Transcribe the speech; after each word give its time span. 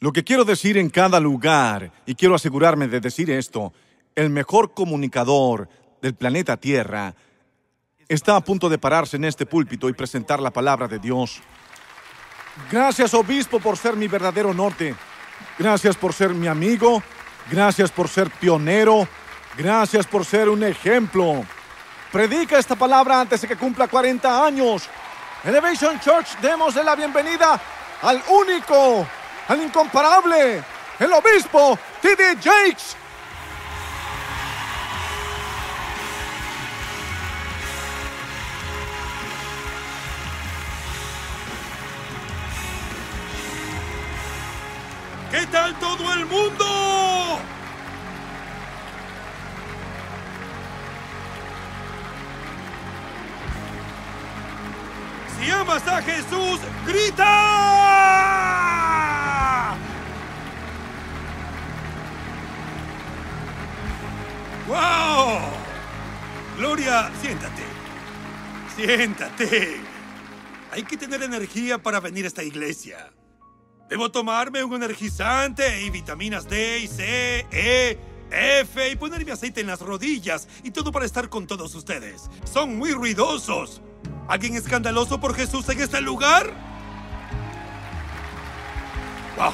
Lo 0.00 0.12
que 0.12 0.24
quiero 0.24 0.44
decir 0.44 0.76
en 0.76 0.90
cada 0.90 1.20
lugar, 1.20 1.92
y 2.06 2.14
quiero 2.14 2.34
asegurarme 2.34 2.88
de 2.88 3.00
decir 3.00 3.30
esto, 3.30 3.72
el 4.14 4.30
mejor 4.30 4.74
comunicador 4.74 5.68
del 6.02 6.14
planeta 6.14 6.56
Tierra 6.56 7.14
está 8.08 8.36
a 8.36 8.40
punto 8.40 8.68
de 8.68 8.78
pararse 8.78 9.16
en 9.16 9.24
este 9.24 9.46
púlpito 9.46 9.88
y 9.88 9.94
presentar 9.94 10.40
la 10.40 10.52
palabra 10.52 10.88
de 10.88 10.98
Dios. 10.98 11.40
Gracias, 12.70 13.14
obispo, 13.14 13.58
por 13.58 13.76
ser 13.76 13.96
mi 13.96 14.06
verdadero 14.06 14.52
norte. 14.54 14.94
Gracias 15.58 15.96
por 15.96 16.12
ser 16.12 16.30
mi 16.30 16.46
amigo. 16.46 17.02
Gracias 17.50 17.90
por 17.90 18.08
ser 18.08 18.30
pionero. 18.30 19.08
Gracias 19.56 20.06
por 20.06 20.24
ser 20.24 20.48
un 20.48 20.62
ejemplo. 20.64 21.44
Predica 22.12 22.58
esta 22.58 22.76
palabra 22.76 23.20
antes 23.20 23.40
de 23.40 23.48
que 23.48 23.56
cumpla 23.56 23.88
40 23.88 24.46
años. 24.46 24.88
Elevation 25.44 25.98
Church, 26.00 26.38
démosle 26.40 26.82
la 26.82 26.94
bienvenida 26.94 27.60
al 28.02 28.22
único, 28.30 29.06
al 29.48 29.62
incomparable, 29.62 30.62
el 30.98 31.12
obispo 31.12 31.78
T.D. 32.00 32.36
Jakes. 32.42 32.96
¿Qué 45.30 45.46
tal 45.48 45.74
todo 45.80 46.12
el 46.12 46.26
mundo? 46.26 47.40
Si 55.36 55.50
amas 55.50 55.86
a 55.88 56.00
Jesús, 56.02 56.60
grita. 56.86 58.04
¡Wow! 64.66 65.40
Gloria, 66.56 67.10
siéntate. 67.20 67.62
Siéntate. 68.76 69.80
Hay 70.72 70.82
que 70.82 70.96
tener 70.96 71.22
energía 71.22 71.82
para 71.82 72.00
venir 72.00 72.24
a 72.24 72.28
esta 72.28 72.42
iglesia. 72.42 73.12
Debo 73.88 74.10
tomarme 74.10 74.64
un 74.64 74.74
energizante 74.74 75.82
y 75.82 75.90
vitaminas 75.90 76.48
D 76.48 76.80
y 76.80 76.88
C, 76.88 77.46
E, 77.52 77.98
F 78.30 78.90
y 78.90 78.96
ponerme 78.96 79.32
aceite 79.32 79.60
en 79.60 79.66
las 79.66 79.80
rodillas 79.80 80.48
y 80.62 80.70
todo 80.70 80.90
para 80.90 81.04
estar 81.04 81.28
con 81.28 81.46
todos 81.46 81.74
ustedes. 81.74 82.30
Son 82.50 82.76
muy 82.76 82.92
ruidosos. 82.92 83.82
¿Alguien 84.26 84.56
escandaloso 84.56 85.20
por 85.20 85.34
Jesús 85.34 85.68
en 85.68 85.80
este 85.80 86.00
lugar? 86.00 86.73
Wow. 89.36 89.52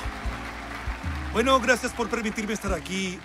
Bueno, 1.32 1.60
gracias 1.60 1.92
por 1.92 2.08
permitirme 2.08 2.52
estar 2.52 2.72
aquí 2.74 3.18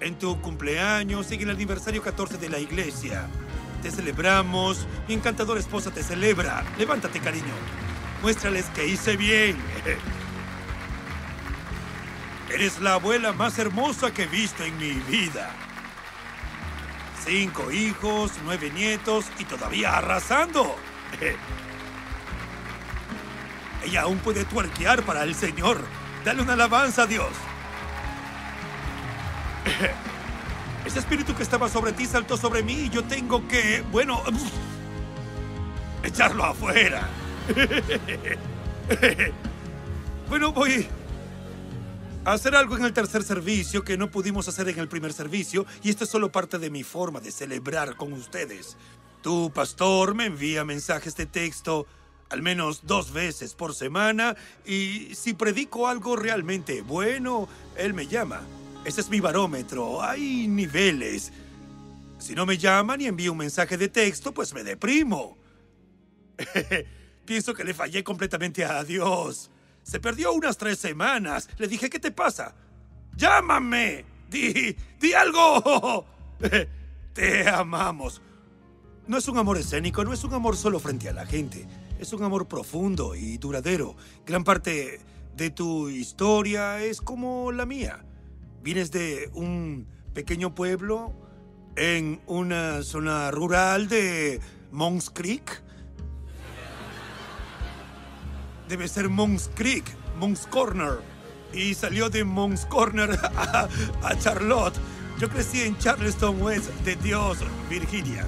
en 0.00 0.18
tu 0.18 0.40
cumpleaños 0.40 1.30
y 1.30 1.34
en 1.34 1.42
el 1.42 1.50
aniversario 1.50 2.02
14 2.02 2.38
de 2.38 2.48
la 2.48 2.58
iglesia. 2.58 3.26
Te 3.82 3.90
celebramos. 3.90 4.86
Mi 5.08 5.14
encantadora 5.14 5.60
esposa 5.60 5.90
te 5.90 6.02
celebra. 6.02 6.64
Levántate, 6.78 7.20
cariño. 7.20 7.54
Muéstrales 8.22 8.66
que 8.74 8.86
hice 8.86 9.16
bien. 9.16 9.56
Eres 12.52 12.80
la 12.80 12.94
abuela 12.94 13.32
más 13.32 13.58
hermosa 13.58 14.14
que 14.14 14.22
he 14.22 14.26
visto 14.26 14.64
en 14.64 14.78
mi 14.78 14.92
vida. 14.92 15.50
Cinco 17.24 17.70
hijos, 17.72 18.32
nueve 18.44 18.70
nietos 18.70 19.26
y 19.38 19.44
todavía 19.44 19.98
arrasando. 19.98 20.76
Ella 23.86 24.02
aún 24.02 24.18
puede 24.18 24.44
tuerquear 24.44 25.04
para 25.04 25.22
el 25.22 25.36
Señor. 25.36 25.78
Dale 26.24 26.42
una 26.42 26.54
alabanza 26.54 27.02
a 27.02 27.06
Dios. 27.06 27.28
Ese 30.84 30.98
espíritu 30.98 31.36
que 31.36 31.44
estaba 31.44 31.68
sobre 31.68 31.92
ti 31.92 32.04
saltó 32.04 32.36
sobre 32.36 32.64
mí 32.64 32.72
y 32.72 32.90
yo 32.90 33.04
tengo 33.04 33.46
que, 33.46 33.84
bueno, 33.92 34.20
echarlo 36.02 36.44
afuera. 36.44 37.08
bueno, 40.28 40.52
voy 40.52 40.88
a 42.24 42.32
hacer 42.32 42.56
algo 42.56 42.76
en 42.76 42.86
el 42.86 42.92
tercer 42.92 43.22
servicio 43.22 43.84
que 43.84 43.96
no 43.96 44.10
pudimos 44.10 44.48
hacer 44.48 44.68
en 44.68 44.80
el 44.80 44.88
primer 44.88 45.12
servicio 45.12 45.64
y 45.84 45.90
esto 45.90 46.02
es 46.02 46.10
solo 46.10 46.32
parte 46.32 46.58
de 46.58 46.70
mi 46.70 46.82
forma 46.82 47.20
de 47.20 47.30
celebrar 47.30 47.94
con 47.94 48.12
ustedes. 48.12 48.76
Tu 49.22 49.52
pastor 49.52 50.16
me 50.16 50.26
envía 50.26 50.64
mensajes 50.64 51.14
de 51.14 51.26
texto 51.26 51.86
al 52.30 52.42
menos 52.42 52.86
dos 52.86 53.12
veces 53.12 53.54
por 53.54 53.74
semana 53.74 54.36
y 54.64 55.14
si 55.14 55.34
predico 55.34 55.88
algo 55.88 56.16
realmente 56.16 56.82
bueno, 56.82 57.48
él 57.76 57.94
me 57.94 58.06
llama. 58.06 58.42
Ese 58.84 59.00
es 59.00 59.10
mi 59.10 59.20
barómetro. 59.20 60.02
Hay 60.02 60.46
niveles. 60.46 61.32
Si 62.18 62.34
no 62.34 62.46
me 62.46 62.56
llaman 62.56 63.00
y 63.00 63.06
envío 63.06 63.32
un 63.32 63.38
mensaje 63.38 63.76
de 63.76 63.88
texto, 63.88 64.32
pues 64.32 64.54
me 64.54 64.62
deprimo. 64.62 65.36
Pienso 67.24 67.54
que 67.54 67.64
le 67.64 67.74
fallé 67.74 68.04
completamente 68.04 68.64
a 68.64 68.84
Dios. 68.84 69.50
Se 69.82 70.00
perdió 70.00 70.32
unas 70.32 70.56
tres 70.56 70.78
semanas. 70.78 71.48
Le 71.58 71.68
dije, 71.68 71.90
¿qué 71.90 71.98
te 71.98 72.12
pasa? 72.12 72.54
¡Llámame! 73.16 74.04
¡Di, 74.30 74.76
di 75.00 75.12
algo! 75.14 76.06
Te 77.12 77.48
amamos. 77.48 78.20
No 79.06 79.16
es 79.16 79.26
un 79.28 79.38
amor 79.38 79.56
escénico, 79.56 80.04
no 80.04 80.12
es 80.12 80.22
un 80.24 80.34
amor 80.34 80.56
solo 80.56 80.78
frente 80.80 81.08
a 81.08 81.12
la 81.12 81.24
gente. 81.24 81.66
Es 81.98 82.12
un 82.12 82.22
amor 82.22 82.46
profundo 82.46 83.14
y 83.14 83.38
duradero. 83.38 83.96
Gran 84.26 84.44
parte 84.44 85.00
de 85.36 85.50
tu 85.50 85.88
historia 85.88 86.82
es 86.82 87.00
como 87.00 87.52
la 87.52 87.66
mía. 87.66 88.04
Vienes 88.62 88.90
de 88.90 89.30
un 89.34 89.86
pequeño 90.12 90.54
pueblo 90.54 91.12
en 91.76 92.20
una 92.26 92.82
zona 92.82 93.30
rural 93.30 93.88
de 93.88 94.40
Monks 94.72 95.10
Creek 95.10 95.62
Debe 98.68 98.88
ser 98.88 99.08
Monks 99.08 99.48
Creek, 99.54 99.84
Monks 100.18 100.46
Corner. 100.48 100.98
Y 101.52 101.74
salió 101.74 102.10
de 102.10 102.24
Monks 102.24 102.66
Corner 102.66 103.10
a, 103.36 103.68
a 104.02 104.18
Charlotte. 104.18 104.74
Yo 105.18 105.28
crecí 105.28 105.62
en 105.62 105.78
Charleston 105.78 106.42
West 106.42 106.70
de 106.84 106.96
Dios, 106.96 107.38
Virginia. 107.70 108.26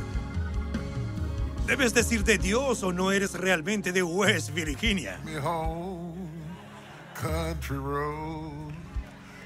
Debes 1.69 1.93
decir 1.93 2.25
de 2.25 2.39
Dios 2.39 2.83
o 2.83 2.91
no 2.95 3.13
eres 3.13 3.35
realmente 3.35 3.93
de 3.93 4.03
West 4.03 4.49
Virginia. 4.53 5.21
me 5.23 5.37
home, 5.37 6.17
country 7.15 7.77
road 7.77 8.73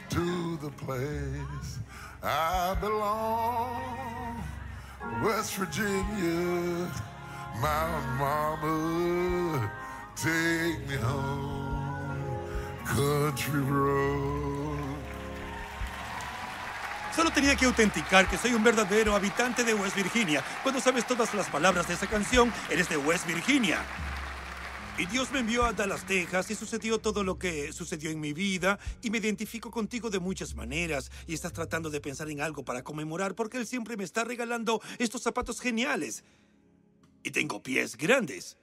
to 0.09 0.57
the 0.59 0.71
place 0.71 1.81
I 2.23 2.77
belong. 2.81 4.41
West 5.25 5.57
Virginia, 5.57 6.89
Mountain 7.61 8.17
Mama, 8.17 9.69
take 10.15 10.79
me 10.89 10.95
home, 10.99 12.39
country 12.87 13.63
road. 13.63 14.52
Solo 17.15 17.31
tenía 17.31 17.55
que 17.57 17.67
autenticar 17.67 18.29
que 18.29 18.39
soy 18.39 18.55
un 18.55 18.65
verdadero 18.65 19.15
habitante 19.15 19.65
de 19.65 19.75
West 19.75 19.97
Virginia. 19.97 20.43
Cuando 20.63 20.81
sabes 20.81 21.07
todas 21.07 21.35
las 21.35 21.47
palabras 21.51 21.87
de 21.87 21.93
esa 21.93 22.07
canción, 22.07 22.51
eres 22.71 22.89
de 22.89 22.97
West 22.97 23.27
Virginia. 23.27 23.85
Y 24.97 25.05
Dios 25.05 25.31
me 25.31 25.41
envió 25.41 25.67
a 25.67 25.75
Dallas, 25.75 26.07
Texas, 26.07 26.51
y 26.51 26.55
sucedió 26.55 27.01
todo 27.01 27.23
lo 27.23 27.39
que 27.39 27.71
sucedió 27.75 28.11
en 28.11 28.19
mi 28.19 28.33
vida, 28.33 28.79
y 29.03 29.11
me 29.11 29.19
identifico 29.19 29.71
contigo 29.71 30.09
de 30.09 30.21
muchas 30.21 30.55
maneras, 30.55 31.11
y 31.27 31.35
estás 31.35 31.53
tratando 31.53 31.91
de 31.91 32.01
pensar 32.01 32.31
en 32.31 32.41
algo 32.41 32.65
para 32.65 32.83
conmemorar, 32.83 33.35
porque 33.35 33.59
Él 33.59 33.67
siempre 33.67 33.99
me 33.99 34.05
está 34.05 34.25
regalando 34.25 34.81
estos 34.99 35.23
zapatos 35.23 35.61
geniales. 35.61 36.25
Y 37.23 37.31
tengo 37.31 37.63
pies 37.63 37.97
grandes. 37.97 38.57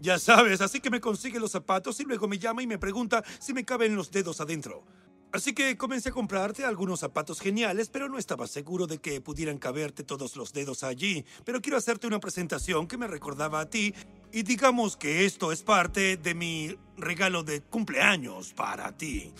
Ya 0.00 0.18
sabes, 0.18 0.62
así 0.62 0.80
que 0.80 0.88
me 0.88 1.02
consigue 1.02 1.38
los 1.38 1.52
zapatos 1.52 2.00
y 2.00 2.04
luego 2.04 2.26
me 2.28 2.38
llama 2.38 2.62
y 2.62 2.66
me 2.66 2.78
pregunta 2.78 3.22
si 3.38 3.52
me 3.52 3.66
caben 3.66 3.94
los 3.94 4.10
dedos 4.10 4.40
adentro. 4.40 4.86
Así 5.32 5.52
que 5.52 5.76
comencé 5.76 6.08
a 6.08 6.12
comprarte 6.12 6.64
algunos 6.64 7.00
zapatos 7.00 7.40
geniales, 7.40 7.88
pero 7.88 8.08
no 8.08 8.18
estaba 8.18 8.48
seguro 8.48 8.88
de 8.88 8.98
que 8.98 9.20
pudieran 9.20 9.58
caberte 9.58 10.02
todos 10.02 10.34
los 10.34 10.52
dedos 10.52 10.82
allí. 10.82 11.24
Pero 11.44 11.60
quiero 11.60 11.78
hacerte 11.78 12.08
una 12.08 12.18
presentación 12.18 12.88
que 12.88 12.98
me 12.98 13.06
recordaba 13.06 13.60
a 13.60 13.70
ti 13.70 13.94
y 14.32 14.42
digamos 14.42 14.96
que 14.96 15.24
esto 15.24 15.52
es 15.52 15.62
parte 15.62 16.16
de 16.16 16.34
mi 16.34 16.76
regalo 16.96 17.44
de 17.44 17.60
cumpleaños 17.60 18.52
para 18.54 18.96
ti. 18.96 19.32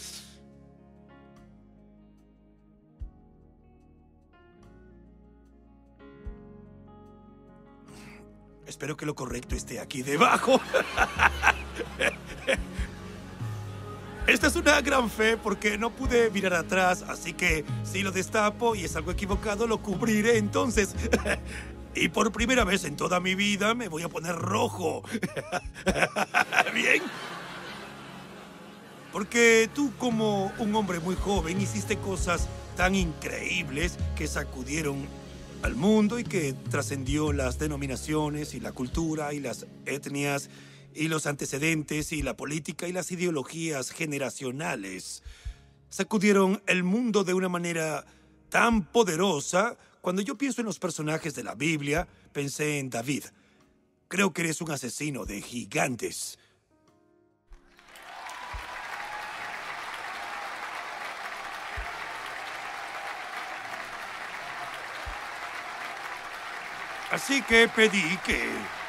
Espero 8.65 8.97
que 8.97 9.07
lo 9.07 9.17
correcto 9.17 9.57
esté 9.57 9.81
aquí 9.81 10.03
debajo. 10.03 10.61
Esta 14.27 14.47
es 14.47 14.57
una 14.57 14.81
gran 14.81 15.11
fe 15.11 15.37
porque 15.37 15.79
no 15.79 15.91
pude 15.91 16.31
mirar 16.31 16.55
atrás, 16.55 17.05
así 17.09 17.33
que 17.33 17.65
si 17.83 18.03
lo 18.03 18.13
destapo 18.13 18.75
y 18.75 18.85
es 18.85 18.95
algo 18.97 19.11
equivocado, 19.11 19.67
lo 19.67 19.83
cubriré 19.83 20.39
entonces. 20.39 20.95
Y 21.93 22.09
por 22.09 22.31
primera 22.31 22.65
vez 22.65 22.85
en 22.85 22.95
toda 22.95 23.19
mi 23.19 23.35
vida 23.35 23.75
me 23.75 23.89
voy 23.89 24.03
a 24.03 24.09
poner 24.09 24.37
rojo. 24.37 25.03
¿Bien? 26.73 27.03
Porque 29.13 29.69
tú 29.75 29.93
como 29.99 30.53
un 30.59 30.75
hombre 30.77 31.01
muy 31.01 31.17
joven 31.17 31.61
hiciste 31.61 31.97
cosas 31.97 32.49
tan 32.77 32.95
increíbles 32.95 33.99
que 34.15 34.29
sacudieron 34.29 35.05
al 35.63 35.75
mundo 35.75 36.19
y 36.19 36.25
que 36.25 36.55
trascendió 36.71 37.33
las 37.33 37.59
denominaciones 37.59 38.55
y 38.55 38.61
la 38.61 38.73
cultura 38.73 39.35
y 39.35 39.41
las 39.41 39.67
etnias 39.85 40.49
y 40.95 41.09
los 41.09 41.27
antecedentes 41.27 42.13
y 42.13 42.23
la 42.23 42.37
política 42.37 42.89
y 42.89 42.93
las 42.93 43.11
ideologías 43.13 43.91
generacionales. 43.91 45.23
Sacudieron 45.89 46.63
el 46.67 46.85
mundo 46.85 47.25
de 47.25 47.35
una 47.35 47.49
manera 47.49 48.05
tan 48.49 48.85
poderosa. 48.85 49.77
Cuando 50.01 50.23
yo 50.23 50.37
pienso 50.37 50.61
en 50.61 50.67
los 50.67 50.79
personajes 50.79 51.35
de 51.35 51.45
la 51.45 51.55
Biblia, 51.55 52.07
pensé 52.33 52.79
en 52.79 52.91
David. 52.91 53.25
Creo 54.09 54.33
que 54.33 54.43
eres 54.43 54.61
un 54.61 54.71
asesino 54.71 55.25
de 55.25 55.41
gigantes. 55.41 56.39
Así 67.11 67.43
que 67.43 67.69
pedí 67.69 68.17
que... 68.25 68.80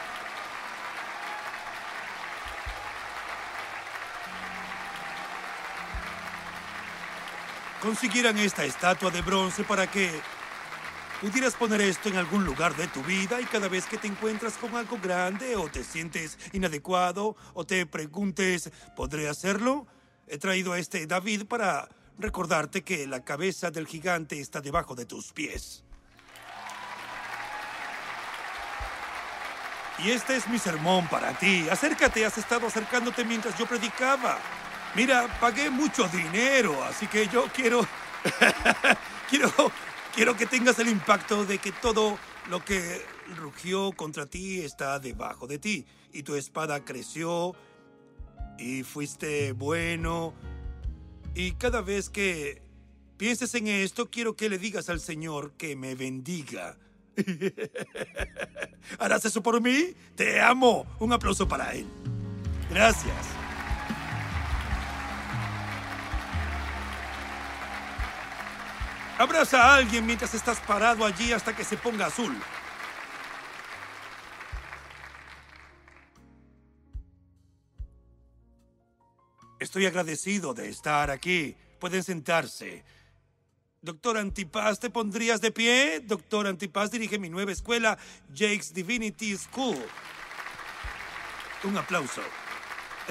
consiguieran 7.81 8.37
esta 8.37 8.63
estatua 8.63 9.09
de 9.09 9.21
bronce 9.21 9.63
para 9.63 9.89
que 9.89 10.11
pudieras 11.19 11.55
poner 11.55 11.81
esto 11.81 12.09
en 12.09 12.15
algún 12.15 12.45
lugar 12.45 12.75
de 12.75 12.87
tu 12.87 13.01
vida 13.03 13.41
y 13.41 13.45
cada 13.45 13.67
vez 13.67 13.85
que 13.85 13.97
te 13.97 14.07
encuentras 14.07 14.53
con 14.53 14.75
algo 14.75 14.99
grande 15.01 15.55
o 15.55 15.67
te 15.67 15.83
sientes 15.83 16.37
inadecuado 16.53 17.35
o 17.53 17.65
te 17.65 17.85
preguntes, 17.87 18.71
¿podré 18.95 19.27
hacerlo? 19.27 19.87
He 20.27 20.37
traído 20.37 20.73
a 20.73 20.79
este 20.79 21.07
David 21.07 21.45
para 21.45 21.89
recordarte 22.19 22.83
que 22.83 23.07
la 23.07 23.23
cabeza 23.23 23.71
del 23.71 23.87
gigante 23.87 24.39
está 24.39 24.61
debajo 24.61 24.93
de 24.93 25.05
tus 25.05 25.33
pies. 25.33 25.83
Y 29.99 30.11
este 30.11 30.35
es 30.35 30.47
mi 30.47 30.57
sermón 30.59 31.07
para 31.07 31.37
ti. 31.37 31.67
Acércate, 31.69 32.25
has 32.25 32.37
estado 32.37 32.67
acercándote 32.67 33.23
mientras 33.25 33.57
yo 33.57 33.65
predicaba. 33.65 34.39
Mira, 34.95 35.39
pagué 35.39 35.69
mucho 35.69 36.07
dinero, 36.07 36.83
así 36.83 37.07
que 37.07 37.27
yo 37.27 37.45
quiero... 37.53 37.87
quiero... 39.29 39.51
Quiero 40.13 40.35
que 40.35 40.45
tengas 40.45 40.77
el 40.79 40.89
impacto 40.89 41.45
de 41.45 41.57
que 41.57 41.71
todo 41.71 42.19
lo 42.49 42.63
que 42.65 43.01
rugió 43.37 43.93
contra 43.93 44.25
ti 44.25 44.59
está 44.59 44.99
debajo 44.99 45.47
de 45.47 45.57
ti. 45.57 45.85
Y 46.11 46.23
tu 46.23 46.35
espada 46.35 46.83
creció 46.83 47.55
y 48.57 48.83
fuiste 48.83 49.53
bueno. 49.53 50.33
Y 51.33 51.53
cada 51.53 51.81
vez 51.81 52.09
que 52.09 52.61
pienses 53.15 53.55
en 53.55 53.67
esto, 53.67 54.09
quiero 54.09 54.35
que 54.35 54.49
le 54.49 54.57
digas 54.57 54.89
al 54.89 54.99
Señor 54.99 55.53
que 55.53 55.77
me 55.77 55.95
bendiga. 55.95 56.77
¿Harás 58.99 59.23
eso 59.23 59.41
por 59.41 59.61
mí? 59.61 59.93
Te 60.15 60.41
amo. 60.41 60.85
Un 60.99 61.13
aplauso 61.13 61.47
para 61.47 61.73
él. 61.73 61.85
Gracias. 62.69 63.40
Abraza 69.21 69.61
a 69.61 69.75
alguien 69.75 70.03
mientras 70.03 70.33
estás 70.33 70.59
parado 70.61 71.05
allí 71.05 71.31
hasta 71.31 71.55
que 71.55 71.63
se 71.63 71.77
ponga 71.77 72.07
azul. 72.07 72.35
Estoy 79.59 79.85
agradecido 79.85 80.55
de 80.55 80.69
estar 80.69 81.11
aquí. 81.11 81.55
Pueden 81.79 82.03
sentarse. 82.03 82.83
Doctor 83.83 84.17
Antipas, 84.17 84.79
¿te 84.79 84.89
pondrías 84.89 85.39
de 85.39 85.51
pie? 85.51 85.99
Doctor 85.99 86.47
Antipas 86.47 86.89
dirige 86.89 87.19
mi 87.19 87.29
nueva 87.29 87.51
escuela, 87.51 87.99
Jake's 88.33 88.73
Divinity 88.73 89.37
School. 89.37 89.77
Un 91.63 91.77
aplauso. 91.77 92.23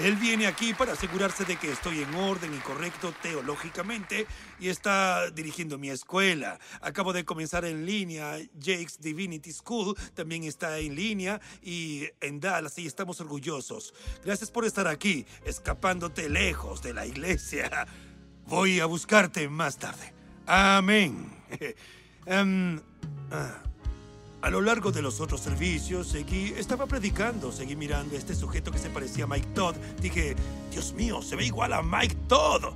Él 0.02 0.16
viene 0.16 0.46
aquí 0.46 0.72
para 0.72 0.94
asegurarse 0.94 1.44
de 1.44 1.56
que 1.56 1.70
estoy 1.70 2.00
en 2.00 2.14
orden 2.14 2.54
y 2.54 2.58
correcto 2.58 3.12
teológicamente 3.20 4.26
y 4.58 4.68
está 4.68 5.30
dirigiendo 5.30 5.76
mi 5.76 5.90
escuela. 5.90 6.58
Acabo 6.80 7.12
de 7.12 7.26
comenzar 7.26 7.66
en 7.66 7.84
línea. 7.84 8.38
Jake's 8.58 8.98
Divinity 9.00 9.52
School 9.52 9.94
también 10.14 10.44
está 10.44 10.78
en 10.78 10.94
línea 10.94 11.38
y 11.62 12.08
en 12.22 12.40
Dallas 12.40 12.78
y 12.78 12.86
estamos 12.86 13.20
orgullosos. 13.20 13.92
Gracias 14.24 14.50
por 14.50 14.64
estar 14.64 14.88
aquí, 14.88 15.26
escapándote 15.44 16.30
lejos 16.30 16.80
de 16.80 16.94
la 16.94 17.04
iglesia. 17.04 17.86
Voy 18.46 18.80
a 18.80 18.86
buscarte 18.86 19.50
más 19.50 19.78
tarde. 19.78 20.14
Amén. 20.46 21.30
Em, 22.26 22.78
ah, 23.32 23.62
a 24.42 24.50
lo 24.50 24.60
largo 24.60 24.90
de 24.90 25.02
los 25.02 25.20
otros 25.20 25.40
servicios, 25.40 26.08
seguí, 26.08 26.54
estaba 26.56 26.86
predicando, 26.86 27.52
seguí 27.52 27.76
mirando 27.76 28.14
a 28.14 28.18
este 28.18 28.34
sujeto 28.34 28.70
que 28.70 28.78
se 28.78 28.90
parecía 28.90 29.24
a 29.24 29.26
Mike 29.26 29.48
Todd. 29.54 29.76
Dije, 30.00 30.34
Dios 30.70 30.94
mío, 30.94 31.20
se 31.22 31.36
ve 31.36 31.46
igual 31.46 31.72
a 31.72 31.82
Mike 31.82 32.16
Todd. 32.26 32.72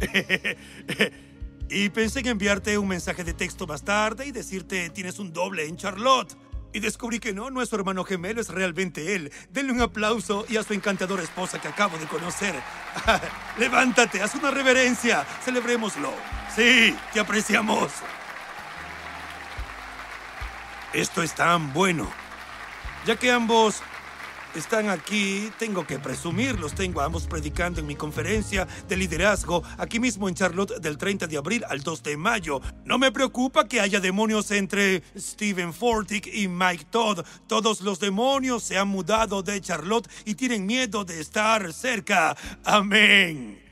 y 1.70 1.88
pensé 1.90 2.20
en 2.20 2.26
enviarte 2.26 2.76
un 2.76 2.88
mensaje 2.88 3.22
de 3.22 3.34
texto 3.34 3.66
más 3.66 3.84
tarde 3.84 4.26
y 4.26 4.32
decirte, 4.32 4.90
tienes 4.90 5.18
un 5.18 5.32
doble 5.32 5.66
en 5.66 5.76
Charlotte. 5.76 6.36
Y 6.72 6.80
descubrí 6.80 7.20
que 7.20 7.32
no, 7.32 7.50
nuestro 7.50 7.78
hermano 7.78 8.02
gemelo 8.02 8.40
es 8.40 8.48
realmente 8.48 9.14
él. 9.14 9.30
Denle 9.50 9.72
un 9.72 9.80
aplauso 9.80 10.44
y 10.48 10.56
a 10.56 10.64
su 10.64 10.72
encantadora 10.74 11.22
esposa 11.22 11.60
que 11.60 11.68
acabo 11.68 11.96
de 11.98 12.06
conocer. 12.06 12.52
Levántate, 13.58 14.20
haz 14.20 14.34
una 14.34 14.50
reverencia. 14.50 15.24
Celebrémoslo. 15.44 16.12
Sí, 16.52 16.96
te 17.12 17.20
apreciamos. 17.20 17.92
Esto 20.94 21.24
es 21.24 21.34
tan 21.34 21.72
bueno. 21.72 22.08
Ya 23.04 23.16
que 23.16 23.32
ambos 23.32 23.82
están 24.54 24.88
aquí, 24.88 25.50
tengo 25.58 25.84
que 25.84 25.98
presumirlos. 25.98 26.72
Tengo 26.74 27.00
a 27.00 27.06
ambos 27.06 27.26
predicando 27.26 27.80
en 27.80 27.86
mi 27.86 27.96
conferencia 27.96 28.68
de 28.88 28.96
liderazgo 28.96 29.64
aquí 29.76 29.98
mismo 29.98 30.28
en 30.28 30.36
Charlotte 30.36 30.78
del 30.80 30.96
30 30.96 31.26
de 31.26 31.36
abril 31.36 31.64
al 31.68 31.80
2 31.80 32.02
de 32.04 32.16
mayo. 32.16 32.60
No 32.84 32.98
me 32.98 33.10
preocupa 33.10 33.66
que 33.66 33.80
haya 33.80 33.98
demonios 33.98 34.52
entre 34.52 35.02
Stephen 35.18 35.74
Fortick 35.74 36.28
y 36.32 36.46
Mike 36.46 36.86
Todd. 36.90 37.24
Todos 37.48 37.80
los 37.80 37.98
demonios 37.98 38.62
se 38.62 38.78
han 38.78 38.86
mudado 38.86 39.42
de 39.42 39.60
Charlotte 39.60 40.08
y 40.24 40.36
tienen 40.36 40.64
miedo 40.64 41.04
de 41.04 41.20
estar 41.20 41.72
cerca. 41.72 42.36
Amén. 42.64 43.63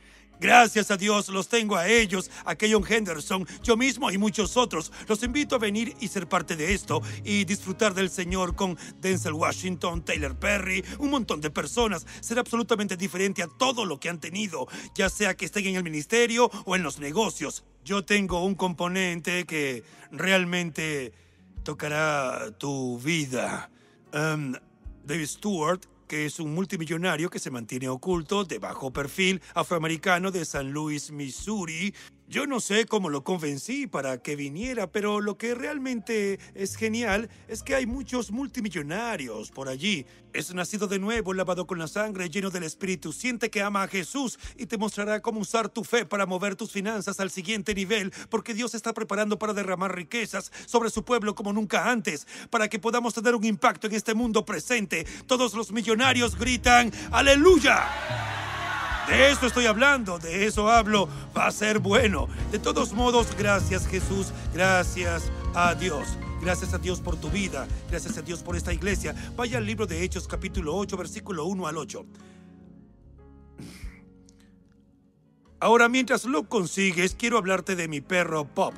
Gracias 0.43 0.91
a 0.91 0.97
Dios 0.97 1.29
los 1.29 1.47
tengo 1.47 1.77
a 1.77 1.87
ellos, 1.87 2.29
a 2.45 2.57
Keyon 2.57 2.83
Henderson, 2.85 3.47
yo 3.63 3.77
mismo 3.77 4.11
y 4.11 4.19
muchos 4.19 4.57
otros. 4.57 4.91
Los 5.07 5.23
invito 5.23 5.55
a 5.55 5.61
venir 5.61 5.95
y 6.01 6.09
ser 6.09 6.29
parte 6.29 6.57
de 6.57 6.75
esto 6.75 7.01
y 7.23 7.45
disfrutar 7.45 7.95
del 7.95 8.11
Señor 8.11 8.57
con 8.57 8.77
Denzel 9.01 9.35
Washington, 9.35 10.05
Taylor 10.05 10.37
Perry, 10.37 10.85
un 10.99 11.11
montón 11.11 11.41
de 11.41 11.51
personas. 11.51 12.05
Será 12.21 12.41
absolutamente 12.41 12.97
diferente 12.97 13.41
a 13.45 13.47
todo 13.47 13.85
lo 13.85 14.01
que 14.01 14.09
han 14.09 14.19
tenido, 14.19 14.67
ya 14.97 15.09
sea 15.09 15.37
que 15.37 15.45
estén 15.45 15.65
en 15.67 15.77
el 15.77 15.85
ministerio 15.85 16.51
o 16.65 16.75
en 16.75 16.83
los 16.83 16.99
negocios. 16.99 17.63
Yo 17.85 18.05
tengo 18.05 18.45
un 18.45 18.57
componente 18.57 19.47
que 19.47 19.85
realmente 20.11 21.13
tocará 21.63 22.51
tu 22.59 22.99
vida. 22.99 23.71
Um, 24.13 24.55
David 25.05 25.27
Stewart 25.27 25.92
que 26.13 26.27
es 26.27 26.41
un 26.41 26.53
multimillonario 26.53 27.31
que 27.31 27.39
se 27.39 27.51
mantiene 27.51 27.89
oculto, 27.89 28.45
de 28.45 28.59
bajo 28.59 28.93
perfil, 28.93 29.41
afroamericano 29.55 30.31
de 30.31 30.45
San 30.45 30.71
Luis, 30.71 31.11
Missouri. 31.11 31.95
Yo 32.29 32.47
no 32.47 32.61
sé 32.61 32.87
cómo 32.87 33.11
lo 33.11 33.25
convencí 33.25 33.87
para 33.87 34.23
que 34.23 34.37
viniera, 34.37 34.91
pero 34.91 35.21
lo 35.21 35.37
que 35.37 35.55
realmente 35.55 36.39
es 36.55 36.77
genial 36.77 37.29
es 37.47 37.63
que 37.63 37.75
hay 37.75 37.85
muchos 37.85 38.31
multimillonarios 38.31 39.51
por 39.51 39.69
allí. 39.69 40.07
Es 40.33 40.55
nacido 40.55 40.87
de 40.87 40.99
nuevo, 40.99 41.35
lavado 41.35 41.67
con 41.67 41.79
la 41.79 41.89
sangre, 41.89 42.31
lleno 42.31 42.49
del 42.51 42.63
Espíritu. 42.63 43.13
Siente 43.13 43.51
que 43.51 43.61
ama 43.61 43.83
a 43.83 43.89
Jesús 43.89 44.39
y 44.57 44.65
te 44.65 44.79
mostrará 44.79 45.21
cómo 45.21 45.41
usar 45.41 45.69
tu 45.69 45.85
fe 45.85 46.07
para 46.07 46.25
mover 46.25 46.57
tus 46.57 46.73
finanzas 46.73 47.21
al 47.21 47.31
siguiente 47.31 47.75
nivel, 47.75 48.13
porque 48.31 48.55
Dios 48.55 48.75
está 48.75 48.95
preparando 48.95 49.39
para 49.39 49.53
derramar 49.53 49.95
riquezas 49.95 50.51
sobre 50.65 50.89
su 50.89 51.05
pueblo 51.05 51.35
como 51.35 51.53
nunca 51.53 51.91
antes, 51.91 52.27
para 52.49 52.69
que 52.69 52.79
podamos 52.79 53.13
tener 53.13 53.35
un 53.35 53.45
impacto 53.45 53.89
en 53.89 53.95
este 53.95 54.15
mundo 54.15 54.47
presente. 54.47 55.07
Todos 55.27 55.53
los 55.53 55.71
millonarios 55.71 56.39
gritan, 56.39 56.91
aleluya. 57.11 58.62
De 59.09 59.31
eso 59.31 59.47
estoy 59.47 59.67
hablando, 59.67 60.19
de 60.19 60.47
eso 60.47 60.71
hablo, 60.71 61.09
va 61.37 61.47
a 61.47 61.51
ser 61.51 61.81
bueno. 61.81 62.29
De 62.51 62.59
todos 62.59 62.93
modos, 62.93 63.37
gracias 63.37 63.87
Jesús, 63.87 64.33
gracias 64.55 65.31
a 65.55 65.75
Dios. 65.75 66.17
Gracias 66.41 66.75
a 66.75 66.79
Dios 66.79 67.01
por 67.01 67.17
tu 67.17 67.31
vida, 67.31 67.69
gracias 67.89 68.19
a 68.19 68.23
Dios 68.23 68.43
por 68.43 68.57
esta 68.57 68.73
iglesia. 68.73 69.15
Vaya 69.37 69.59
al 69.59 69.67
libro 69.67 69.87
de 69.87 70.03
Hechos 70.03 70.27
capítulo 70.27 70.75
8, 70.75 70.97
versículo 70.97 71.45
1 71.45 71.67
al 71.69 71.77
8. 71.77 72.05
Ahora, 75.61 75.89
mientras 75.89 76.25
lo 76.25 76.49
consigues, 76.49 77.15
quiero 77.15 77.39
hablarte 77.39 77.77
de 77.77 77.87
mi 77.87 78.01
perro 78.01 78.45
Pop. 78.45 78.75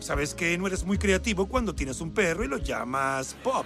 Sabes 0.00 0.34
que 0.34 0.56
no 0.58 0.66
eres 0.66 0.84
muy 0.84 0.98
creativo 0.98 1.46
cuando 1.46 1.74
tienes 1.74 2.02
un 2.02 2.10
perro 2.10 2.44
y 2.44 2.48
lo 2.48 2.58
llamas 2.58 3.34
Pop. 3.42 3.64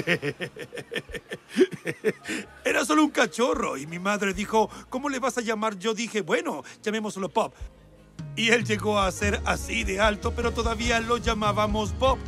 Era 2.64 2.84
solo 2.84 3.04
un 3.04 3.10
cachorro 3.10 3.76
y 3.76 3.86
mi 3.86 3.98
madre 3.98 4.34
dijo, 4.34 4.70
¿cómo 4.88 5.08
le 5.08 5.18
vas 5.18 5.38
a 5.38 5.40
llamar? 5.40 5.78
Yo 5.78 5.94
dije, 5.94 6.22
bueno, 6.22 6.62
llamémoslo 6.82 7.28
Pop. 7.28 7.54
Y 8.36 8.50
él 8.50 8.64
llegó 8.64 8.98
a 8.98 9.10
ser 9.10 9.40
así 9.44 9.84
de 9.84 10.00
alto, 10.00 10.32
pero 10.34 10.52
todavía 10.52 11.00
lo 11.00 11.18
llamábamos 11.18 11.92
Pop. 11.92 12.18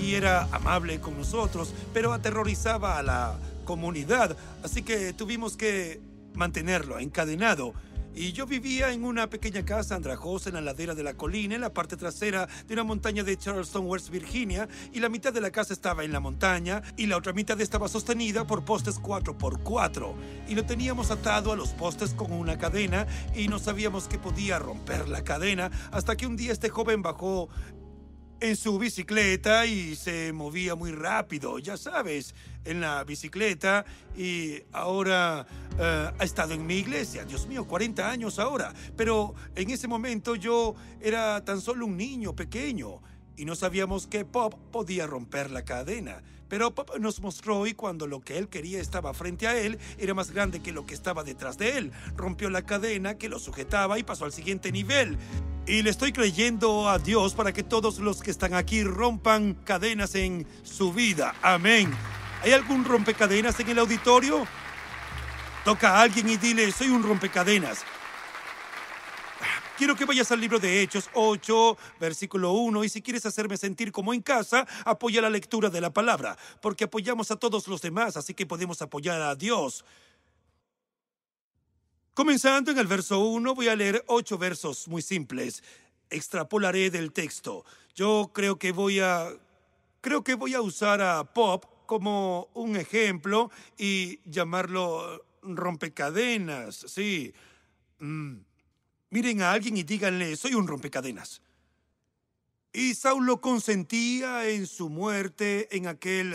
Y 0.00 0.14
era 0.14 0.48
amable 0.52 1.00
con 1.00 1.16
nosotros, 1.16 1.74
pero 1.92 2.12
aterrorizaba 2.12 2.98
a 2.98 3.02
la 3.02 3.38
comunidad. 3.64 4.36
Así 4.62 4.82
que 4.82 5.12
tuvimos 5.12 5.56
que 5.56 6.00
mantenerlo 6.34 6.98
encadenado. 6.98 7.74
Y 8.14 8.32
yo 8.32 8.46
vivía 8.46 8.92
en 8.92 9.04
una 9.04 9.30
pequeña 9.30 9.64
casa 9.64 9.94
andrajosa 9.94 10.50
en 10.50 10.56
la 10.56 10.60
ladera 10.60 10.94
de 10.94 11.02
la 11.02 11.14
colina, 11.14 11.54
en 11.54 11.62
la 11.62 11.72
parte 11.72 11.96
trasera 11.96 12.46
de 12.66 12.74
una 12.74 12.84
montaña 12.84 13.22
de 13.22 13.38
Charleston, 13.38 13.86
West 13.86 14.10
Virginia, 14.10 14.68
y 14.92 15.00
la 15.00 15.08
mitad 15.08 15.32
de 15.32 15.40
la 15.40 15.50
casa 15.50 15.72
estaba 15.72 16.04
en 16.04 16.12
la 16.12 16.20
montaña 16.20 16.82
y 16.98 17.06
la 17.06 17.16
otra 17.16 17.32
mitad 17.32 17.58
estaba 17.60 17.88
sostenida 17.88 18.46
por 18.46 18.64
postes 18.64 19.00
4x4. 19.00 20.14
Y 20.46 20.54
lo 20.54 20.66
teníamos 20.66 21.10
atado 21.10 21.52
a 21.52 21.56
los 21.56 21.70
postes 21.70 22.12
con 22.12 22.32
una 22.32 22.58
cadena 22.58 23.06
y 23.34 23.48
no 23.48 23.58
sabíamos 23.58 24.08
que 24.08 24.18
podía 24.18 24.58
romper 24.58 25.08
la 25.08 25.24
cadena 25.24 25.70
hasta 25.90 26.14
que 26.14 26.26
un 26.26 26.36
día 26.36 26.52
este 26.52 26.68
joven 26.68 27.00
bajó 27.00 27.48
en 28.42 28.56
su 28.56 28.76
bicicleta 28.76 29.66
y 29.66 29.94
se 29.94 30.32
movía 30.32 30.74
muy 30.74 30.90
rápido, 30.90 31.60
ya 31.60 31.76
sabes, 31.76 32.34
en 32.64 32.80
la 32.80 33.04
bicicleta 33.04 33.84
y 34.16 34.64
ahora 34.72 35.46
eh, 35.78 36.10
ha 36.18 36.24
estado 36.24 36.52
en 36.52 36.66
mi 36.66 36.74
iglesia. 36.74 37.24
Dios 37.24 37.46
mío, 37.46 37.64
40 37.66 38.10
años 38.10 38.40
ahora. 38.40 38.74
Pero 38.96 39.34
en 39.54 39.70
ese 39.70 39.86
momento 39.86 40.34
yo 40.34 40.74
era 41.00 41.44
tan 41.44 41.60
solo 41.60 41.86
un 41.86 41.96
niño 41.96 42.34
pequeño 42.34 43.00
y 43.36 43.44
no 43.44 43.54
sabíamos 43.54 44.08
que 44.08 44.24
Pop 44.24 44.54
podía 44.72 45.06
romper 45.06 45.50
la 45.50 45.64
cadena. 45.64 46.20
Pero 46.48 46.74
Pop 46.74 46.98
nos 46.98 47.20
mostró 47.20 47.68
y 47.68 47.74
cuando 47.74 48.08
lo 48.08 48.20
que 48.20 48.38
él 48.38 48.48
quería 48.48 48.80
estaba 48.80 49.14
frente 49.14 49.46
a 49.46 49.56
él, 49.56 49.78
era 49.98 50.14
más 50.14 50.32
grande 50.32 50.60
que 50.60 50.72
lo 50.72 50.84
que 50.84 50.94
estaba 50.94 51.22
detrás 51.22 51.58
de 51.58 51.78
él. 51.78 51.92
Rompió 52.16 52.50
la 52.50 52.62
cadena 52.62 53.16
que 53.16 53.28
lo 53.28 53.38
sujetaba 53.38 54.00
y 54.00 54.02
pasó 54.02 54.24
al 54.24 54.32
siguiente 54.32 54.72
nivel. 54.72 55.16
Y 55.66 55.82
le 55.82 55.90
estoy 55.90 56.12
creyendo 56.12 56.88
a 56.88 56.98
Dios 56.98 57.34
para 57.34 57.52
que 57.52 57.62
todos 57.62 57.98
los 57.98 58.20
que 58.20 58.32
están 58.32 58.52
aquí 58.54 58.82
rompan 58.82 59.54
cadenas 59.54 60.16
en 60.16 60.44
su 60.64 60.92
vida. 60.92 61.36
Amén. 61.40 61.94
¿Hay 62.42 62.52
algún 62.52 62.84
rompecadenas 62.84 63.58
en 63.60 63.68
el 63.68 63.78
auditorio? 63.78 64.44
Toca 65.64 65.90
a 65.90 66.02
alguien 66.02 66.28
y 66.28 66.36
dile, 66.36 66.72
soy 66.72 66.88
un 66.88 67.04
rompecadenas. 67.04 67.84
Quiero 69.78 69.94
que 69.94 70.04
vayas 70.04 70.32
al 70.32 70.40
libro 70.40 70.58
de 70.58 70.82
Hechos 70.82 71.08
8, 71.14 71.76
versículo 72.00 72.52
1, 72.52 72.82
y 72.84 72.88
si 72.88 73.00
quieres 73.00 73.24
hacerme 73.24 73.56
sentir 73.56 73.92
como 73.92 74.12
en 74.12 74.20
casa, 74.20 74.66
apoya 74.84 75.22
la 75.22 75.30
lectura 75.30 75.70
de 75.70 75.80
la 75.80 75.92
palabra, 75.92 76.36
porque 76.60 76.84
apoyamos 76.84 77.30
a 77.30 77.36
todos 77.36 77.68
los 77.68 77.80
demás, 77.80 78.16
así 78.16 78.34
que 78.34 78.46
podemos 78.46 78.82
apoyar 78.82 79.22
a 79.22 79.34
Dios. 79.36 79.84
Comenzando 82.14 82.70
en 82.70 82.76
el 82.76 82.86
verso 82.86 83.20
1, 83.20 83.54
voy 83.54 83.68
a 83.68 83.76
leer 83.76 84.04
ocho 84.06 84.36
versos 84.36 84.86
muy 84.86 85.00
simples. 85.00 85.64
Extrapolaré 86.10 86.90
del 86.90 87.10
texto. 87.10 87.64
Yo 87.94 88.32
creo 88.34 88.58
que 88.58 88.72
voy 88.72 89.00
a 89.00 89.30
creo 90.02 90.22
que 90.22 90.34
voy 90.34 90.52
a 90.52 90.60
usar 90.60 91.00
a 91.00 91.24
Pop 91.32 91.64
como 91.86 92.50
un 92.52 92.76
ejemplo 92.76 93.50
y 93.78 94.20
llamarlo 94.28 95.24
rompecadenas, 95.40 96.84
sí. 96.86 97.32
Mm. 97.98 98.40
Miren 99.08 99.40
a 99.40 99.52
alguien 99.52 99.78
y 99.78 99.82
díganle, 99.82 100.36
soy 100.36 100.54
un 100.54 100.66
rompecadenas. 100.66 101.40
Y 102.74 102.94
Saulo 102.94 103.40
consentía 103.40 104.48
en 104.50 104.66
su 104.66 104.90
muerte 104.90 105.74
en 105.74 105.86
aquel 105.86 106.34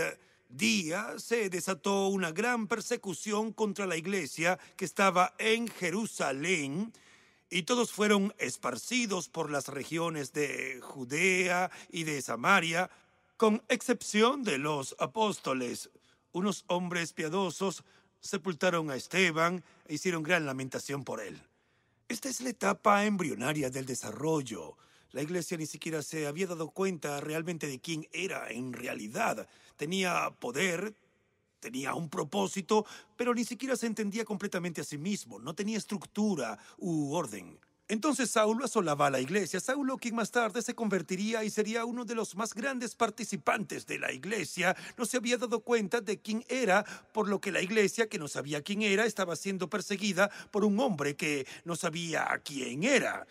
día 0.49 1.13
se 1.17 1.49
desató 1.49 2.07
una 2.07 2.31
gran 2.31 2.67
persecución 2.67 3.53
contra 3.53 3.85
la 3.85 3.97
iglesia 3.97 4.59
que 4.75 4.85
estaba 4.85 5.33
en 5.37 5.67
Jerusalén 5.67 6.93
y 7.49 7.63
todos 7.63 7.91
fueron 7.91 8.33
esparcidos 8.37 9.29
por 9.29 9.49
las 9.49 9.67
regiones 9.69 10.33
de 10.33 10.79
Judea 10.81 11.71
y 11.89 12.03
de 12.03 12.21
Samaria, 12.21 12.89
con 13.37 13.63
excepción 13.69 14.43
de 14.43 14.57
los 14.57 14.95
apóstoles. 14.99 15.89
Unos 16.33 16.65
hombres 16.67 17.13
piadosos 17.13 17.83
sepultaron 18.19 18.89
a 18.91 18.95
Esteban 18.95 19.63
e 19.85 19.95
hicieron 19.95 20.23
gran 20.23 20.45
lamentación 20.45 21.03
por 21.03 21.21
él. 21.21 21.41
Esta 22.09 22.29
es 22.29 22.41
la 22.41 22.49
etapa 22.49 23.05
embrionaria 23.05 23.69
del 23.69 23.85
desarrollo. 23.85 24.77
La 25.11 25.21
iglesia 25.21 25.57
ni 25.57 25.65
siquiera 25.65 26.01
se 26.01 26.27
había 26.27 26.47
dado 26.47 26.69
cuenta 26.69 27.21
realmente 27.21 27.67
de 27.67 27.79
quién 27.79 28.07
era 28.11 28.49
en 28.49 28.73
realidad. 28.73 29.47
Tenía 29.77 30.31
poder, 30.39 30.93
tenía 31.59 31.93
un 31.93 32.09
propósito, 32.09 32.85
pero 33.15 33.33
ni 33.33 33.45
siquiera 33.45 33.75
se 33.75 33.87
entendía 33.87 34.25
completamente 34.25 34.81
a 34.81 34.83
sí 34.83 34.97
mismo. 34.97 35.39
No 35.39 35.55
tenía 35.55 35.77
estructura 35.77 36.57
u 36.77 37.13
orden. 37.13 37.57
Entonces 37.89 38.29
Saulo 38.29 38.65
asolaba 38.65 39.07
a 39.07 39.09
la 39.09 39.21
iglesia. 39.21 39.61
Saulo, 39.61 39.97
quien 39.97 40.15
más 40.15 40.29
tarde 40.29 40.61
se 40.61 40.75
convertiría 40.75 41.45
y 41.45 41.49
sería 41.49 41.85
uno 41.85 42.03
de 42.03 42.15
los 42.15 42.35
más 42.35 42.53
grandes 42.53 42.95
participantes 42.95 43.85
de 43.85 43.97
la 43.97 44.11
iglesia, 44.11 44.75
no 44.97 45.05
se 45.05 45.15
había 45.15 45.37
dado 45.37 45.61
cuenta 45.61 46.01
de 46.01 46.19
quién 46.19 46.43
era, 46.49 46.83
por 47.13 47.29
lo 47.29 47.39
que 47.39 47.51
la 47.51 47.61
iglesia, 47.61 48.09
que 48.09 48.19
no 48.19 48.27
sabía 48.27 48.61
quién 48.61 48.81
era, 48.81 49.05
estaba 49.05 49.37
siendo 49.37 49.69
perseguida 49.69 50.29
por 50.51 50.65
un 50.65 50.77
hombre 50.81 51.15
que 51.15 51.47
no 51.63 51.77
sabía 51.77 52.27
quién 52.43 52.83
era. 52.83 53.25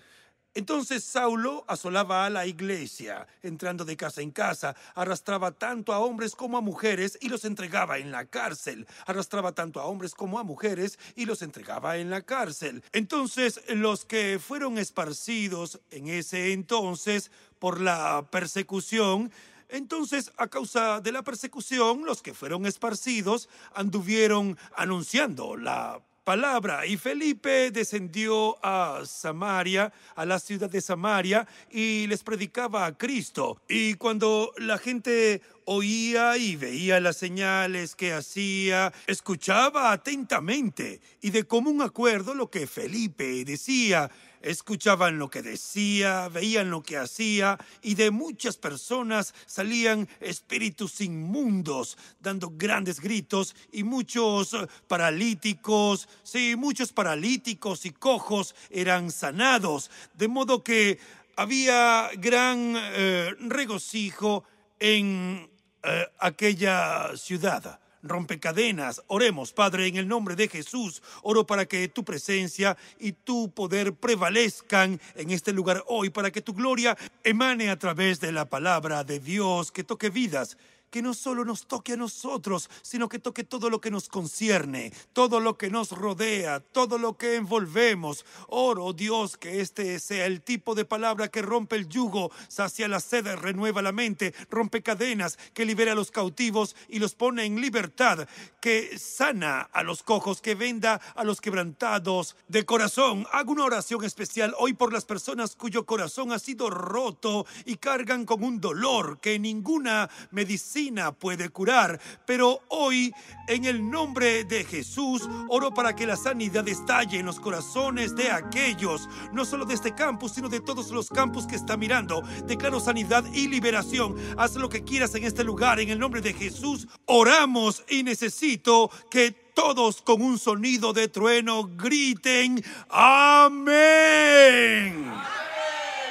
Entonces 0.57 1.05
Saulo 1.05 1.67
asolaba 1.69 2.25
a 2.25 2.31
la 2.31 2.47
iglesia, 2.47 3.27
entrando 3.43 3.85
de 3.85 3.95
casa 3.95 4.23
en 4.23 4.31
casa, 4.31 4.75
arrastraba 4.95 5.51
tanto 5.51 5.93
a 5.93 5.99
hombres 5.99 6.35
como 6.35 6.57
a 6.57 6.63
mujeres 6.63 7.19
y 7.21 7.29
los 7.29 7.45
entregaba 7.45 7.99
en 7.99 8.11
la 8.11 8.25
cárcel. 8.25 8.87
Arrastraba 9.05 9.53
tanto 9.53 9.81
a 9.81 9.85
hombres 9.85 10.15
como 10.15 10.39
a 10.39 10.45
mujeres 10.45 10.99
y 11.15 11.27
los 11.27 11.43
entregaba 11.43 11.99
en 11.99 12.09
la 12.09 12.23
cárcel. 12.23 12.83
Entonces 12.95 13.61
los 13.69 14.07
que 14.07 14.41
fueron 14.43 14.79
esparcidos 14.79 15.79
en 15.91 16.09
ese 16.09 16.55
entonces 16.55 17.31
por 17.59 17.79
la 17.79 18.27
persecución, 18.31 19.31
entonces, 19.69 20.33
a 20.37 20.47
causa 20.47 21.01
de 21.01 21.11
la 21.13 21.23
persecución, 21.23 22.07
los 22.07 22.23
que 22.23 22.35
fueron 22.35 22.67
esparcidos 22.67 23.49
anduvieron 23.75 24.57
anunciando 24.77 25.57
la 25.57 26.01
palabra. 26.27 26.85
Y 26.85 26.97
Felipe 26.97 27.71
descendió 27.71 28.59
a 28.61 29.03
Samaria, 29.07 29.93
a 30.17 30.27
la 30.27 30.41
ciudad 30.41 30.69
de 30.69 30.81
Samaria, 30.81 31.47
y 31.71 32.09
les 32.09 32.25
predicaba 32.25 32.85
a 32.85 32.99
Cristo. 32.99 33.63
Y 33.69 33.95
cuando 33.95 34.53
la 34.59 34.77
gente 34.77 35.41
oía 35.67 36.37
y 36.37 36.57
veía 36.57 36.99
las 36.99 37.17
señales 37.17 37.95
que 37.95 38.13
hacía, 38.13 38.93
escuchaba 39.07 39.93
atentamente 39.93 41.01
y 41.21 41.31
de 41.31 41.45
común 41.45 41.81
acuerdo 41.81 42.35
lo 42.35 42.51
que 42.51 42.67
Felipe 42.67 43.45
decía, 43.45 44.11
escuchaban 44.47 45.19
lo 45.19 45.29
que 45.29 45.43
decía, 45.43 46.29
veían 46.29 46.71
lo 46.71 46.83
que 46.83 46.97
hacía, 46.97 47.59
y 47.83 47.95
de 47.95 48.11
muchas 48.11 48.57
personas 48.57 49.35
salían 49.47 50.09
espíritus 50.21 51.01
inmundos, 51.01 51.99
dando 52.21 52.53
grandes 52.55 53.01
gritos, 53.01 53.55
y 53.73 53.83
muchos 53.83 54.57
paralíticos, 54.87 56.09
sí, 56.23 56.55
muchos 56.57 56.93
paralíticos 56.93 57.87
y 57.87 57.91
cojos 57.91 58.55
eran 58.71 59.11
sanados, 59.11 59.91
de 60.15 60.29
modo 60.29 60.63
que 60.63 60.99
había 61.37 62.11
gran 62.17 62.75
eh, 62.77 63.35
regocijo 63.41 64.45
en 64.79 65.51
eh, 65.83 66.07
aquella 66.19 67.17
ciudad 67.17 67.81
rompecadenas. 68.09 69.03
Oremos, 69.07 69.53
Padre, 69.53 69.87
en 69.87 69.97
el 69.97 70.09
nombre 70.09 70.37
de 70.37 70.49
Jesús. 70.49 71.03
Oro 71.23 71.47
para 71.47 71.67
que 71.67 71.89
tu 71.89 72.05
presencia 72.05 72.77
y 72.99 73.13
tu 73.13 73.51
poder 73.51 73.95
prevalezcan 73.95 75.01
en 75.15 75.31
este 75.31 75.53
lugar 75.53 75.85
hoy, 75.87 76.11
para 76.11 76.31
que 76.31 76.43
tu 76.43 76.55
gloria 76.55 76.97
emane 77.25 77.71
a 77.71 77.79
través 77.79 78.21
de 78.21 78.33
la 78.33 78.49
palabra 78.49 79.05
de 79.05 79.21
Dios, 79.21 79.73
que 79.73 79.85
toque 79.85 80.11
vidas 80.11 80.57
que 80.91 81.03
no 81.03 81.15
solo 81.15 81.45
nos 81.45 81.67
toque 81.67 81.95
a 81.95 81.97
nosotros, 81.97 82.71
sino 82.83 83.09
que 83.09 83.19
toque 83.19 83.45
todo 83.45 83.71
lo 83.71 83.81
que 83.81 83.91
nos 83.91 84.09
concierne, 84.09 84.93
todo 85.13 85.41
lo 85.41 85.57
que 85.59 85.71
nos 85.71 85.91
rodea, 85.93 86.61
todo 86.61 86.99
lo 86.99 87.17
que 87.17 87.37
envolvemos. 87.37 88.25
Oro, 88.49 88.93
Dios, 88.93 89.37
que 89.37 89.61
este 89.61 89.99
sea 89.99 90.27
el 90.27 90.43
tipo 90.43 90.75
de 90.75 90.85
palabra 90.85 91.29
que 91.29 91.43
rompe 91.43 91.77
el 91.77 91.89
yugo, 91.89 92.31
sacia 92.49 92.89
la 92.89 93.01
sed, 93.01 93.27
renueva 93.37 93.83
la 93.83 93.93
mente, 93.93 94.35
rompe 94.51 94.83
cadenas, 94.83 95.39
que 95.55 95.65
libera 95.65 95.93
a 95.93 95.97
los 95.97 96.11
cautivos 96.11 96.77
y 96.89 96.99
los 96.99 97.15
pone 97.15 97.45
en 97.45 97.61
libertad, 97.61 98.29
que 98.61 98.99
sana 98.99 99.63
a 99.73 99.83
los 99.83 100.03
cojos, 100.03 100.41
que 100.41 100.55
venda 100.55 101.01
a 101.15 101.25
los 101.25 101.41
quebrantados 101.41 102.37
de 102.49 102.65
corazón. 102.65 103.27
Hago 103.33 103.53
una 103.53 103.65
oración 103.65 104.05
especial 104.05 104.55
hoy 104.59 104.75
por 104.75 104.93
las 104.93 105.05
personas 105.05 105.57
cuyo 105.57 105.87
corazón 105.87 106.33
ha 106.33 106.39
sido 106.39 106.71
roto 106.71 107.47
y 107.65 107.77
cargan 107.77 108.25
con 108.25 108.43
un 108.43 108.61
dolor 108.61 109.19
que 109.21 109.39
ninguna 109.39 110.09
medicina 110.31 110.76
puede 111.19 111.49
curar, 111.49 111.99
pero 112.27 112.61
hoy, 112.69 113.11
en 113.49 113.65
el 113.65 113.89
nombre 113.91 114.45
de 114.45 114.63
Jesús, 114.65 115.27
oro 115.49 115.73
para 115.73 115.97
que 115.97 116.07
la 116.07 116.17
sanidad 116.17 116.69
estalle 116.69 117.19
en 117.19 117.25
los 117.27 117.41
corazones 117.41 118.15
de 118.15 118.31
aquellos, 118.31 119.09
no 119.33 119.47
solo 119.47 119.65
de 119.65 119.73
este 119.73 119.95
campus, 119.95 120.33
sino 120.33 120.51
de 120.51 120.61
todos 120.61 120.91
los 120.91 121.09
campus 121.09 121.47
que 121.47 121.57
está 121.57 121.79
mirando. 121.79 122.21
Declaro 122.47 122.79
sanidad 122.79 123.25
y 123.33 123.49
liberación. 123.49 124.17
Haz 124.37 124.57
lo 124.57 124.69
que 124.69 124.85
quieras 124.85 125.15
en 125.15 125.25
este 125.25 125.45
lugar, 125.45 125.81
en 125.81 125.89
el 125.89 125.99
nombre 125.99 126.21
de 126.21 126.35
Jesús. 126.35 126.87
Oramos 127.07 127.83
y 127.89 128.03
necesito 128.03 128.91
que 129.11 129.31
todos 129.55 130.03
con 130.03 130.21
un 130.21 130.39
sonido 130.39 130.93
de 130.93 131.09
trueno 131.09 131.71
griten 131.75 132.63
amén. 132.91 133.87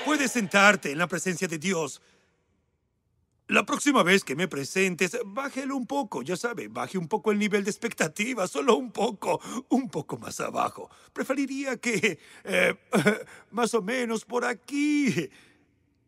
Puedes 0.06 0.32
sentarte 0.32 0.92
en 0.92 0.98
la 0.98 1.06
presencia 1.08 1.48
de 1.48 1.60
Dios. 1.60 2.02
La 3.48 3.64
próxima 3.64 4.02
vez 4.02 4.24
que 4.24 4.36
me 4.36 4.48
presentes, 4.48 5.18
bájelo 5.24 5.76
un 5.76 5.86
poco, 5.86 6.24
ya 6.24 6.36
sabe, 6.36 6.68
baje 6.68 6.98
un 6.98 7.08
poco 7.08 7.32
el 7.32 7.38
nivel 7.38 7.64
de 7.64 7.70
expectativa, 7.70 8.48
solo 8.48 8.76
un 8.76 8.92
poco, 8.92 9.40
un 9.70 9.88
poco 9.88 10.18
más 10.18 10.40
abajo. 10.40 10.90
Preferiría 11.14 11.78
que, 11.78 12.18
eh, 12.44 12.76
más 13.52 13.76
o 13.76 13.84
menos 13.84 14.26
por 14.26 14.46
aquí. 14.46 15.30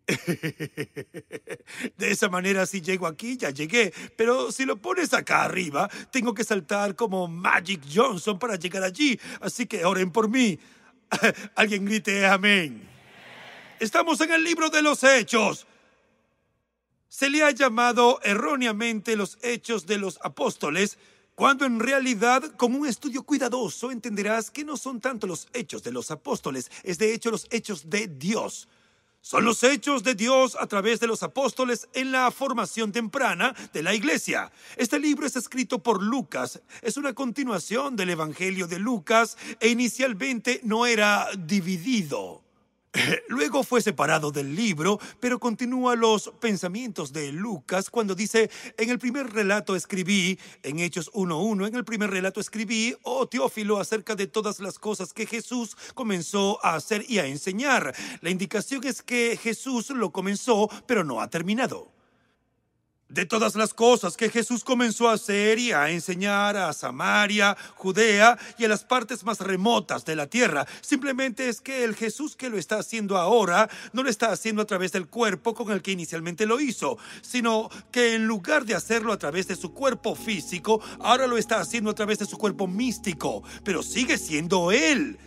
De 1.97 2.11
esa 2.11 2.27
manera, 2.29 2.65
si 2.65 2.81
llego 2.81 3.05
aquí, 3.05 3.37
ya 3.37 3.51
llegué. 3.51 3.93
Pero 4.15 4.51
si 4.51 4.65
lo 4.65 4.77
pones 4.77 5.13
acá 5.13 5.43
arriba, 5.43 5.87
tengo 6.11 6.33
que 6.33 6.43
saltar 6.43 6.95
como 6.95 7.27
Magic 7.27 7.83
Johnson 7.93 8.39
para 8.39 8.55
llegar 8.55 8.81
allí. 8.81 9.19
Así 9.41 9.67
que 9.67 9.85
oren 9.85 10.09
por 10.09 10.27
mí. 10.27 10.57
Alguien 11.55 11.85
grite 11.85 12.25
amén. 12.25 12.81
Estamos 13.79 14.19
en 14.21 14.31
el 14.31 14.43
libro 14.43 14.71
de 14.71 14.81
los 14.81 15.03
Hechos. 15.03 15.67
Se 17.09 17.29
le 17.29 17.43
ha 17.43 17.51
llamado 17.51 18.19
erróneamente 18.23 19.15
los 19.15 19.37
hechos 19.41 19.85
de 19.85 19.97
los 19.97 20.19
apóstoles, 20.23 20.97
cuando 21.35 21.65
en 21.65 21.79
realidad, 21.79 22.43
con 22.57 22.75
un 22.75 22.87
estudio 22.87 23.23
cuidadoso, 23.23 23.91
entenderás 23.91 24.51
que 24.51 24.65
no 24.65 24.75
son 24.75 24.99
tanto 24.99 25.27
los 25.27 25.47
hechos 25.53 25.83
de 25.83 25.91
los 25.91 26.11
apóstoles, 26.11 26.71
es 26.83 26.97
de 26.97 27.13
hecho 27.13 27.31
los 27.31 27.47
hechos 27.51 27.89
de 27.89 28.07
Dios. 28.07 28.67
Son 29.21 29.45
los 29.45 29.63
hechos 29.63 30.03
de 30.03 30.15
Dios 30.15 30.57
a 30.59 30.67
través 30.67 30.99
de 30.99 31.07
los 31.07 31.21
apóstoles 31.21 31.89
en 31.93 32.11
la 32.11 32.31
formación 32.31 32.91
temprana 32.91 33.53
de 33.73 33.83
la 33.83 33.93
iglesia. 33.93 34.51
Este 34.77 34.99
libro 34.99 35.27
es 35.27 35.35
escrito 35.35 35.79
por 35.79 36.01
Lucas, 36.01 36.61
es 36.81 36.97
una 36.97 37.13
continuación 37.13 37.95
del 37.95 38.11
Evangelio 38.11 38.67
de 38.67 38.79
Lucas 38.79 39.37
e 39.59 39.69
inicialmente 39.69 40.61
no 40.63 40.85
era 40.85 41.27
dividido. 41.37 42.46
Luego 43.27 43.63
fue 43.63 43.81
separado 43.81 44.31
del 44.31 44.55
libro, 44.55 44.99
pero 45.19 45.39
continúa 45.39 45.95
los 45.95 46.31
pensamientos 46.39 47.13
de 47.13 47.31
Lucas 47.31 47.89
cuando 47.89 48.15
dice, 48.15 48.49
en 48.77 48.89
el 48.89 48.99
primer 48.99 49.31
relato 49.31 49.75
escribí, 49.75 50.39
en 50.63 50.79
Hechos 50.79 51.11
1.1, 51.13 51.67
en 51.67 51.75
el 51.75 51.85
primer 51.85 52.09
relato 52.09 52.39
escribí, 52.39 52.95
oh 53.03 53.27
Teófilo, 53.27 53.79
acerca 53.79 54.15
de 54.15 54.27
todas 54.27 54.59
las 54.59 54.79
cosas 54.79 55.13
que 55.13 55.25
Jesús 55.25 55.75
comenzó 55.93 56.63
a 56.65 56.75
hacer 56.75 57.05
y 57.07 57.19
a 57.19 57.25
enseñar. 57.25 57.93
La 58.21 58.29
indicación 58.29 58.85
es 58.85 59.01
que 59.01 59.37
Jesús 59.41 59.89
lo 59.89 60.11
comenzó, 60.11 60.69
pero 60.85 61.03
no 61.03 61.21
ha 61.21 61.29
terminado. 61.29 61.96
De 63.09 63.25
todas 63.25 63.55
las 63.55 63.73
cosas 63.73 64.17
que 64.17 64.29
Jesús 64.29 64.65
comenzó 64.65 65.07
a 65.07 65.13
hacer 65.13 65.59
y 65.59 65.71
a 65.71 65.89
enseñar 65.91 66.57
a 66.57 66.73
Samaria, 66.73 67.55
Judea 67.75 68.37
y 68.57 68.65
a 68.65 68.67
las 68.67 68.83
partes 68.83 69.23
más 69.23 69.39
remotas 69.39 70.03
de 70.03 70.17
la 70.17 70.27
tierra, 70.27 70.67
simplemente 70.81 71.47
es 71.47 71.61
que 71.61 71.85
el 71.85 71.95
Jesús 71.95 72.35
que 72.35 72.49
lo 72.49 72.57
está 72.57 72.79
haciendo 72.79 73.17
ahora 73.17 73.69
no 73.93 74.03
lo 74.03 74.09
está 74.09 74.33
haciendo 74.33 74.61
a 74.61 74.65
través 74.65 74.91
del 74.91 75.07
cuerpo 75.07 75.55
con 75.55 75.71
el 75.71 75.81
que 75.81 75.93
inicialmente 75.93 76.45
lo 76.45 76.59
hizo, 76.59 76.97
sino 77.21 77.69
que 77.91 78.15
en 78.15 78.27
lugar 78.27 78.65
de 78.65 78.75
hacerlo 78.75 79.13
a 79.13 79.17
través 79.17 79.47
de 79.47 79.55
su 79.55 79.73
cuerpo 79.73 80.13
físico, 80.13 80.81
ahora 80.99 81.27
lo 81.27 81.37
está 81.37 81.61
haciendo 81.61 81.91
a 81.91 81.95
través 81.95 82.19
de 82.19 82.25
su 82.25 82.37
cuerpo 82.37 82.67
místico, 82.67 83.41
pero 83.63 83.83
sigue 83.83 84.17
siendo 84.17 84.69
Él. 84.73 85.17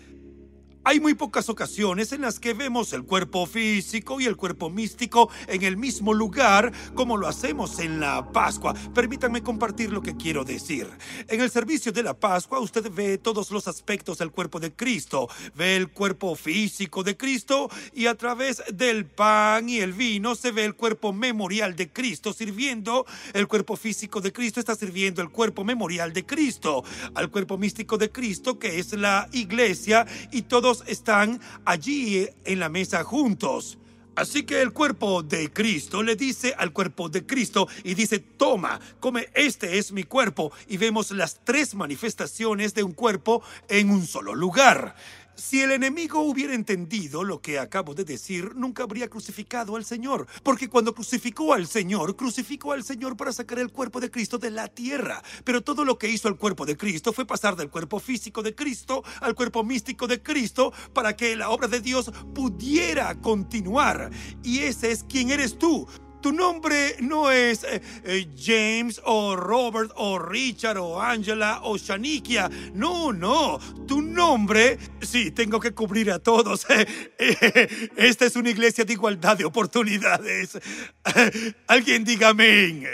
Hay 0.83 0.99
muy 0.99 1.13
pocas 1.13 1.51
ocasiones 1.51 2.11
en 2.13 2.23
las 2.23 2.41
que 2.41 2.55
vemos 2.55 2.95
el 2.95 3.05
cuerpo 3.05 3.45
físico 3.45 4.19
y 4.19 4.25
el 4.25 4.37
cuerpo 4.37 4.71
místico 4.71 5.29
en 5.47 5.63
el 5.63 5.77
mismo 5.77 6.15
lugar 6.15 6.73
como 6.95 7.19
lo 7.19 7.29
hacemos 7.29 7.79
en 7.81 8.01
la 8.01 8.33
Pascua. 8.33 8.73
Permítanme 8.95 9.43
compartir 9.43 9.93
lo 9.93 10.01
que 10.01 10.17
quiero 10.17 10.43
decir. 10.43 10.89
En 11.29 11.43
el 11.43 11.51
servicio 11.51 11.93
de 11.93 12.03
la 12.03 12.15
Pascua 12.15 12.61
usted 12.61 12.91
ve 12.91 13.19
todos 13.19 13.51
los 13.51 13.69
aspectos 13.69 14.17
del 14.17 14.31
cuerpo 14.31 14.59
de 14.59 14.73
Cristo. 14.73 15.29
Ve 15.55 15.77
el 15.77 15.91
cuerpo 15.91 16.35
físico 16.35 17.05
de 17.05 17.15
Cristo 17.15 17.69
y 17.93 18.07
a 18.07 18.15
través 18.15 18.63
del 18.73 19.05
pan 19.05 19.69
y 19.69 19.81
el 19.81 19.93
vino 19.93 20.35
se 20.35 20.51
ve 20.51 20.65
el 20.65 20.77
cuerpo 20.77 21.13
memorial 21.13 21.77
de 21.77 21.91
Cristo 21.91 22.33
sirviendo. 22.33 23.05
El 23.35 23.49
cuerpo 23.49 23.77
físico 23.77 24.23
de 24.23 24.33
Cristo 24.33 24.61
está 24.61 24.75
sirviendo 24.75 25.21
el 25.21 25.29
cuerpo 25.29 25.63
memorial 25.63 26.15
de 26.15 26.25
Cristo. 26.25 26.85
Al 27.15 27.31
cuerpo 27.31 27.59
místico 27.59 27.99
de 27.99 28.11
Cristo 28.11 28.59
que 28.59 28.79
es 28.79 28.95
la 28.95 29.29
iglesia 29.33 30.07
y 30.33 30.43
todo 30.43 30.70
están 30.87 31.41
allí 31.65 32.29
en 32.45 32.61
la 32.61 32.69
mesa 32.69 33.05
juntos. 33.05 33.79
Así 34.17 34.43
que 34.43 34.61
el 34.61 34.73
cuerpo 34.73 35.23
de 35.23 35.53
Cristo 35.53 36.03
le 36.03 36.17
dice 36.17 36.55
al 36.59 36.73
cuerpo 36.73 37.09
de 37.09 37.25
Cristo 37.25 37.69
y 37.85 37.95
dice, 37.95 38.19
toma, 38.19 38.81
come, 38.99 39.29
este 39.35 39.79
es 39.79 39.93
mi 39.93 40.03
cuerpo. 40.03 40.53
Y 40.69 40.77
vemos 40.77 41.11
las 41.13 41.41
tres 41.45 41.75
manifestaciones 41.75 42.75
de 42.75 42.83
un 42.83 42.93
cuerpo 42.93 43.43
en 43.69 43.89
un 43.91 44.07
solo 44.07 44.35
lugar. 44.35 44.95
Si 45.41 45.63
el 45.63 45.73
enemigo 45.73 46.21
hubiera 46.21 46.55
entendido 46.55 47.25
lo 47.25 47.41
que 47.41 47.59
acabo 47.59 47.95
de 47.95 48.05
decir, 48.05 48.55
nunca 48.57 48.83
habría 48.83 49.09
crucificado 49.09 49.75
al 49.75 49.87
Señor, 49.87 50.27
porque 50.43 50.69
cuando 50.69 50.95
crucificó 50.95 51.55
al 51.55 51.67
Señor, 51.67 52.15
crucificó 52.15 52.73
al 52.73 52.85
Señor 52.85 53.17
para 53.17 53.33
sacar 53.33 53.59
el 53.59 53.73
cuerpo 53.73 54.01
de 54.01 54.11
Cristo 54.11 54.37
de 54.37 54.51
la 54.51 54.69
tierra. 54.69 55.23
Pero 55.43 55.63
todo 55.63 55.87
lo 55.87 55.99
que 55.99 56.11
hizo 56.11 56.29
el 56.29 56.37
cuerpo 56.37 56.67
de 56.67 56.77
Cristo 56.77 57.15
fue 57.15 57.25
pasar 57.25 57.57
del 57.57 57.71
cuerpo 57.71 58.01
físico 58.01 58.43
de 58.43 58.55
Cristo 58.55 59.03
al 59.23 59.35
cuerpo 59.35 59.65
místico 59.65 60.07
de 60.07 60.23
Cristo 60.23 60.75
para 60.93 61.17
que 61.17 61.35
la 61.37 61.49
obra 61.49 61.69
de 61.69 61.81
Dios 61.81 62.13
pudiera 62.35 63.15
continuar. 63.15 64.11
Y 64.43 64.59
ese 64.59 64.93
es 64.93 65.05
quien 65.05 65.31
eres 65.31 65.59
tú. 65.59 65.89
Tu 66.21 66.33
nombre 66.33 66.97
no 67.01 67.31
es 67.31 67.65
eh, 67.65 67.81
eh, 68.05 68.27
James 68.37 69.01
o 69.05 69.37
Robert 69.37 69.91
o 69.97 70.19
Richard 70.19 70.79
o 70.79 71.01
Angela 71.01 71.61
o 71.63 71.77
Shanikia. 71.77 72.51
No, 72.75 73.13
no. 73.13 73.59
Tu 73.87 74.03
nombre, 74.03 74.79
sí, 75.01 75.31
tengo 75.31 75.59
que 75.61 75.73
cubrir 75.73 76.11
a 76.11 76.19
todos. 76.19 76.67
Esta 77.97 78.27
es 78.27 78.37
una 78.37 78.51
iglesia 78.51 78.85
de 78.85 78.93
igualdad 78.93 79.37
de 79.37 79.45
oportunidades. 79.45 80.59
Alguien 81.67 82.05
diga 82.05 82.29
amén. 82.29 82.87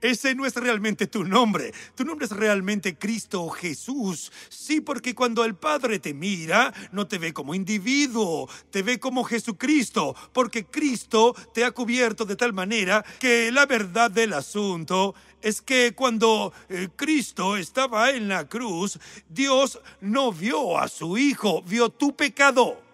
Ese 0.00 0.34
no 0.34 0.46
es 0.46 0.54
realmente 0.54 1.06
tu 1.06 1.24
nombre. 1.24 1.72
Tu 1.94 2.04
nombre 2.04 2.26
es 2.26 2.32
realmente 2.32 2.96
Cristo 2.96 3.48
Jesús. 3.48 4.30
Sí, 4.48 4.80
porque 4.80 5.14
cuando 5.14 5.44
el 5.44 5.54
Padre 5.54 5.98
te 5.98 6.14
mira, 6.14 6.72
no 6.92 7.06
te 7.06 7.18
ve 7.18 7.32
como 7.32 7.54
individuo, 7.54 8.48
te 8.70 8.82
ve 8.82 9.00
como 9.00 9.24
Jesucristo, 9.24 10.14
porque 10.32 10.66
Cristo 10.66 11.34
te 11.52 11.64
ha 11.64 11.72
cubierto 11.72 12.24
de 12.24 12.36
tal 12.36 12.52
manera 12.52 13.04
que 13.18 13.50
la 13.50 13.66
verdad 13.66 14.10
del 14.10 14.34
asunto 14.34 15.14
es 15.42 15.62
que 15.62 15.94
cuando 15.94 16.52
eh, 16.68 16.88
Cristo 16.96 17.56
estaba 17.56 18.10
en 18.10 18.28
la 18.28 18.48
cruz, 18.48 18.98
Dios 19.28 19.80
no 20.00 20.32
vio 20.32 20.78
a 20.78 20.88
su 20.88 21.16
Hijo, 21.16 21.62
vio 21.62 21.90
tu 21.90 22.14
pecado. 22.14 22.87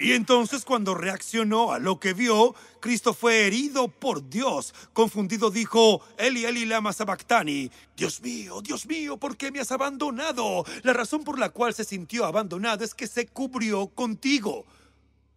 Y 0.00 0.12
entonces 0.12 0.64
cuando 0.64 0.94
reaccionó 0.94 1.72
a 1.72 1.78
lo 1.78 2.00
que 2.00 2.14
vio, 2.14 2.54
Cristo 2.80 3.12
fue 3.12 3.46
herido 3.46 3.88
por 3.88 4.30
Dios. 4.30 4.74
Confundido 4.94 5.50
dijo, 5.50 6.00
Eli, 6.16 6.46
Eli, 6.46 6.64
lama 6.64 6.94
sabactani. 6.94 7.70
Dios 7.94 8.22
mío, 8.22 8.62
Dios 8.62 8.86
mío, 8.86 9.18
¿por 9.18 9.36
qué 9.36 9.52
me 9.52 9.60
has 9.60 9.70
abandonado? 9.70 10.64
La 10.84 10.94
razón 10.94 11.22
por 11.22 11.38
la 11.38 11.50
cual 11.50 11.74
se 11.74 11.84
sintió 11.84 12.24
abandonado 12.24 12.82
es 12.82 12.94
que 12.94 13.06
se 13.06 13.26
cubrió 13.26 13.88
contigo. 13.88 14.64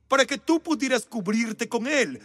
Para 0.07 0.25
que 0.25 0.37
tú 0.37 0.61
pudieras 0.61 1.05
cubrirte 1.07 1.67
con 1.67 1.85
Él. 1.85 2.21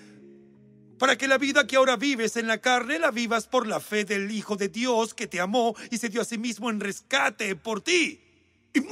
Para 0.96 1.18
que 1.18 1.26
la 1.26 1.38
vida 1.38 1.66
que 1.66 1.74
ahora 1.74 1.96
vives 1.96 2.36
en 2.36 2.46
la 2.46 2.58
carne 2.58 3.00
la 3.00 3.10
vivas 3.10 3.48
por 3.48 3.66
la 3.66 3.80
fe 3.80 4.04
del 4.04 4.30
Hijo 4.30 4.54
de 4.54 4.68
Dios 4.68 5.12
que 5.12 5.26
te 5.26 5.40
amó 5.40 5.74
y 5.90 5.98
se 5.98 6.08
dio 6.08 6.20
a 6.20 6.24
sí 6.24 6.38
mismo 6.38 6.70
en 6.70 6.78
rescate 6.78 7.56
por 7.56 7.80
ti 7.80 8.20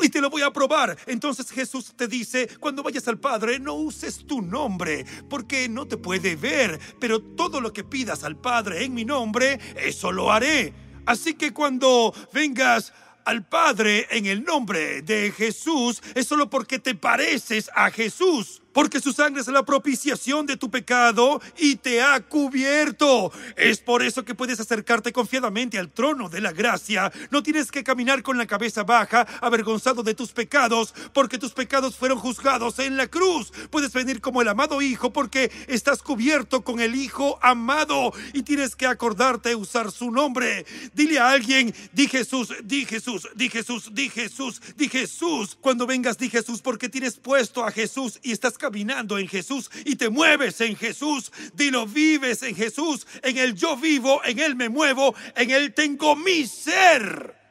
y 0.03 0.09
te 0.09 0.20
lo 0.20 0.31
voy 0.31 0.42
a 0.42 0.53
probar. 0.53 0.96
Entonces 1.07 1.51
Jesús 1.51 1.92
te 1.96 2.09
dice, 2.09 2.49
cuando 2.61 2.83
vayas 2.83 3.09
al 3.09 3.18
Padre, 3.18 3.59
no 3.59 3.75
uses 3.75 4.27
tu 4.27 4.42
nombre, 4.42 5.05
porque 5.29 5.68
no 5.68 5.87
te 5.87 5.96
puede 5.96 6.37
ver, 6.37 6.79
pero 7.01 7.20
todo 7.20 7.61
lo 7.61 7.72
que 7.72 7.85
pidas 7.85 8.25
al 8.25 8.37
Padre 8.37 8.85
en 8.85 8.94
mi 8.94 9.05
nombre, 9.05 9.59
eso 9.77 10.12
lo 10.12 10.33
haré. 10.33 10.72
Así 11.07 11.35
que 11.35 11.53
cuando 11.53 12.12
vengas 12.33 12.92
al 13.25 13.46
Padre 13.46 14.07
en 14.11 14.27
el 14.27 14.44
nombre 14.44 15.03
de 15.03 15.33
Jesús, 15.33 16.03
es 16.14 16.27
solo 16.27 16.49
porque 16.49 16.79
te 16.79 16.94
pareces 16.94 17.70
a 17.75 17.90
Jesús 17.90 18.62
porque 18.77 19.01
su 19.01 19.15
sangre 19.15 19.41
es 19.41 19.49
la 19.49 19.65
propiciación 19.65 20.45
de 20.45 20.59
tu 20.59 20.71
pecado 20.71 21.41
y 21.57 21.77
te 21.77 22.03
ha 22.03 22.21
cubierto. 22.21 23.33
Es 23.57 23.79
por 23.79 24.03
eso 24.03 24.23
que 24.23 24.35
puedes 24.35 24.61
acercarte 24.61 25.15
confiadamente 25.15 25.79
al 25.79 25.91
trono 25.91 26.29
de 26.29 26.43
la 26.43 26.53
gracia. 26.53 27.11
No 27.31 27.43
tienes 27.43 27.73
que 27.73 27.83
caminar 27.83 28.23
con 28.23 28.37
la 28.37 28.47
cabeza 28.47 28.85
baja, 28.85 29.27
avergonzado 29.41 30.03
de 30.03 30.12
tus 30.12 30.33
pecados, 30.33 30.93
porque 31.15 31.39
tus 31.39 31.55
pecados 31.55 31.97
fueron 31.97 32.19
juzgados 32.19 32.79
en 32.79 32.99
la 32.99 33.07
cruz. 33.07 33.51
Puedes 33.71 33.95
venir 33.95 34.21
como 34.21 34.43
el 34.43 34.49
amado 34.49 34.83
Hijo 34.83 35.11
porque 35.11 35.51
estás 35.69 36.03
cubierto 36.03 36.62
con 36.62 36.79
el 36.79 36.97
Hijo 36.97 37.39
amado 37.41 38.12
y 38.35 38.43
tienes 38.43 38.77
que 38.77 38.87
acordarte 38.87 39.49
de 39.49 39.55
usar 39.55 39.91
su 39.91 40.11
nombre. 40.11 40.67
Dile 40.93 41.19
a 41.19 41.31
alguien, 41.31 41.75
di 41.95 42.09
Jesús, 42.09 42.53
di 42.62 42.85
Jesús, 42.85 43.27
di 43.37 43.49
Jesús, 43.49 43.95
di 43.95 44.11
Jesús, 44.11 44.61
di 44.77 44.91
Jesús. 44.91 45.57
Cuando 45.62 45.87
vengas, 45.87 46.19
di 46.19 46.29
Jesús 46.29 46.61
porque 46.61 46.91
tienes 46.91 47.17
puesto 47.17 47.65
a 47.65 47.71
Jesús 47.71 48.21
y 48.23 48.33
estás 48.33 48.59
caminando 48.67 49.17
en 49.17 49.29
Jesús 49.29 49.71
y 49.85 49.95
te 49.95 50.11
mueves 50.11 50.61
en 50.61 50.75
Jesús. 50.75 51.31
Dilo, 51.55 51.87
vives 51.87 52.43
en 52.43 52.57
Jesús. 52.57 53.07
En 53.23 53.39
Él 53.39 53.55
yo 53.55 53.77
vivo, 53.77 54.21
en 54.25 54.41
Él 54.41 54.57
me 54.57 54.69
muevo, 54.69 55.15
en 55.37 55.53
Él 55.53 55.73
tengo 55.73 56.17
mi 56.17 56.47
ser. 56.47 57.46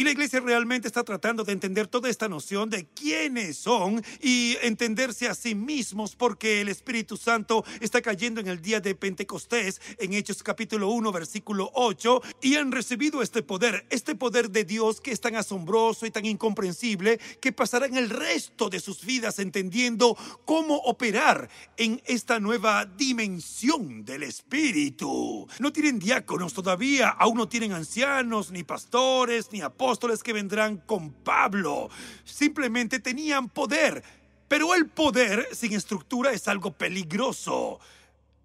Y 0.00 0.02
la 0.02 0.12
iglesia 0.12 0.40
realmente 0.40 0.88
está 0.88 1.04
tratando 1.04 1.44
de 1.44 1.52
entender 1.52 1.86
toda 1.86 2.08
esta 2.08 2.26
noción 2.26 2.70
de 2.70 2.86
quiénes 2.86 3.58
son 3.58 4.02
y 4.22 4.56
entenderse 4.62 5.28
a 5.28 5.34
sí 5.34 5.54
mismos 5.54 6.16
porque 6.16 6.62
el 6.62 6.70
Espíritu 6.70 7.18
Santo 7.18 7.66
está 7.80 8.00
cayendo 8.00 8.40
en 8.40 8.48
el 8.48 8.62
día 8.62 8.80
de 8.80 8.94
Pentecostés, 8.94 9.78
en 9.98 10.14
Hechos 10.14 10.42
capítulo 10.42 10.88
1, 10.88 11.12
versículo 11.12 11.70
8, 11.74 12.22
y 12.40 12.54
han 12.54 12.72
recibido 12.72 13.20
este 13.20 13.42
poder, 13.42 13.84
este 13.90 14.14
poder 14.14 14.50
de 14.50 14.64
Dios 14.64 15.02
que 15.02 15.12
es 15.12 15.20
tan 15.20 15.36
asombroso 15.36 16.06
y 16.06 16.10
tan 16.10 16.24
incomprensible 16.24 17.20
que 17.38 17.52
pasarán 17.52 17.94
el 17.94 18.08
resto 18.08 18.70
de 18.70 18.80
sus 18.80 19.04
vidas 19.04 19.38
entendiendo 19.38 20.16
cómo 20.46 20.76
operar 20.76 21.50
en 21.76 22.00
esta 22.06 22.40
nueva 22.40 22.86
dimensión 22.86 24.02
del 24.06 24.22
Espíritu. 24.22 25.46
No 25.58 25.70
tienen 25.74 25.98
diáconos 25.98 26.54
todavía, 26.54 27.10
aún 27.10 27.36
no 27.36 27.48
tienen 27.48 27.72
ancianos, 27.72 28.50
ni 28.50 28.62
pastores, 28.62 29.52
ni 29.52 29.60
apóstoles 29.60 29.89
apóstoles 29.90 30.22
que 30.22 30.32
vendrán 30.32 30.76
con 30.76 31.10
Pablo. 31.10 31.90
Simplemente 32.22 33.00
tenían 33.00 33.48
poder, 33.48 34.04
pero 34.46 34.72
el 34.76 34.86
poder 34.86 35.48
sin 35.52 35.72
estructura 35.72 36.30
es 36.30 36.46
algo 36.46 36.70
peligroso. 36.70 37.80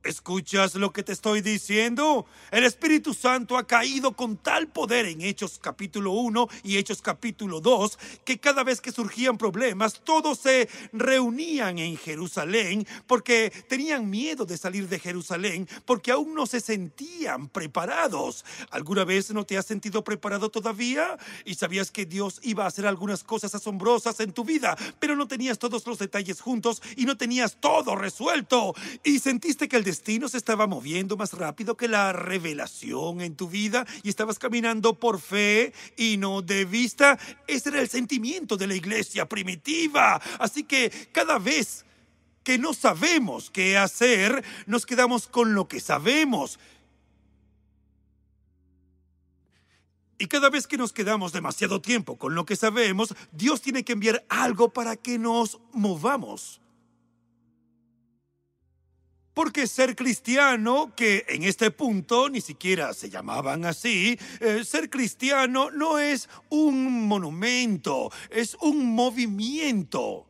¿Escuchas 0.05 0.75
lo 0.75 0.93
que 0.93 1.01
te 1.01 1.13
estoy 1.13 1.41
diciendo? 1.41 2.27
El 2.51 2.63
Espíritu 2.63 3.15
Santo 3.15 3.57
ha 3.57 3.65
caído 3.65 4.15
con 4.15 4.37
tal 4.37 4.67
poder 4.67 5.07
en 5.07 5.21
Hechos 5.21 5.57
capítulo 5.59 6.11
1 6.11 6.47
y 6.61 6.77
Hechos 6.77 7.01
capítulo 7.01 7.59
2 7.59 7.97
que 8.23 8.39
cada 8.39 8.63
vez 8.63 8.81
que 8.81 8.91
surgían 8.91 9.39
problemas 9.39 10.01
todos 10.03 10.37
se 10.37 10.69
reunían 10.93 11.79
en 11.79 11.97
Jerusalén 11.97 12.85
porque 13.07 13.51
tenían 13.67 14.07
miedo 14.07 14.45
de 14.45 14.59
salir 14.59 14.87
de 14.87 14.99
Jerusalén 14.99 15.67
porque 15.85 16.11
aún 16.11 16.35
no 16.35 16.45
se 16.45 16.61
sentían 16.61 17.49
preparados. 17.49 18.45
¿Alguna 18.69 19.05
vez 19.05 19.31
no 19.31 19.43
te 19.43 19.57
has 19.57 19.65
sentido 19.65 20.03
preparado 20.03 20.49
todavía? 20.49 21.17
Y 21.45 21.55
sabías 21.55 21.89
que 21.89 22.05
Dios 22.05 22.39
iba 22.43 22.65
a 22.65 22.67
hacer 22.67 22.85
algunas 22.85 23.23
cosas 23.23 23.55
asombrosas 23.55 24.19
en 24.19 24.33
tu 24.33 24.45
vida, 24.45 24.77
pero 24.99 25.15
no 25.15 25.27
tenías 25.27 25.57
todos 25.57 25.87
los 25.87 25.97
detalles 25.97 26.41
juntos 26.41 26.83
y 26.95 27.05
no 27.05 27.17
tenías 27.17 27.59
todo 27.59 27.95
resuelto 27.95 28.75
y 29.03 29.17
sentiste 29.17 29.67
que 29.67 29.77
el 29.77 29.83
destino 29.95 30.27
se 30.27 30.35
estaba 30.35 30.67
moviendo 30.67 31.15
más 31.15 31.31
rápido 31.31 31.77
que 31.77 31.87
la 31.87 32.11
revelación 32.11 33.21
en 33.21 33.37
tu 33.37 33.47
vida 33.47 33.87
y 34.03 34.09
estabas 34.09 34.39
caminando 34.39 34.99
por 34.99 35.21
fe 35.21 35.71
y 35.95 36.17
no 36.17 36.41
de 36.41 36.65
vista. 36.65 37.17
Ese 37.47 37.69
era 37.69 37.79
el 37.79 37.87
sentimiento 37.87 38.57
de 38.57 38.67
la 38.67 38.75
iglesia 38.75 39.29
primitiva. 39.29 40.21
Así 40.37 40.65
que 40.65 40.91
cada 41.13 41.39
vez 41.39 41.85
que 42.43 42.57
no 42.57 42.73
sabemos 42.73 43.49
qué 43.49 43.77
hacer, 43.77 44.43
nos 44.65 44.85
quedamos 44.85 45.27
con 45.27 45.55
lo 45.55 45.69
que 45.69 45.79
sabemos. 45.79 46.59
Y 50.17 50.27
cada 50.27 50.49
vez 50.49 50.67
que 50.67 50.77
nos 50.77 50.91
quedamos 50.91 51.31
demasiado 51.31 51.79
tiempo 51.79 52.17
con 52.17 52.35
lo 52.35 52.45
que 52.45 52.57
sabemos, 52.57 53.15
Dios 53.31 53.61
tiene 53.61 53.85
que 53.85 53.93
enviar 53.93 54.25
algo 54.27 54.73
para 54.73 54.97
que 54.97 55.17
nos 55.17 55.61
movamos. 55.71 56.59
Porque 59.35 59.67
ser 59.67 59.97
cristiano, 59.97 60.93
que 60.95 61.25
en 61.27 61.43
este 61.43 61.69
punto 61.69 62.29
ni 62.29 62.39
siquiera 62.39 62.93
se 62.93 63.09
llamaban 63.09 63.65
así, 63.65 64.17
eh, 64.39 64.63
ser 64.63 64.89
cristiano 64.89 65.69
no 65.71 65.99
es 65.99 66.29
un 66.49 67.05
monumento, 67.05 68.11
es 68.31 68.55
un 68.61 68.95
movimiento. 68.95 70.25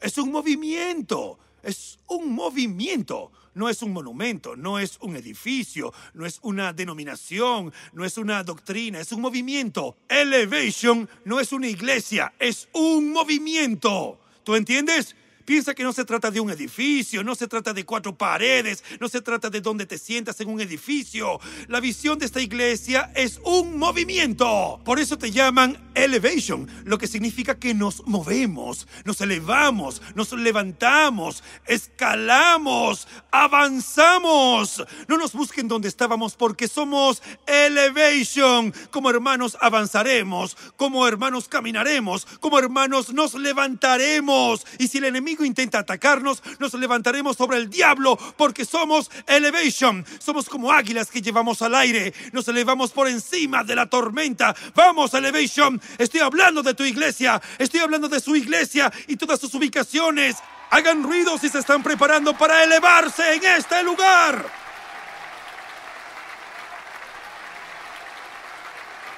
Es 0.00 0.18
un 0.18 0.32
movimiento, 0.32 1.38
es 1.62 2.00
un 2.08 2.32
movimiento. 2.32 3.30
No 3.54 3.68
es 3.68 3.82
un 3.82 3.92
monumento, 3.92 4.54
no 4.54 4.78
es 4.78 4.98
un 5.00 5.16
edificio, 5.16 5.92
no 6.14 6.26
es 6.26 6.38
una 6.42 6.72
denominación, 6.72 7.72
no 7.92 8.04
es 8.04 8.16
una 8.16 8.44
doctrina, 8.44 9.00
es 9.00 9.10
un 9.10 9.20
movimiento. 9.20 9.96
Elevation 10.08 11.08
no 11.24 11.40
es 11.40 11.52
una 11.52 11.66
iglesia, 11.66 12.32
es 12.38 12.68
un 12.72 13.12
movimiento. 13.12 14.20
¿Tú 14.44 14.54
entiendes? 14.54 15.16
Piensa 15.48 15.74
que 15.74 15.82
no 15.82 15.94
se 15.94 16.04
trata 16.04 16.30
de 16.30 16.40
un 16.40 16.50
edificio, 16.50 17.24
no 17.24 17.34
se 17.34 17.48
trata 17.48 17.72
de 17.72 17.86
cuatro 17.86 18.14
paredes, 18.14 18.84
no 19.00 19.08
se 19.08 19.22
trata 19.22 19.48
de 19.48 19.62
dónde 19.62 19.86
te 19.86 19.96
sientas 19.96 20.38
en 20.42 20.50
un 20.50 20.60
edificio. 20.60 21.40
La 21.68 21.80
visión 21.80 22.18
de 22.18 22.26
esta 22.26 22.42
iglesia 22.42 23.10
es 23.14 23.40
un 23.42 23.78
movimiento. 23.78 24.78
Por 24.84 25.00
eso 25.00 25.16
te 25.16 25.30
llaman 25.30 25.90
elevation, 25.94 26.68
lo 26.84 26.98
que 26.98 27.06
significa 27.06 27.58
que 27.58 27.72
nos 27.72 28.06
movemos, 28.06 28.86
nos 29.06 29.22
elevamos, 29.22 30.02
nos 30.14 30.34
levantamos, 30.34 31.42
escalamos, 31.66 33.08
avanzamos. 33.30 34.84
No 35.08 35.16
nos 35.16 35.32
busquen 35.32 35.66
donde 35.66 35.88
estábamos 35.88 36.36
porque 36.36 36.68
somos 36.68 37.22
elevation. 37.46 38.74
Como 38.90 39.08
hermanos 39.08 39.56
avanzaremos, 39.62 40.58
como 40.76 41.08
hermanos 41.08 41.48
caminaremos, 41.48 42.26
como 42.38 42.58
hermanos 42.58 43.14
nos 43.14 43.32
levantaremos. 43.32 44.66
Y 44.78 44.88
si 44.88 44.98
el 44.98 45.04
enemigo 45.04 45.37
intenta 45.44 45.80
atacarnos, 45.80 46.42
nos 46.58 46.74
levantaremos 46.74 47.36
sobre 47.36 47.58
el 47.58 47.70
diablo 47.70 48.18
porque 48.36 48.64
somos 48.64 49.10
elevation. 49.26 50.04
Somos 50.18 50.48
como 50.48 50.72
águilas 50.72 51.10
que 51.10 51.22
llevamos 51.22 51.62
al 51.62 51.74
aire. 51.74 52.12
Nos 52.32 52.48
elevamos 52.48 52.92
por 52.92 53.08
encima 53.08 53.64
de 53.64 53.76
la 53.76 53.86
tormenta. 53.86 54.54
Vamos, 54.74 55.14
elevation. 55.14 55.80
Estoy 55.98 56.20
hablando 56.20 56.62
de 56.62 56.74
tu 56.74 56.84
iglesia. 56.84 57.40
Estoy 57.58 57.80
hablando 57.80 58.08
de 58.08 58.20
su 58.20 58.36
iglesia 58.36 58.92
y 59.06 59.16
todas 59.16 59.40
sus 59.40 59.54
ubicaciones. 59.54 60.36
Hagan 60.70 61.02
ruido 61.02 61.38
si 61.38 61.48
se 61.48 61.60
están 61.60 61.82
preparando 61.82 62.36
para 62.36 62.62
elevarse 62.62 63.34
en 63.34 63.44
este 63.44 63.82
lugar. 63.82 64.68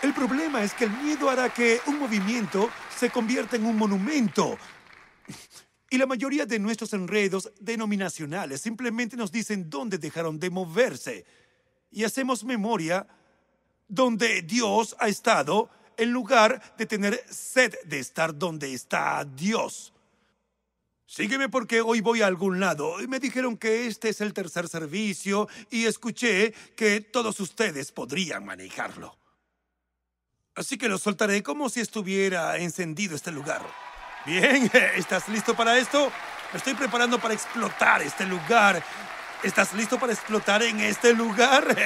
El 0.02 0.14
problema 0.14 0.62
es 0.62 0.72
que 0.72 0.85
el 0.85 0.90
miedo 0.90 1.28
hará 1.28 1.50
que 1.50 1.80
un 1.87 1.98
movimiento 1.98 2.70
se 2.96 3.11
convierta 3.11 3.56
en 3.56 3.66
un 3.66 3.76
monumento. 3.76 4.59
Y 5.92 5.98
la 5.98 6.07
mayoría 6.07 6.46
de 6.46 6.61
nuestros 6.61 6.92
enredos 6.92 7.50
denominacionales 7.59 8.61
simplemente 8.61 9.16
nos 9.16 9.33
dicen 9.33 9.68
dónde 9.68 9.98
dejaron 9.98 10.38
de 10.38 10.48
moverse. 10.48 11.24
Y 11.90 12.05
hacemos 12.05 12.44
memoria 12.44 13.09
donde 13.88 14.42
Dios 14.42 14.94
ha 15.00 15.09
estado 15.09 15.68
en 15.96 16.12
lugar 16.12 16.76
de 16.79 16.87
tener 16.87 17.24
sed 17.29 17.74
de 17.85 17.98
estar 17.98 18.38
donde 18.38 18.72
está 18.72 19.24
Dios. 19.24 19.92
Sígueme 21.07 21.48
porque 21.48 21.81
hoy 21.81 22.00
voy 22.00 22.22
a 22.22 22.29
algún 22.29 22.61
lado 22.61 23.03
y 23.03 23.09
me 23.09 23.18
dijeron 23.18 23.57
que 23.57 23.88
este 23.88 24.11
es 24.11 24.20
el 24.20 24.33
tercer 24.33 24.68
servicio 24.68 25.48
y 25.68 25.87
escuché 25.87 26.53
que 26.76 27.00
todos 27.00 27.40
ustedes 27.40 27.90
podrían 27.90 28.44
manejarlo. 28.44 29.18
Así 30.55 30.79
que 30.79 30.88
lo 30.88 30.98
soltaré 30.98 31.42
como 31.42 31.68
si 31.68 31.81
estuviera 31.81 32.57
encendido 32.59 33.16
este 33.16 33.33
lugar. 33.33 33.89
Bien, 34.26 34.70
¿estás 34.96 35.28
listo 35.28 35.54
para 35.54 35.78
esto? 35.78 36.12
Me 36.52 36.59
estoy 36.59 36.74
preparando 36.74 37.18
para 37.18 37.35
explotar 37.35 38.02
este 38.02 38.26
lugar. 38.26 38.83
¿Estás 39.42 39.72
listo 39.72 39.98
para 39.98 40.12
explotar 40.12 40.62
en 40.62 40.80
este 40.80 41.14
lugar? 41.14 41.64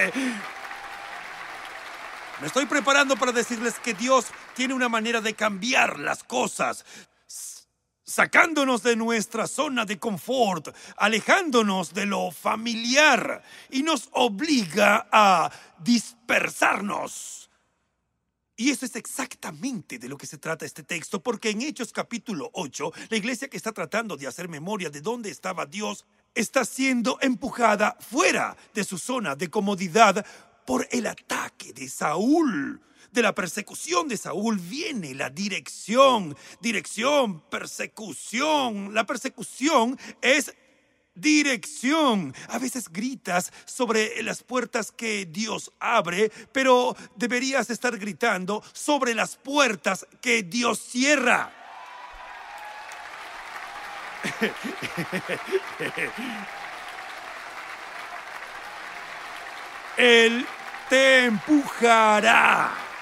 Me 2.40 2.49
estoy 2.49 2.66
preparando 2.66 3.16
para 3.16 3.31
decirles 3.31 3.79
que 3.79 3.94
Dios 3.94 4.27
tiene 4.55 4.75
una 4.75 4.88
manera 4.88 5.20
de 5.20 5.35
cambiar 5.35 6.01
las 6.01 6.25
cosas, 6.25 6.85
sacándonos 8.05 8.83
de 8.83 8.97
nuestra 8.97 9.47
zona 9.47 9.85
de 9.85 10.01
confort, 10.01 10.75
alejándonos 10.97 11.94
de 11.94 12.07
lo 12.07 12.33
familiar 12.33 13.40
y 13.70 13.85
nos 13.85 14.09
obliga 14.12 15.07
a 15.12 15.49
dispersarnos. 15.79 17.43
Y 18.57 18.71
eso 18.71 18.87
es 18.87 18.95
exactamente 18.95 19.99
de 19.99 20.09
lo 20.09 20.17
que 20.17 20.27
se 20.27 20.38
trata 20.38 20.64
este 20.64 20.85
texto, 20.85 21.23
porque 21.23 21.51
en 21.51 21.62
Hechos 21.62 21.93
capítulo 21.93 22.51
8, 22.53 22.93
la 23.11 23.17
iglesia 23.17 23.49
que 23.49 23.57
está 23.57 23.73
tratando 23.73 24.17
de 24.17 24.29
hacer 24.29 24.49
memoria 24.49 24.90
de 24.90 25.01
dónde 25.01 25.31
estaba 25.31 25.67
Dios, 25.67 26.07
está 26.35 26.64
siendo 26.64 27.19
empujada 27.21 27.97
fuera 28.01 28.57
de 28.73 28.85
su 28.85 28.99
zona 28.99 29.35
de 29.35 29.51
comodidad 29.51 30.25
por 30.67 30.87
el 30.93 31.07
ataque 31.07 31.73
de 31.73 31.88
Saúl 31.88 32.81
de 33.14 33.23
la 33.23 33.35
persecución 33.35 34.09
de 34.09 34.17
Saúl 34.17 34.59
viene 34.59 35.14
la 35.14 35.31
dirección. 35.31 36.37
Dirección, 36.61 37.40
persecución. 37.49 38.93
La 38.93 39.07
persecución 39.07 39.97
es 40.21 40.53
dirección. 41.14 42.35
A 42.48 42.59
veces 42.59 42.88
gritas 42.88 43.53
sobre 43.64 44.22
las 44.22 44.42
puertas 44.42 44.92
que 44.92 45.27
Dios 45.27 45.72
abre, 45.79 46.31
pero 46.53 46.96
deberías 47.16 47.70
estar 47.70 47.98
gritando 47.98 48.62
sobre 48.72 49.14
las 49.14 49.37
puertas 49.37 50.07
que 50.20 50.42
Dios 50.42 50.79
cierra. 50.79 51.53
Él 59.96 60.44
te 60.88 61.27
empujará. 61.27 62.93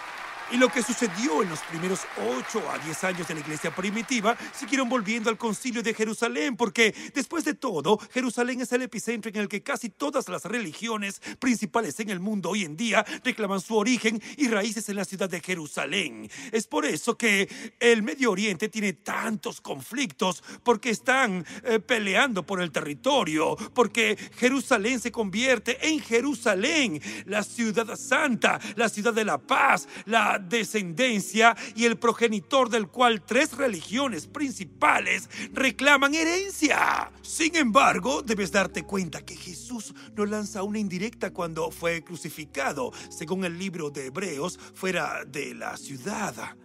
Y 0.53 0.59
lo 0.59 0.69
que 0.69 0.83
sucedió 0.83 1.43
en 1.43 1.49
los 1.49 1.61
primeros 1.61 2.01
8 2.19 2.71
a 2.71 2.79
10 2.79 3.05
años 3.05 3.27
de 3.27 3.35
la 3.35 3.41
iglesia 3.41 3.75
primitiva 3.75 4.37
siguieron 4.55 4.87
volviendo 4.87 5.31
al 5.31 5.39
concilio 5.39 5.83
de 5.83 5.95
Jerusalén, 5.95 6.59
porque 6.59 6.95
después 7.15 7.47
de 7.47 7.55
todo, 7.55 7.99
Jerusalén 8.13 8.61
es 8.61 8.71
el 8.73 8.83
epicentro 8.83 9.31
en 9.31 9.37
el 9.37 9.49
que 9.49 9.63
casi 9.63 9.89
todas 9.89 10.29
las 10.29 10.45
religiones 10.45 11.23
principales 11.39 11.99
en 12.01 12.11
el 12.11 12.21
mundo 12.21 12.51
hoy 12.51 12.65
en 12.65 12.77
día 12.77 13.03
reclaman 13.25 13.63
su 13.63 13.79
origen 13.79 14.23
y 14.37 14.49
raíces 14.49 14.87
en 14.91 14.97
la 14.97 15.07
ciudad 15.07 15.31
de 15.31 15.41
Jerusalén. 15.41 16.31
Es 16.53 16.67
por 16.67 16.85
eso 16.85 17.17
que 17.17 17.49
el 17.81 18.03
Medio 18.03 18.31
Oriente 18.31 18.69
tiene 18.69 18.93
tantos 18.93 19.63
conflictos, 19.63 20.45
porque 20.63 20.91
están 20.91 21.47
eh, 21.65 21.81
peleando 21.81 22.45
por 22.45 22.61
el 22.61 22.71
territorio, 22.71 23.57
porque 23.73 24.19
Jerusalén 24.37 25.01
se 25.01 25.11
convierte 25.11 25.79
en 25.89 26.01
Jerusalén, 26.01 27.01
la 27.25 27.43
ciudad 27.43 27.97
santa, 27.97 28.61
la 28.77 28.91
ciudad 28.91 29.15
de 29.15 29.25
la 29.25 29.39
paz, 29.39 29.89
la 30.05 30.42
descendencia 30.49 31.57
y 31.75 31.85
el 31.85 31.99
progenitor 31.99 32.69
del 32.69 32.89
cual 32.89 33.23
tres 33.23 33.57
religiones 33.57 34.27
principales 34.27 35.29
reclaman 35.53 36.15
herencia. 36.15 37.11
Sin 37.23 37.57
embargo, 37.57 38.23
debes 38.23 38.53
darte 38.53 38.83
cuenta 38.85 39.25
que 39.25 39.37
Jesús 39.37 39.95
no 40.15 40.27
lanza 40.27 40.63
una 40.63 40.79
indirecta 40.79 41.33
cuando 41.33 41.71
fue 41.71 42.03
crucificado, 42.03 42.93
según 43.09 43.45
el 43.45 43.59
libro 43.59 43.91
de 43.91 44.07
Hebreos, 44.07 44.59
fuera 44.75 45.25
de 45.25 45.55
la 45.55 45.77
ciudad. 45.77 46.57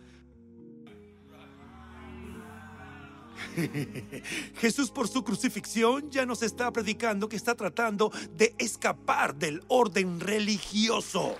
Jesús 4.59 4.91
por 4.91 5.07
su 5.07 5.23
crucifixión 5.23 6.09
ya 6.09 6.25
nos 6.25 6.43
está 6.43 6.71
predicando 6.71 7.29
que 7.29 7.35
está 7.35 7.55
tratando 7.55 8.11
de 8.35 8.55
escapar 8.57 9.35
del 9.35 9.63
orden 9.67 10.19
religioso. 10.19 11.35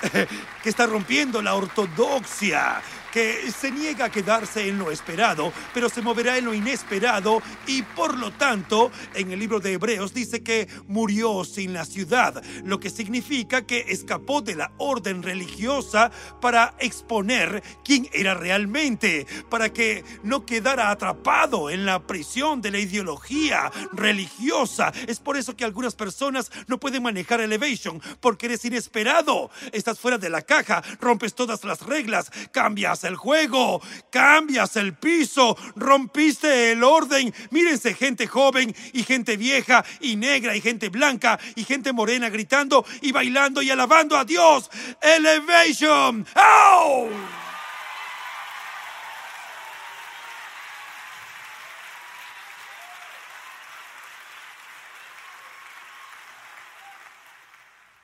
que 0.62 0.68
está 0.68 0.86
rompiendo 0.86 1.42
la 1.42 1.54
ortodoxia, 1.54 2.80
que 3.12 3.50
se 3.50 3.70
niega 3.70 4.06
a 4.06 4.10
quedarse 4.10 4.68
en 4.68 4.78
lo 4.78 4.90
esperado, 4.90 5.52
pero 5.74 5.88
se 5.88 6.02
moverá 6.02 6.38
en 6.38 6.44
lo 6.44 6.54
inesperado 6.54 7.42
y 7.66 7.82
por 7.82 8.18
lo 8.18 8.32
tanto, 8.32 8.90
en 9.14 9.32
el 9.32 9.38
libro 9.38 9.60
de 9.60 9.72
Hebreos 9.72 10.14
dice 10.14 10.42
que 10.42 10.68
murió 10.86 11.44
sin 11.44 11.72
la 11.72 11.84
ciudad, 11.84 12.42
lo 12.64 12.78
que 12.80 12.90
significa 12.90 13.66
que 13.66 13.86
escapó 13.88 14.40
de 14.40 14.56
la 14.56 14.72
orden 14.78 15.22
religiosa 15.22 16.10
para 16.40 16.74
exponer 16.78 17.62
quién 17.84 18.08
era 18.12 18.34
realmente, 18.34 19.26
para 19.48 19.72
que 19.72 20.04
no 20.22 20.46
quedara 20.46 20.90
atrapado 20.90 21.70
en 21.70 21.84
la 21.86 22.06
prisión 22.06 22.60
de 22.60 22.70
la 22.70 22.78
ideología 22.78 23.70
religiosa. 23.92 24.92
Es 25.06 25.18
por 25.18 25.36
eso 25.36 25.56
que 25.56 25.64
algunas 25.64 25.94
personas 25.94 26.50
no 26.66 26.78
pueden 26.78 27.02
manejar 27.02 27.40
Elevation, 27.40 28.00
porque 28.20 28.46
eres 28.46 28.64
inesperado, 28.64 29.50
estás 29.72 29.98
fuera 29.98 30.18
de 30.18 30.30
la 30.30 30.42
caja, 30.42 30.82
rompes 31.00 31.34
todas 31.34 31.64
las 31.64 31.82
reglas, 31.82 32.30
cambias 32.52 32.99
el 33.04 33.16
juego, 33.16 33.80
cambias 34.10 34.76
el 34.76 34.94
piso, 34.94 35.56
rompiste 35.76 36.72
el 36.72 36.84
orden. 36.84 37.32
Mírense 37.50 37.94
gente 37.94 38.26
joven 38.26 38.74
y 38.92 39.02
gente 39.02 39.36
vieja 39.36 39.84
y 40.00 40.16
negra 40.16 40.56
y 40.56 40.60
gente 40.60 40.88
blanca 40.88 41.38
y 41.54 41.64
gente 41.64 41.92
morena 41.92 42.28
gritando 42.28 42.84
y 43.00 43.12
bailando 43.12 43.62
y 43.62 43.70
alabando 43.70 44.16
a 44.16 44.24
Dios. 44.24 44.70
Elevation. 45.00 46.26
¡Oh! 46.34 47.08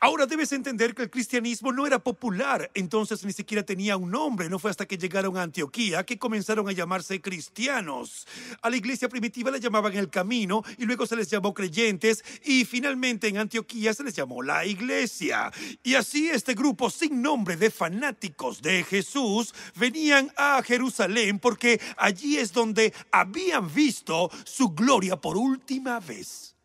Ahora 0.06 0.24
debes 0.24 0.52
entender 0.52 0.94
que 0.94 1.02
el 1.02 1.10
cristianismo 1.10 1.72
no 1.72 1.84
era 1.84 1.98
popular, 1.98 2.70
entonces 2.74 3.24
ni 3.24 3.32
siquiera 3.32 3.64
tenía 3.64 3.96
un 3.96 4.12
nombre. 4.12 4.48
No 4.48 4.60
fue 4.60 4.70
hasta 4.70 4.86
que 4.86 4.96
llegaron 4.96 5.36
a 5.36 5.42
Antioquía 5.42 6.06
que 6.06 6.16
comenzaron 6.16 6.68
a 6.68 6.72
llamarse 6.72 7.20
cristianos. 7.20 8.24
A 8.62 8.70
la 8.70 8.76
iglesia 8.76 9.08
primitiva 9.08 9.50
la 9.50 9.58
llamaban 9.58 9.96
el 9.96 10.08
camino 10.08 10.62
y 10.78 10.84
luego 10.84 11.08
se 11.08 11.16
les 11.16 11.28
llamó 11.28 11.52
creyentes 11.52 12.22
y 12.44 12.64
finalmente 12.64 13.26
en 13.26 13.38
Antioquía 13.38 13.92
se 13.94 14.04
les 14.04 14.14
llamó 14.14 14.44
la 14.44 14.64
iglesia. 14.64 15.50
Y 15.82 15.96
así 15.96 16.28
este 16.28 16.54
grupo 16.54 16.88
sin 16.88 17.20
nombre 17.20 17.56
de 17.56 17.72
fanáticos 17.72 18.62
de 18.62 18.84
Jesús 18.84 19.52
venían 19.74 20.30
a 20.36 20.62
Jerusalén 20.62 21.40
porque 21.40 21.80
allí 21.96 22.36
es 22.36 22.52
donde 22.52 22.94
habían 23.10 23.74
visto 23.74 24.30
su 24.44 24.68
gloria 24.68 25.16
por 25.16 25.36
última 25.36 25.98
vez. 25.98 26.55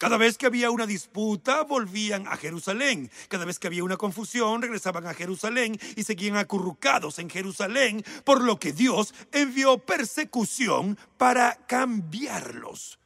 Cada 0.00 0.16
vez 0.16 0.38
que 0.38 0.46
había 0.46 0.70
una 0.70 0.86
disputa, 0.86 1.62
volvían 1.62 2.26
a 2.26 2.38
Jerusalén. 2.38 3.10
Cada 3.28 3.44
vez 3.44 3.58
que 3.58 3.66
había 3.66 3.84
una 3.84 3.98
confusión, 3.98 4.62
regresaban 4.62 5.06
a 5.06 5.12
Jerusalén 5.12 5.78
y 5.94 6.04
seguían 6.04 6.38
acurrucados 6.38 7.18
en 7.18 7.28
Jerusalén, 7.28 8.02
por 8.24 8.42
lo 8.42 8.58
que 8.58 8.72
Dios 8.72 9.12
envió 9.30 9.76
persecución 9.76 10.96
para 11.18 11.66
cambiarlos. 11.66 12.99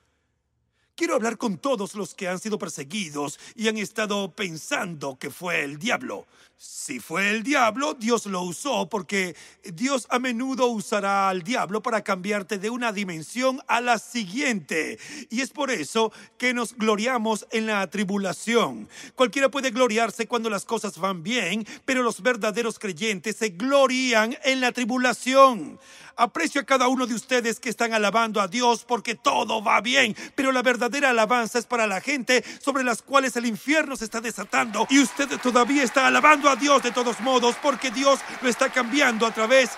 Quiero 0.97 1.17
hablar 1.17 1.39
con 1.39 1.59
todos 1.59 1.97
los 1.97 2.15
que 2.15 2.29
han 2.29 2.39
sido 2.39 2.57
perseguidos 2.57 3.41
y 3.57 3.67
han 3.67 3.79
estado 3.79 4.31
pensando 4.31 5.19
que 5.19 5.29
fue 5.29 5.65
el 5.65 5.77
diablo. 5.77 6.25
Si 6.57 7.01
fue 7.01 7.31
el 7.31 7.43
diablo, 7.43 7.95
Dios 7.95 8.27
lo 8.27 8.43
usó 8.43 8.89
porque 8.89 9.35
Dios 9.65 10.07
a 10.09 10.21
menudo 10.21 10.69
usará 10.69 11.29
al 11.29 11.43
diablo 11.43 11.83
para 11.83 12.03
cambiarte 12.03 12.59
de 12.59 12.71
una 12.71 12.93
dimensión 12.93 13.61
a 13.67 13.81
la 13.81 13.99
siguiente. 13.99 15.01
Y 15.31 15.41
es 15.41 15.51
por 15.51 15.73
eso 15.73 16.13
que 16.39 16.55
nos 16.55 16.75
gloriamos 16.77 17.45
en 17.51 17.67
la 17.67 17.91
tribulación. 17.91 18.89
Cualquiera 19.17 19.51
puede 19.51 19.73
gloriarse 19.73 20.29
cuando 20.29 20.49
las 20.49 20.65
cosas 20.65 20.97
van 20.99 21.25
bien, 21.25 21.67
pero 21.85 22.05
los 22.05 22.23
verdaderos 22.23 22.79
creyentes 22.79 23.35
se 23.35 23.49
glorían 23.49 24.37
en 24.45 24.61
la 24.61 24.71
tribulación. 24.71 25.81
Aprecio 26.17 26.61
a 26.61 26.65
cada 26.65 26.89
uno 26.89 27.07
de 27.07 27.15
ustedes 27.15 27.59
que 27.59 27.69
están 27.69 27.93
alabando 27.93 28.41
a 28.41 28.49
Dios 28.49 28.85
porque 28.85 29.15
todo 29.15 29.63
va 29.63 29.81
bien, 29.81 30.17
pero 30.35 30.53
la 30.53 30.63
verdadera 30.63 31.11
alabanza 31.11 31.59
es 31.59 31.67
para 31.67 31.87
la 31.87 32.01
gente 32.01 32.45
sobre 32.61 32.85
las 32.85 33.03
cuales 33.03 33.37
el 33.37 33.47
infierno 33.47 33.97
se 33.97 34.05
está 34.05 34.21
desatando 34.21 34.87
y 34.91 35.01
usted 35.01 35.29
todavía 35.41 35.83
está 35.83 36.07
alabando 36.07 36.49
a 36.49 36.57
Dios 36.57 36.83
de 36.83 36.93
todos 36.93 37.21
modos 37.21 37.57
porque 37.61 37.91
Dios 37.91 38.21
lo 38.43 38.49
está 38.49 38.71
cambiando 38.71 39.27
a 39.27 39.33
través 39.33 39.71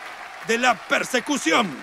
de 0.46 0.58
la 0.58 0.74
persecución. 0.74 1.74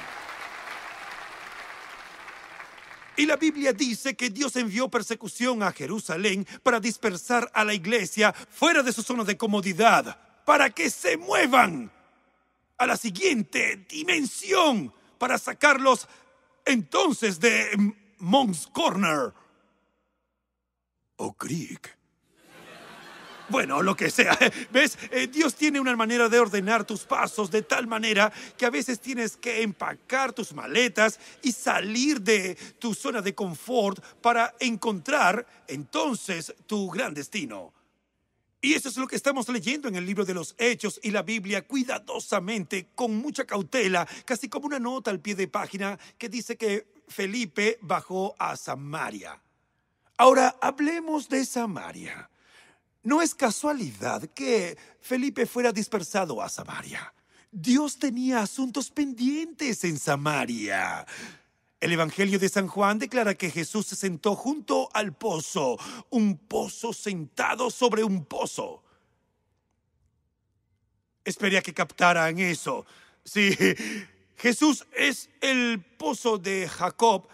Y 3.15 3.25
la 3.25 3.35
Biblia 3.35 3.73
dice 3.73 4.15
que 4.15 4.29
Dios 4.29 4.55
envió 4.55 4.89
persecución 4.89 5.61
a 5.61 5.71
Jerusalén 5.71 6.47
para 6.63 6.79
dispersar 6.79 7.49
a 7.53 7.63
la 7.63 7.73
iglesia 7.73 8.33
fuera 8.33 8.81
de 8.81 8.91
su 8.91 9.03
zona 9.03 9.23
de 9.23 9.37
comodidad, 9.37 10.17
para 10.45 10.71
que 10.71 10.89
se 10.89 11.17
muevan 11.17 11.91
a 12.77 12.85
la 12.85 12.97
siguiente 12.97 13.85
dimensión 13.89 14.93
para 15.17 15.37
sacarlos 15.37 16.07
entonces 16.65 17.39
de 17.39 17.93
Monk's 18.19 18.67
Corner 18.67 19.33
o 21.17 21.33
Creek. 21.33 21.97
Bueno, 23.49 23.81
lo 23.81 23.95
que 23.95 24.09
sea. 24.09 24.37
¿Ves? 24.71 24.97
Eh, 25.11 25.27
Dios 25.27 25.55
tiene 25.55 25.79
una 25.79 25.95
manera 25.95 26.29
de 26.29 26.39
ordenar 26.39 26.85
tus 26.85 27.01
pasos 27.01 27.51
de 27.51 27.61
tal 27.61 27.87
manera 27.87 28.31
que 28.57 28.65
a 28.65 28.69
veces 28.69 28.99
tienes 28.99 29.37
que 29.37 29.61
empacar 29.61 30.33
tus 30.33 30.53
maletas 30.53 31.19
y 31.41 31.51
salir 31.51 32.21
de 32.21 32.55
tu 32.79 32.93
zona 32.93 33.21
de 33.21 33.35
confort 33.35 34.03
para 34.21 34.55
encontrar 34.59 35.45
entonces 35.67 36.53
tu 36.65 36.89
gran 36.89 37.13
destino. 37.13 37.73
Y 38.63 38.75
eso 38.75 38.87
es 38.87 38.95
lo 38.95 39.07
que 39.07 39.17
estamos 39.17 39.49
leyendo 39.49 39.89
en 39.89 39.95
el 39.95 40.05
libro 40.05 40.23
de 40.23 40.33
los 40.33 40.55
Hechos 40.57 40.97
y 41.03 41.11
la 41.11 41.21
Biblia 41.21 41.67
cuidadosamente, 41.67 42.87
con 42.95 43.13
mucha 43.13 43.43
cautela, 43.43 44.07
casi 44.23 44.47
como 44.47 44.67
una 44.67 44.79
nota 44.79 45.11
al 45.11 45.19
pie 45.19 45.35
de 45.35 45.49
página 45.49 45.99
que 46.17 46.29
dice 46.29 46.55
que 46.55 46.87
Felipe 47.09 47.77
bajó 47.81 48.33
a 48.39 48.55
Samaria. 48.55 49.37
Ahora 50.15 50.55
hablemos 50.61 51.27
de 51.27 51.43
Samaria. 51.43 52.29
No 53.03 53.21
es 53.21 53.35
casualidad 53.35 54.29
que 54.29 54.77
Felipe 55.01 55.45
fuera 55.45 55.73
dispersado 55.73 56.41
a 56.41 56.47
Samaria. 56.47 57.13
Dios 57.51 57.99
tenía 57.99 58.39
asuntos 58.39 58.89
pendientes 58.91 59.83
en 59.83 59.99
Samaria. 59.99 61.05
El 61.83 61.91
Evangelio 61.91 62.39
de 62.39 62.47
San 62.47 62.69
Juan 62.69 62.97
declara 62.97 63.35
que 63.35 63.51
Jesús 63.51 63.87
se 63.87 63.97
sentó 63.97 64.37
junto 64.37 64.87
al 64.93 65.11
pozo, 65.11 65.77
un 66.11 66.37
pozo 66.37 66.93
sentado 66.93 67.69
sobre 67.69 68.05
un 68.05 68.23
pozo. 68.23 68.81
Esperé 71.25 71.57
a 71.57 71.61
que 71.61 71.73
captaran 71.73 72.39
eso. 72.39 72.85
Sí, 73.25 73.53
Jesús 74.37 74.87
es 74.93 75.29
el 75.41 75.83
pozo 75.97 76.37
de 76.37 76.69
Jacob 76.69 77.27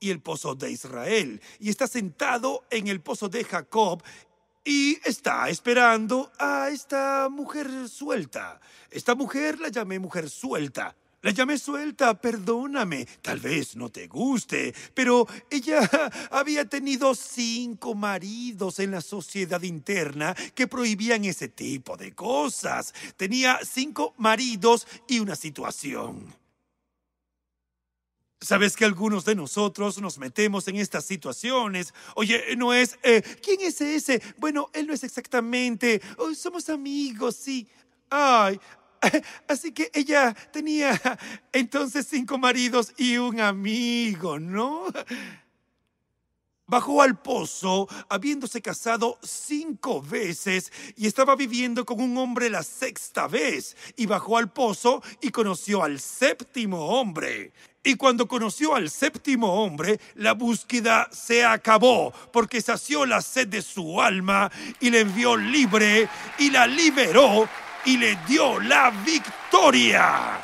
y 0.00 0.12
el 0.12 0.22
pozo 0.22 0.54
de 0.54 0.70
Israel. 0.70 1.42
Y 1.60 1.68
está 1.68 1.86
sentado 1.86 2.64
en 2.70 2.88
el 2.88 3.02
pozo 3.02 3.28
de 3.28 3.44
Jacob 3.44 4.02
y 4.64 4.98
está 5.06 5.50
esperando 5.50 6.32
a 6.38 6.70
esta 6.70 7.28
mujer 7.30 7.86
suelta. 7.90 8.62
Esta 8.90 9.14
mujer 9.14 9.60
la 9.60 9.68
llamé 9.68 9.98
mujer 9.98 10.30
suelta. 10.30 10.96
La 11.20 11.32
llamé 11.32 11.58
suelta, 11.58 12.20
perdóname, 12.20 13.04
tal 13.22 13.40
vez 13.40 13.74
no 13.74 13.90
te 13.90 14.06
guste, 14.06 14.72
pero 14.94 15.26
ella 15.50 15.80
había 16.30 16.64
tenido 16.68 17.12
cinco 17.16 17.96
maridos 17.96 18.78
en 18.78 18.92
la 18.92 19.00
sociedad 19.00 19.60
interna 19.62 20.36
que 20.54 20.68
prohibían 20.68 21.24
ese 21.24 21.48
tipo 21.48 21.96
de 21.96 22.12
cosas. 22.12 22.94
Tenía 23.16 23.58
cinco 23.64 24.14
maridos 24.16 24.86
y 25.08 25.18
una 25.18 25.34
situación. 25.34 26.32
Sabes 28.40 28.76
que 28.76 28.84
algunos 28.84 29.24
de 29.24 29.34
nosotros 29.34 30.00
nos 30.00 30.18
metemos 30.18 30.68
en 30.68 30.76
estas 30.76 31.04
situaciones. 31.04 31.92
Oye, 32.14 32.54
no 32.56 32.72
es, 32.72 32.96
eh, 33.02 33.22
¿quién 33.42 33.60
es 33.62 33.80
ese? 33.80 34.22
Bueno, 34.36 34.70
él 34.72 34.86
no 34.86 34.92
es 34.92 35.02
exactamente. 35.02 36.00
Oh, 36.16 36.32
somos 36.32 36.68
amigos, 36.68 37.34
sí. 37.34 37.66
Ay, 38.08 38.60
Así 39.48 39.72
que 39.72 39.90
ella 39.94 40.34
tenía 40.52 41.00
entonces 41.52 42.06
cinco 42.08 42.38
maridos 42.38 42.92
y 42.96 43.16
un 43.16 43.40
amigo, 43.40 44.38
¿no? 44.38 44.86
Bajó 46.70 47.00
al 47.00 47.18
pozo 47.18 47.88
habiéndose 48.10 48.60
casado 48.60 49.18
cinco 49.22 50.02
veces 50.02 50.70
y 50.96 51.06
estaba 51.06 51.34
viviendo 51.34 51.86
con 51.86 51.98
un 51.98 52.18
hombre 52.18 52.50
la 52.50 52.62
sexta 52.62 53.26
vez. 53.26 53.74
Y 53.96 54.04
bajó 54.04 54.36
al 54.36 54.52
pozo 54.52 55.02
y 55.22 55.30
conoció 55.30 55.82
al 55.82 55.98
séptimo 55.98 56.88
hombre. 56.88 57.52
Y 57.82 57.94
cuando 57.94 58.28
conoció 58.28 58.74
al 58.74 58.90
séptimo 58.90 59.64
hombre, 59.64 59.98
la 60.16 60.34
búsqueda 60.34 61.08
se 61.10 61.42
acabó, 61.42 62.12
porque 62.34 62.60
sació 62.60 63.06
la 63.06 63.22
sed 63.22 63.48
de 63.48 63.62
su 63.62 64.02
alma 64.02 64.52
y 64.78 64.90
le 64.90 65.00
envió 65.00 65.38
libre 65.38 66.06
y 66.38 66.50
la 66.50 66.66
liberó 66.66 67.48
y 67.88 67.96
le 67.96 68.18
dio 68.28 68.60
la 68.60 68.90
victoria. 68.90 70.38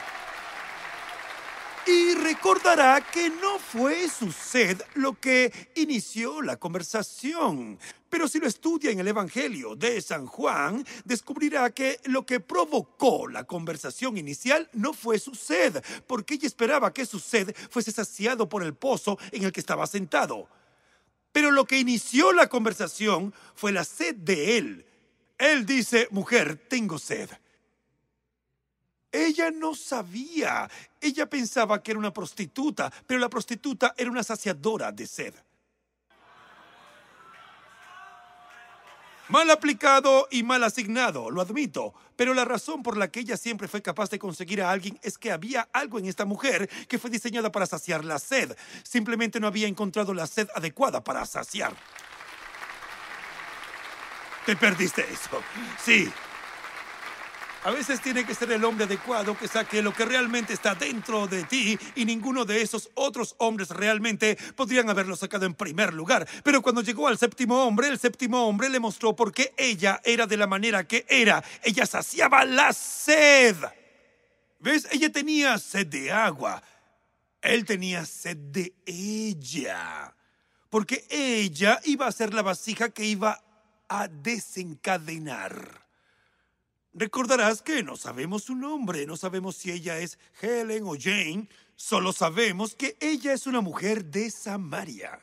Y 1.86 2.14
recordará 2.14 3.02
que 3.02 3.28
no 3.28 3.58
fue 3.58 4.08
su 4.08 4.32
sed 4.32 4.80
lo 4.94 5.20
que 5.20 5.52
inició 5.74 6.40
la 6.40 6.56
conversación. 6.56 7.78
Pero 8.08 8.28
si 8.28 8.38
lo 8.38 8.46
estudia 8.46 8.92
en 8.92 9.00
el 9.00 9.08
Evangelio 9.08 9.76
de 9.76 10.00
San 10.00 10.26
Juan, 10.26 10.86
descubrirá 11.04 11.68
que 11.68 12.00
lo 12.04 12.24
que 12.24 12.40
provocó 12.40 13.28
la 13.28 13.44
conversación 13.44 14.16
inicial 14.16 14.70
no 14.72 14.94
fue 14.94 15.18
su 15.18 15.34
sed, 15.34 15.84
porque 16.06 16.34
ella 16.34 16.46
esperaba 16.46 16.94
que 16.94 17.04
su 17.04 17.20
sed 17.20 17.54
fuese 17.68 17.92
saciado 17.92 18.48
por 18.48 18.62
el 18.62 18.72
pozo 18.72 19.18
en 19.32 19.44
el 19.44 19.52
que 19.52 19.60
estaba 19.60 19.86
sentado. 19.86 20.48
Pero 21.30 21.50
lo 21.50 21.66
que 21.66 21.78
inició 21.78 22.32
la 22.32 22.48
conversación 22.48 23.34
fue 23.54 23.70
la 23.70 23.84
sed 23.84 24.14
de 24.14 24.56
él, 24.56 24.86
él 25.38 25.66
dice, 25.66 26.08
mujer, 26.10 26.66
tengo 26.68 26.98
sed. 26.98 27.30
Ella 29.10 29.50
no 29.50 29.74
sabía. 29.74 30.68
Ella 31.00 31.30
pensaba 31.30 31.82
que 31.82 31.92
era 31.92 32.00
una 32.00 32.12
prostituta, 32.12 32.92
pero 33.06 33.20
la 33.20 33.28
prostituta 33.28 33.94
era 33.96 34.10
una 34.10 34.22
saciadora 34.24 34.90
de 34.90 35.06
sed. 35.06 35.34
Mal 39.28 39.50
aplicado 39.50 40.28
y 40.30 40.42
mal 40.42 40.62
asignado, 40.64 41.30
lo 41.30 41.40
admito, 41.40 41.94
pero 42.14 42.34
la 42.34 42.44
razón 42.44 42.82
por 42.82 42.98
la 42.98 43.10
que 43.10 43.20
ella 43.20 43.38
siempre 43.38 43.68
fue 43.68 43.80
capaz 43.80 44.10
de 44.10 44.18
conseguir 44.18 44.60
a 44.60 44.70
alguien 44.70 44.98
es 45.02 45.16
que 45.16 45.32
había 45.32 45.66
algo 45.72 45.98
en 45.98 46.04
esta 46.04 46.26
mujer 46.26 46.68
que 46.88 46.98
fue 46.98 47.08
diseñada 47.08 47.50
para 47.50 47.64
saciar 47.64 48.04
la 48.04 48.18
sed. 48.18 48.54
Simplemente 48.82 49.40
no 49.40 49.46
había 49.46 49.66
encontrado 49.66 50.12
la 50.12 50.26
sed 50.26 50.48
adecuada 50.54 51.02
para 51.02 51.24
saciar. 51.24 51.74
Te 54.46 54.56
perdiste 54.56 55.02
eso. 55.10 55.42
Sí. 55.82 56.10
A 57.64 57.70
veces 57.70 58.02
tiene 58.02 58.26
que 58.26 58.34
ser 58.34 58.52
el 58.52 58.62
hombre 58.62 58.84
adecuado 58.84 59.38
que 59.38 59.48
saque 59.48 59.80
lo 59.80 59.94
que 59.94 60.04
realmente 60.04 60.52
está 60.52 60.74
dentro 60.74 61.26
de 61.26 61.44
ti 61.44 61.78
y 61.94 62.04
ninguno 62.04 62.44
de 62.44 62.60
esos 62.60 62.90
otros 62.92 63.36
hombres 63.38 63.70
realmente 63.70 64.36
podrían 64.54 64.90
haberlo 64.90 65.16
sacado 65.16 65.46
en 65.46 65.54
primer 65.54 65.94
lugar. 65.94 66.28
Pero 66.42 66.60
cuando 66.60 66.82
llegó 66.82 67.08
al 67.08 67.16
séptimo 67.16 67.64
hombre, 67.64 67.88
el 67.88 67.98
séptimo 67.98 68.46
hombre 68.46 68.68
le 68.68 68.80
mostró 68.80 69.16
por 69.16 69.32
qué 69.32 69.54
ella 69.56 69.98
era 70.04 70.26
de 70.26 70.36
la 70.36 70.46
manera 70.46 70.86
que 70.86 71.06
era. 71.08 71.42
Ella 71.62 71.86
saciaba 71.86 72.44
la 72.44 72.70
sed. 72.74 73.56
¿Ves? 74.60 74.86
Ella 74.90 75.10
tenía 75.10 75.58
sed 75.58 75.86
de 75.86 76.12
agua. 76.12 76.62
Él 77.40 77.64
tenía 77.64 78.04
sed 78.04 78.36
de 78.36 78.74
ella. 78.84 80.14
Porque 80.68 81.06
ella 81.08 81.80
iba 81.84 82.06
a 82.06 82.12
ser 82.12 82.34
la 82.34 82.42
vasija 82.42 82.90
que 82.90 83.06
iba 83.06 83.43
a 84.00 84.08
desencadenar. 84.08 85.84
Recordarás 86.92 87.60
que 87.60 87.82
no 87.82 87.96
sabemos 87.96 88.44
su 88.44 88.54
nombre, 88.54 89.06
no 89.06 89.16
sabemos 89.16 89.56
si 89.56 89.72
ella 89.72 89.98
es 89.98 90.18
Helen 90.40 90.84
o 90.84 90.94
Jane, 90.98 91.48
solo 91.74 92.12
sabemos 92.12 92.74
que 92.74 92.96
ella 93.00 93.32
es 93.32 93.46
una 93.46 93.60
mujer 93.60 94.04
de 94.04 94.30
Samaria. 94.30 95.20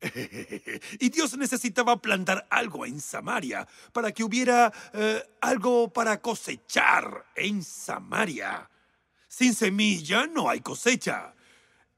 y 0.98 1.10
Dios 1.10 1.36
necesitaba 1.36 2.00
plantar 2.00 2.46
algo 2.50 2.86
en 2.86 3.00
Samaria 3.00 3.66
para 3.92 4.12
que 4.12 4.24
hubiera 4.24 4.72
eh, 4.92 5.22
algo 5.40 5.92
para 5.92 6.20
cosechar 6.20 7.26
en 7.34 7.62
Samaria. 7.62 8.68
Sin 9.28 9.54
semilla 9.54 10.26
no 10.26 10.48
hay 10.48 10.60
cosecha. 10.60 11.34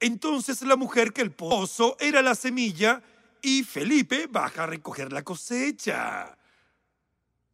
Entonces 0.00 0.62
la 0.62 0.76
mujer 0.76 1.12
que 1.12 1.22
el 1.22 1.30
pozo 1.30 1.96
era 2.00 2.22
la 2.22 2.34
semilla 2.34 3.02
y 3.42 3.64
Felipe 3.64 4.28
baja 4.30 4.62
a 4.62 4.66
recoger 4.66 5.12
la 5.12 5.22
cosecha. 5.22 6.38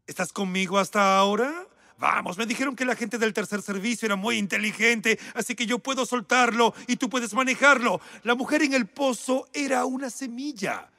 ¿Estás 0.06 0.32
conmigo 0.32 0.78
hasta 0.78 1.18
ahora? 1.18 1.66
Vamos, 1.98 2.38
me 2.38 2.46
dijeron 2.46 2.76
que 2.76 2.84
la 2.84 2.94
gente 2.94 3.18
del 3.18 3.32
tercer 3.32 3.60
servicio 3.60 4.06
era 4.06 4.14
muy 4.14 4.36
inteligente, 4.36 5.18
así 5.34 5.56
que 5.56 5.66
yo 5.66 5.80
puedo 5.80 6.06
soltarlo 6.06 6.72
y 6.86 6.96
tú 6.96 7.10
puedes 7.10 7.34
manejarlo. 7.34 8.00
La 8.22 8.36
mujer 8.36 8.62
en 8.62 8.74
el 8.74 8.86
pozo 8.86 9.48
era 9.52 9.84
una 9.84 10.08
semilla. 10.08 10.90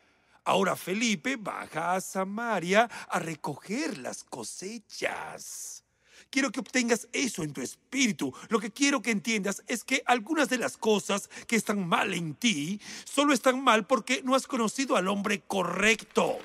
Ahora 0.43 0.75
Felipe 0.75 1.37
baja 1.37 1.93
a 1.93 2.01
Samaria 2.01 2.89
a 3.09 3.19
recoger 3.19 3.97
las 3.99 4.23
cosechas. 4.23 5.83
Quiero 6.29 6.51
que 6.51 6.59
obtengas 6.59 7.07
eso 7.11 7.43
en 7.43 7.53
tu 7.53 7.61
espíritu. 7.61 8.33
Lo 8.49 8.59
que 8.59 8.71
quiero 8.71 9.01
que 9.01 9.11
entiendas 9.11 9.63
es 9.67 9.83
que 9.83 10.03
algunas 10.05 10.49
de 10.49 10.59
las 10.59 10.77
cosas 10.77 11.29
que 11.47 11.55
están 11.55 11.87
mal 11.87 12.13
en 12.13 12.35
ti 12.35 12.79
solo 13.03 13.33
están 13.33 13.63
mal 13.63 13.87
porque 13.87 14.21
no 14.23 14.35
has 14.35 14.45
conocido 14.45 14.95
al 14.95 15.07
hombre 15.07 15.41
correcto. 15.41 16.37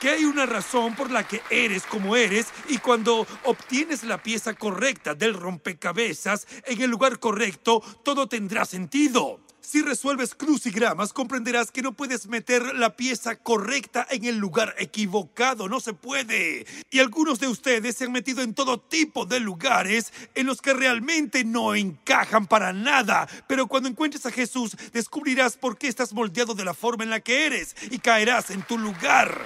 que 0.00 0.10
hay 0.10 0.24
una 0.24 0.46
razón 0.46 0.94
por 0.94 1.10
la 1.10 1.26
que 1.26 1.42
eres 1.50 1.84
como 1.84 2.14
eres 2.14 2.46
y 2.68 2.78
cuando 2.78 3.26
obtienes 3.44 4.04
la 4.04 4.22
pieza 4.22 4.54
correcta 4.54 5.14
del 5.14 5.34
rompecabezas 5.34 6.46
en 6.66 6.80
el 6.80 6.90
lugar 6.90 7.18
correcto, 7.18 7.82
todo 8.04 8.28
tendrá 8.28 8.64
sentido. 8.64 9.40
Si 9.70 9.82
resuelves 9.82 10.34
crucigramas, 10.34 11.12
comprenderás 11.12 11.70
que 11.70 11.82
no 11.82 11.92
puedes 11.92 12.26
meter 12.26 12.74
la 12.76 12.96
pieza 12.96 13.36
correcta 13.36 14.06
en 14.08 14.24
el 14.24 14.38
lugar 14.38 14.74
equivocado. 14.78 15.68
No 15.68 15.78
se 15.78 15.92
puede. 15.92 16.64
Y 16.90 17.00
algunos 17.00 17.38
de 17.38 17.48
ustedes 17.48 17.94
se 17.94 18.06
han 18.06 18.12
metido 18.12 18.40
en 18.40 18.54
todo 18.54 18.80
tipo 18.80 19.26
de 19.26 19.40
lugares 19.40 20.10
en 20.34 20.46
los 20.46 20.62
que 20.62 20.72
realmente 20.72 21.44
no 21.44 21.74
encajan 21.74 22.46
para 22.46 22.72
nada. 22.72 23.28
Pero 23.46 23.66
cuando 23.66 23.90
encuentres 23.90 24.24
a 24.24 24.30
Jesús, 24.30 24.74
descubrirás 24.94 25.58
por 25.58 25.76
qué 25.76 25.88
estás 25.88 26.14
moldeado 26.14 26.54
de 26.54 26.64
la 26.64 26.72
forma 26.72 27.04
en 27.04 27.10
la 27.10 27.20
que 27.20 27.44
eres 27.44 27.76
y 27.90 27.98
caerás 27.98 28.48
en 28.48 28.62
tu 28.62 28.78
lugar. 28.78 29.44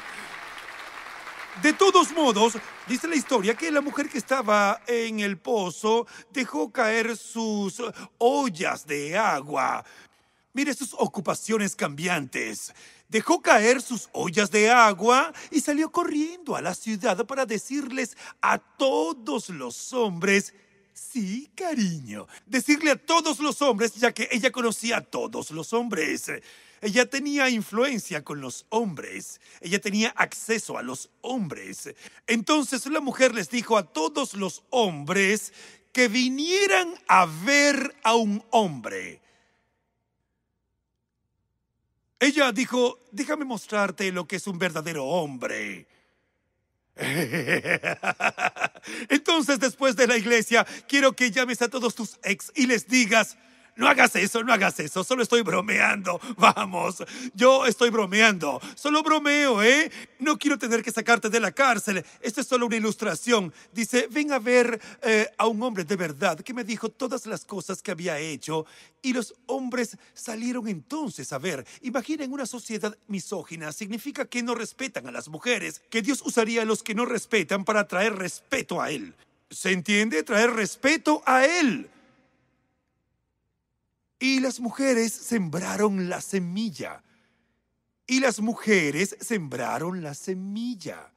De 1.63 1.73
todos 1.73 2.13
modos, 2.13 2.59
dice 2.87 3.09
la 3.09 3.17
historia 3.17 3.57
que 3.57 3.73
la 3.73 3.81
mujer 3.81 4.09
que 4.09 4.19
estaba 4.19 4.83
en 4.87 5.19
el 5.19 5.37
pozo 5.37 6.07
dejó 6.31 6.71
caer 6.71 7.17
sus 7.17 7.83
ollas 8.19 8.87
de 8.87 9.19
agua. 9.19 9.85
Mire 10.55 10.75
sus 10.75 10.95
ocupaciones 10.95 11.75
cambiantes. 11.75 12.75
Dejó 13.09 13.41
caer 13.41 13.81
sus 13.81 14.11
ollas 14.13 14.51
de 14.51 14.71
agua 14.71 15.33
y 15.51 15.61
salió 15.61 15.91
corriendo 15.91 16.57
a 16.57 16.63
la 16.63 16.75
ciudad 16.75 17.25
para 17.27 17.47
decirles 17.47 18.17
a 18.43 18.59
todos 18.59 19.49
los 19.49 19.93
hombres, 19.95 20.53
sí, 20.93 21.51
cariño, 21.55 22.27
decirle 22.45 22.91
a 22.91 22.97
todos 22.97 23.39
los 23.41 23.63
hombres, 23.63 23.95
ya 23.95 24.13
que 24.13 24.29
ella 24.31 24.53
conocía 24.53 24.99
a 24.99 25.01
todos 25.01 25.51
los 25.53 25.73
hombres. 25.73 26.31
Ella 26.83 27.09
tenía 27.09 27.49
influencia 27.49 28.23
con 28.23 28.43
los 28.43 28.67
hombres. 28.69 29.41
Ella 29.61 29.81
tenía 29.81 30.11
acceso 30.11 30.77
a 30.77 30.83
los 30.83 31.09
hombres. 31.23 31.95
Entonces 32.27 32.85
la 32.87 33.01
mujer 33.01 33.35
les 33.35 33.49
dijo 33.49 33.79
a 33.79 33.91
todos 33.91 34.35
los 34.35 34.65
hombres 34.69 35.55
que 35.93 36.09
vinieran 36.09 36.93
a 37.09 37.27
ver 37.27 37.95
a 38.03 38.17
un 38.17 38.45
hombre. 38.51 39.23
Ella 42.23 42.53
dijo, 42.53 43.01
déjame 43.11 43.45
mostrarte 43.45 44.13
lo 44.13 44.29
que 44.29 44.37
es 44.37 44.47
un 44.47 44.57
verdadero 44.57 45.07
hombre. 45.07 45.89
Entonces, 49.09 49.59
después 49.59 49.97
de 49.97 50.07
la 50.07 50.17
iglesia, 50.17 50.65
quiero 50.87 51.15
que 51.15 51.33
llames 51.33 51.63
a 51.63 51.69
todos 51.69 51.97
tus 51.97 52.21
ex 52.23 52.53
y 52.55 52.69
les 52.69 52.87
digas, 52.87 53.37
no 53.77 53.89
hagas 53.89 54.15
eso, 54.17 54.43
no 54.43 54.53
hagas 54.53 54.79
eso, 54.81 55.03
solo 55.03 55.23
estoy 55.23 55.43
bromeando. 55.43 56.21
Vamos, 56.37 57.03
yo 57.35 57.67
estoy 57.67 57.91
bromeando, 57.91 58.61
solo 58.75 59.03
bromeo, 59.03 59.63
¿eh? 59.63 59.91
No 60.19 60.39
quiero 60.39 60.59
tener 60.59 60.83
que 60.83 60.91
sacarte 60.91 61.31
de 61.31 61.41
la 61.41 61.53
cárcel. 61.53 62.05
Esto 62.21 62.41
es 62.41 62.47
solo 62.47 62.67
una 62.67 62.77
ilustración. 62.77 63.53
Dice, 63.73 64.09
ven 64.11 64.33
a 64.33 64.39
ver 64.39 64.81
eh, 65.03 65.29
a 65.39 65.47
un 65.47 65.63
hombre 65.63 65.85
de 65.85 65.97
verdad 65.97 66.39
que 66.41 66.55
me 66.55 66.65
dijo 66.65 66.91
todas 66.91 67.27
las 67.27 67.45
cosas 67.45 67.83
que 67.83 67.91
había 67.91 68.19
hecho. 68.19 68.67
Y 69.01 69.13
los 69.13 69.35
hombres 69.47 69.97
salieron 70.15 70.69
entonces 70.69 71.33
a 71.33 71.39
ver. 71.39 71.67
Imaginen 71.81 72.33
una 72.33 72.47
sociedad 72.47 72.97
misógina. 73.09 73.73
Significa 73.73 74.27
que 74.27 74.43
no 74.43 74.55
respetan 74.55 75.07
a 75.07 75.13
las 75.13 75.29
mujeres, 75.29 75.83
que 75.91 76.03
Dios 76.03 76.23
usaría 76.25 76.63
a 76.63 76.67
los 76.67 76.83
que 76.83 76.95
no 76.95 77.05
respetan 77.05 77.65
para 77.65 77.89
traer 77.89 78.15
respeto 78.17 78.81
a 78.81 78.91
Él. 78.91 79.15
¿Se 79.51 79.73
entiende? 79.73 80.23
Traer 80.23 80.51
respeto 80.51 81.23
a 81.27 81.45
Él. 81.45 81.91
Y 84.23 84.39
las 84.39 84.61
mujeres 84.61 85.13
sembraron 85.13 86.09
la 86.09 86.21
semilla. 86.21 87.03
Y 88.07 88.21
las 88.21 88.39
mujeres 88.39 89.17
sembraron 89.21 90.01
la 90.01 90.15
semilla. 90.15 91.13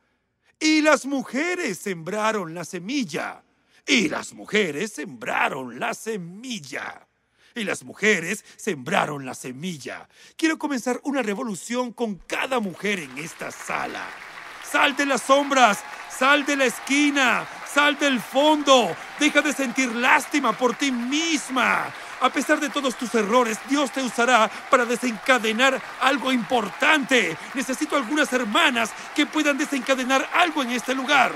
Y 0.60 0.82
las 0.82 1.06
mujeres 1.06 1.78
sembraron 1.78 2.56
la 2.56 2.66
semilla. 2.66 3.44
Y 3.86 4.10
las 4.10 4.34
mujeres 4.34 4.92
sembraron 4.94 5.80
la 5.80 5.94
semilla. 5.94 7.08
Y 7.54 7.64
las 7.64 7.84
mujeres 7.84 8.44
sembraron 8.58 9.24
la 9.24 9.36
semilla. 9.36 10.10
Quiero 10.36 10.58
comenzar 10.58 11.00
una 11.04 11.22
revolución 11.22 11.94
con 11.94 12.16
cada 12.16 12.60
mujer 12.60 12.98
en 12.98 13.20
esta 13.20 13.52
sala. 13.52 14.10
Sal 14.72 14.96
de 14.96 15.06
las 15.06 15.22
sombras, 15.22 15.80
sal 16.10 16.46
de 16.46 16.56
la 16.56 16.66
esquina, 16.66 17.46
sal 17.74 17.98
del 17.98 18.20
fondo. 18.20 18.96
Deja 19.20 19.42
de 19.42 19.54
sentir 19.54 19.94
lástima 19.96 20.54
por 20.54 20.76
ti 20.76 20.92
misma. 20.92 21.86
A 22.22 22.30
pesar 22.30 22.60
de 22.60 22.70
todos 22.70 22.96
tus 22.96 23.14
errores, 23.16 23.60
Dios 23.68 23.92
te 23.92 24.02
usará 24.02 24.50
para 24.70 24.86
desencadenar 24.86 25.82
algo 26.02 26.32
importante. 26.32 27.38
Necesito 27.54 27.96
algunas 27.96 28.32
hermanas 28.34 28.92
que 29.14 29.26
puedan 29.26 29.58
desencadenar 29.58 30.28
algo 30.34 30.64
en 30.64 30.72
este 30.72 30.96
lugar. 30.96 31.32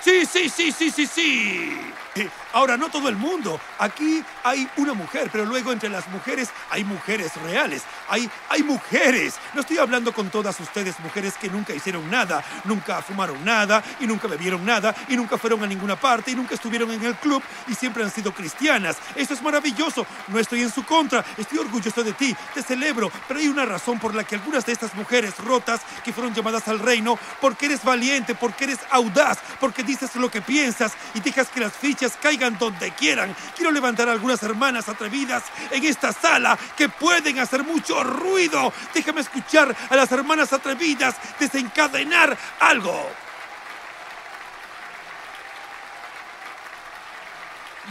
Sí, 0.00 0.26
sí, 0.26 0.48
sí, 0.48 0.72
sí, 0.72 0.90
sí, 0.90 1.06
sí. 1.06 2.30
Ahora, 2.54 2.76
no 2.76 2.88
todo 2.88 3.08
el 3.08 3.16
mundo. 3.16 3.60
Aquí 3.80 4.22
hay 4.44 4.68
una 4.76 4.94
mujer, 4.94 5.28
pero 5.32 5.44
luego 5.44 5.72
entre 5.72 5.88
las 5.88 6.06
mujeres 6.08 6.50
hay 6.70 6.84
mujeres 6.84 7.34
reales. 7.42 7.82
Hay, 8.08 8.30
hay 8.48 8.62
mujeres. 8.62 9.34
No 9.54 9.62
estoy 9.62 9.78
hablando 9.78 10.12
con 10.12 10.30
todas 10.30 10.58
ustedes, 10.60 11.00
mujeres 11.00 11.34
que 11.34 11.48
nunca 11.48 11.74
hicieron 11.74 12.08
nada, 12.08 12.44
nunca 12.62 13.02
fumaron 13.02 13.44
nada, 13.44 13.82
y 13.98 14.06
nunca 14.06 14.28
bebieron 14.28 14.64
nada, 14.64 14.94
y 15.08 15.16
nunca 15.16 15.36
fueron 15.36 15.64
a 15.64 15.66
ninguna 15.66 15.96
parte, 15.96 16.30
y 16.30 16.36
nunca 16.36 16.54
estuvieron 16.54 16.92
en 16.92 17.04
el 17.04 17.16
club, 17.16 17.42
y 17.66 17.74
siempre 17.74 18.04
han 18.04 18.12
sido 18.12 18.32
cristianas. 18.32 18.98
Eso 19.16 19.34
es 19.34 19.42
maravilloso. 19.42 20.06
No 20.28 20.38
estoy 20.38 20.62
en 20.62 20.70
su 20.70 20.84
contra. 20.84 21.24
Estoy 21.36 21.58
orgulloso 21.58 22.04
de 22.04 22.12
ti. 22.12 22.36
Te 22.54 22.62
celebro. 22.62 23.10
Pero 23.26 23.40
hay 23.40 23.48
una 23.48 23.64
razón 23.64 23.98
por 23.98 24.14
la 24.14 24.22
que 24.22 24.36
algunas 24.36 24.64
de 24.64 24.72
estas 24.72 24.94
mujeres 24.94 25.36
rotas 25.38 25.80
que 26.04 26.12
fueron 26.12 26.32
llamadas 26.32 26.68
al 26.68 26.78
reino, 26.78 27.18
porque 27.40 27.66
eres 27.66 27.82
valiente, 27.82 28.36
porque 28.36 28.62
eres 28.62 28.78
audaz, 28.90 29.38
porque 29.58 29.82
dices 29.82 30.14
lo 30.14 30.30
que 30.30 30.40
piensas 30.40 30.92
y 31.14 31.20
dejas 31.20 31.48
que 31.48 31.58
las 31.58 31.72
fichas 31.72 32.16
caigan 32.22 32.43
donde 32.50 32.90
quieran. 32.92 33.34
Quiero 33.56 33.70
levantar 33.70 34.08
a 34.08 34.12
algunas 34.12 34.42
hermanas 34.42 34.88
atrevidas 34.88 35.44
en 35.70 35.84
esta 35.84 36.12
sala 36.12 36.58
que 36.76 36.88
pueden 36.88 37.38
hacer 37.38 37.64
mucho 37.64 38.02
ruido. 38.04 38.72
Déjame 38.92 39.22
escuchar 39.22 39.74
a 39.90 39.96
las 39.96 40.12
hermanas 40.12 40.52
atrevidas 40.52 41.16
desencadenar 41.38 42.36
algo. 42.60 43.10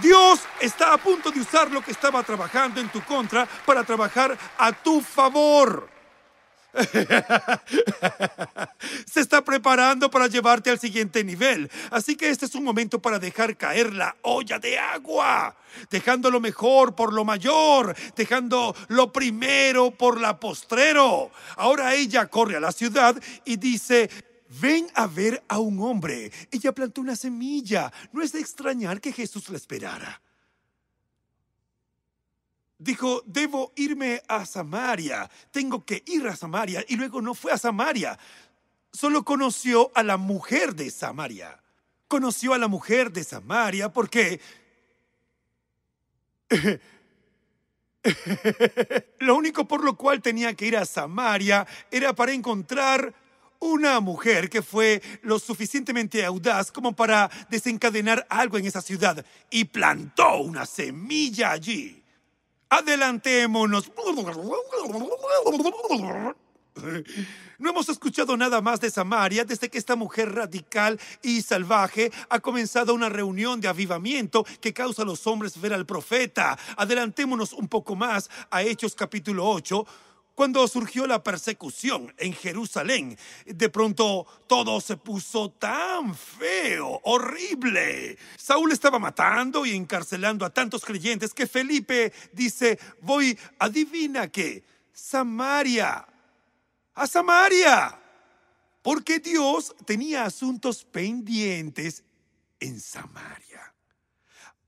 Dios 0.02 0.42
está 0.60 0.94
a 0.94 0.98
punto 0.98 1.30
de 1.30 1.40
usar 1.40 1.70
lo 1.72 1.82
que 1.82 1.92
estaba 1.92 2.24
trabajando 2.24 2.82
en 2.82 2.90
tu 2.90 3.02
contra 3.04 3.46
para 3.66 3.84
trabajar 3.84 4.38
a 4.58 4.72
tu 4.72 5.02
favor. 5.02 5.93
Se 9.12 9.20
está 9.20 9.44
preparando 9.44 10.10
para 10.10 10.28
llevarte 10.28 10.70
al 10.70 10.80
siguiente 10.80 11.22
nivel. 11.24 11.70
Así 11.92 12.16
que 12.16 12.30
este 12.30 12.46
es 12.46 12.56
un 12.56 12.64
momento 12.64 13.02
para 13.02 13.20
dejar 13.20 13.58
caer 13.58 13.94
la 13.94 14.16
olla 14.24 14.60
de 14.60 14.80
agua. 14.80 15.56
Dejando 15.90 16.32
lo 16.32 16.40
mejor 16.40 16.96
por 16.96 17.14
lo 17.14 17.26
mayor. 17.26 17.96
Dejando 18.16 18.76
lo 18.88 19.12
primero 19.12 19.92
por 19.92 20.20
la 20.20 20.40
postrero. 20.40 21.32
Ahora 21.58 21.94
ella 21.94 22.28
corre 22.28 22.58
a 22.58 22.62
la 22.62 22.72
ciudad 22.72 23.16
y 23.46 23.58
dice... 23.58 24.10
Ven 24.62 24.86
a 24.94 25.08
ver 25.08 25.44
a 25.48 25.58
un 25.58 25.82
hombre. 25.82 26.32
Ella 26.52 26.74
plantó 26.74 27.02
una 27.02 27.16
semilla. 27.16 27.92
No 28.12 28.22
es 28.22 28.34
de 28.34 28.40
extrañar 28.40 29.02
que 29.02 29.12
Jesús 29.12 29.50
la 29.50 29.58
esperara. 29.58 30.22
Dijo, 32.84 33.24
debo 33.26 33.72
irme 33.78 34.22
a 34.28 34.46
Samaria, 34.46 35.30
tengo 35.52 35.86
que 35.86 36.04
ir 36.06 36.28
a 36.28 36.36
Samaria. 36.36 36.84
Y 36.90 36.98
luego 36.98 37.22
no 37.22 37.34
fue 37.34 37.54
a 37.54 37.58
Samaria, 37.58 38.20
solo 38.92 39.24
conoció 39.24 39.90
a 39.96 40.04
la 40.04 40.18
mujer 40.18 40.76
de 40.76 40.92
Samaria. 40.92 41.62
Conoció 42.10 42.54
a 42.54 42.58
la 42.58 42.68
mujer 42.68 43.12
de 43.12 43.24
Samaria 43.24 43.92
porque... 43.92 44.42
lo 49.20 49.36
único 49.38 49.66
por 49.66 49.82
lo 49.82 49.96
cual 49.96 50.22
tenía 50.22 50.54
que 50.54 50.68
ir 50.68 50.76
a 50.76 50.86
Samaria 50.86 51.66
era 51.90 52.14
para 52.14 52.34
encontrar 52.34 53.14
una 53.60 54.02
mujer 54.02 54.50
que 54.50 54.62
fue 54.62 55.02
lo 55.22 55.40
suficientemente 55.40 56.26
audaz 56.26 56.70
como 56.70 56.94
para 56.94 57.32
desencadenar 57.50 58.28
algo 58.30 58.58
en 58.58 58.66
esa 58.66 58.82
ciudad 58.82 59.26
y 59.50 59.64
plantó 59.64 60.40
una 60.40 60.66
semilla 60.66 61.52
allí. 61.52 62.03
Adelantémonos. 62.74 63.92
No 67.60 67.70
hemos 67.70 67.88
escuchado 67.88 68.36
nada 68.36 68.62
más 68.62 68.82
de 68.82 68.90
Samaria 68.90 69.46
desde 69.46 69.70
que 69.70 69.78
esta 69.78 69.96
mujer 69.96 70.34
radical 70.34 71.00
y 71.22 71.44
salvaje 71.44 72.12
ha 72.30 72.40
comenzado 72.40 72.96
una 72.96 73.10
reunión 73.10 73.62
de 73.62 73.68
avivamiento 73.68 74.44
que 74.60 74.74
causa 74.74 75.04
a 75.04 75.06
los 75.06 75.28
hombres 75.28 75.62
ver 75.62 75.72
al 75.72 75.86
profeta. 75.86 76.58
Adelantémonos 76.76 77.54
un 77.54 77.68
poco 77.68 77.96
más 77.96 78.32
a 78.50 78.64
Hechos 78.64 78.96
capítulo 78.96 79.48
8 79.48 79.86
cuando 80.36 80.68
surgió 80.68 81.06
la 81.06 81.24
persecución 81.24 82.14
en 82.18 82.34
Jerusalén, 82.34 83.18
de 83.46 83.70
pronto 83.70 84.26
todo 84.48 84.82
se 84.82 84.98
puso 84.98 85.52
tan 85.52 86.16
feo, 86.16 87.00
horrible. 87.04 88.18
Saúl 88.38 88.72
estaba 88.72 88.98
matando 88.98 89.66
y 89.66 89.76
encarcelando 89.76 90.46
a 90.46 90.50
tantos 90.50 90.84
creyentes 90.84 91.34
que 91.34 91.46
Felipe 91.46 92.12
dice, 92.32 92.80
voy, 93.02 93.38
adivina 93.60 94.28
qué, 94.28 94.64
Samaria, 94.92 96.08
a 96.96 97.08
Samaria, 97.08 98.00
porque 98.82 99.20
Dios 99.20 99.76
tenía 99.86 100.26
asuntos 100.26 100.84
pendientes 100.84 102.04
en 102.60 102.80
Samaria. 102.80 103.74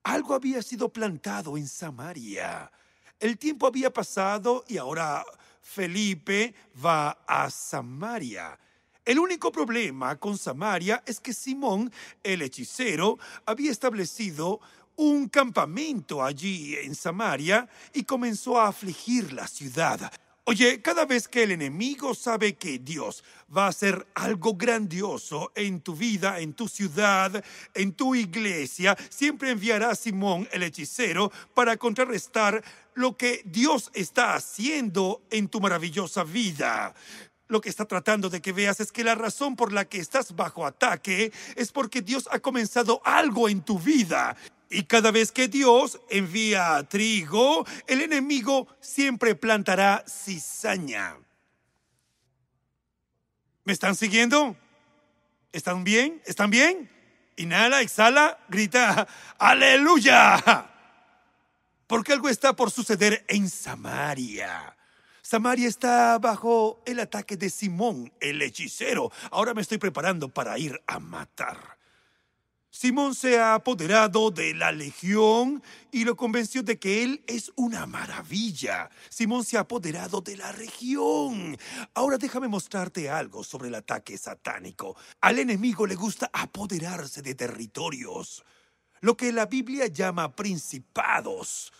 Algo 0.03 0.35
había 0.35 0.61
sido 0.61 0.89
plantado 0.89 1.57
en 1.57 1.67
Samaria. 1.67 2.71
El 3.19 3.39
tiempo 3.39 3.65
había 3.65 3.91
pasado 3.91 4.63
y 4.67 4.77
ahora 4.77 5.25
Felipe 5.65 6.53
va 6.83 7.23
a 7.27 7.49
Samaria. 7.49 8.57
El 9.03 9.19
único 9.19 9.51
problema 9.51 10.15
con 10.15 10.37
Samaria 10.37 11.03
es 11.05 11.19
que 11.19 11.33
Simón, 11.33 11.91
el 12.23 12.43
hechicero, 12.43 13.17
había 13.45 13.71
establecido 13.71 14.61
un 14.95 15.27
campamento 15.27 16.23
allí 16.23 16.75
en 16.75 16.95
Samaria 16.95 17.67
y 17.93 18.03
comenzó 18.03 18.59
a 18.59 18.67
afligir 18.67 19.33
la 19.33 19.47
ciudad. 19.47 20.11
Oye, 20.45 20.79
cada 20.83 21.05
vez 21.05 21.27
que 21.27 21.41
el 21.41 21.51
enemigo 21.51 22.13
sabe 22.13 22.53
que 22.53 22.77
Dios 22.77 23.23
va 23.55 23.65
a 23.65 23.69
hacer 23.69 24.05
algo 24.13 24.53
grandioso 24.53 25.51
en 25.55 25.81
tu 25.81 25.95
vida, 25.95 26.39
en 26.39 26.53
tu 26.53 26.67
ciudad, 26.67 27.43
en 27.73 27.93
tu 27.93 28.13
iglesia, 28.13 28.95
siempre 29.09 29.49
enviará 29.49 29.89
a 29.89 29.95
Simón 29.95 30.47
el 30.51 30.61
hechicero 30.61 31.31
para 31.55 31.77
contrarrestar 31.77 32.63
lo 32.95 33.17
que 33.17 33.41
Dios 33.45 33.91
está 33.93 34.33
haciendo 34.33 35.21
en 35.29 35.47
tu 35.47 35.61
maravillosa 35.61 36.23
vida. 36.23 36.95
Lo 37.47 37.61
que 37.61 37.69
está 37.69 37.85
tratando 37.85 38.29
de 38.29 38.41
que 38.41 38.53
veas 38.53 38.79
es 38.79 38.91
que 38.91 39.03
la 39.03 39.13
razón 39.13 39.55
por 39.55 39.71
la 39.71 39.85
que 39.85 39.99
estás 39.99 40.35
bajo 40.35 40.65
ataque 40.65 41.31
es 41.55 41.71
porque 41.71 42.01
Dios 42.01 42.27
ha 42.31 42.39
comenzado 42.39 43.01
algo 43.05 43.47
en 43.47 43.61
tu 43.61 43.77
vida. 43.77 44.35
Y 44.69 44.83
cada 44.83 45.11
vez 45.11 45.31
que 45.31 45.47
Dios 45.47 45.99
envía 46.09 46.83
trigo, 46.89 47.65
el 47.85 48.01
enemigo 48.01 48.67
siempre 48.79 49.35
plantará 49.35 50.03
cizaña. 50.07 51.17
¿Me 53.63 53.73
están 53.73 53.95
siguiendo? 53.95 54.55
¿Están 55.51 55.83
bien? 55.83 56.21
¿Están 56.25 56.49
bien? 56.49 56.89
Inhala, 57.37 57.81
exhala, 57.81 58.39
grita, 58.49 59.07
aleluya. 59.37 60.74
Porque 61.87 62.13
algo 62.13 62.29
está 62.29 62.55
por 62.55 62.71
suceder 62.71 63.25
en 63.27 63.49
Samaria. 63.49 64.75
Samaria 65.21 65.67
está 65.67 66.17
bajo 66.19 66.81
el 66.85 66.99
ataque 66.99 67.37
de 67.37 67.49
Simón, 67.49 68.11
el 68.19 68.41
hechicero. 68.41 69.11
Ahora 69.31 69.53
me 69.53 69.61
estoy 69.61 69.77
preparando 69.77 70.29
para 70.29 70.57
ir 70.57 70.81
a 70.87 70.99
matar. 70.99 71.75
Simón 72.69 73.15
se 73.15 73.39
ha 73.39 73.53
apoderado 73.53 74.31
de 74.31 74.53
la 74.53 74.73
legión 74.73 75.63
y 75.93 76.03
lo 76.03 76.17
convenció 76.17 76.61
de 76.61 76.77
que 76.77 77.03
él 77.03 77.23
es 77.25 77.53
una 77.55 77.85
maravilla. 77.85 78.89
Simón 79.09 79.45
se 79.45 79.55
ha 79.55 79.61
apoderado 79.61 80.19
de 80.19 80.35
la 80.35 80.51
región. 80.51 81.57
Ahora 81.93 82.17
déjame 82.17 82.49
mostrarte 82.49 83.09
algo 83.09 83.45
sobre 83.45 83.69
el 83.69 83.75
ataque 83.75 84.17
satánico. 84.17 84.97
Al 85.21 85.39
enemigo 85.39 85.87
le 85.87 85.95
gusta 85.95 86.29
apoderarse 86.33 87.21
de 87.21 87.33
territorios, 87.33 88.43
lo 89.05 89.15
que 89.15 89.31
la 89.31 89.45
Biblia 89.45 89.85
llama 89.85 90.35
principados 90.35 91.71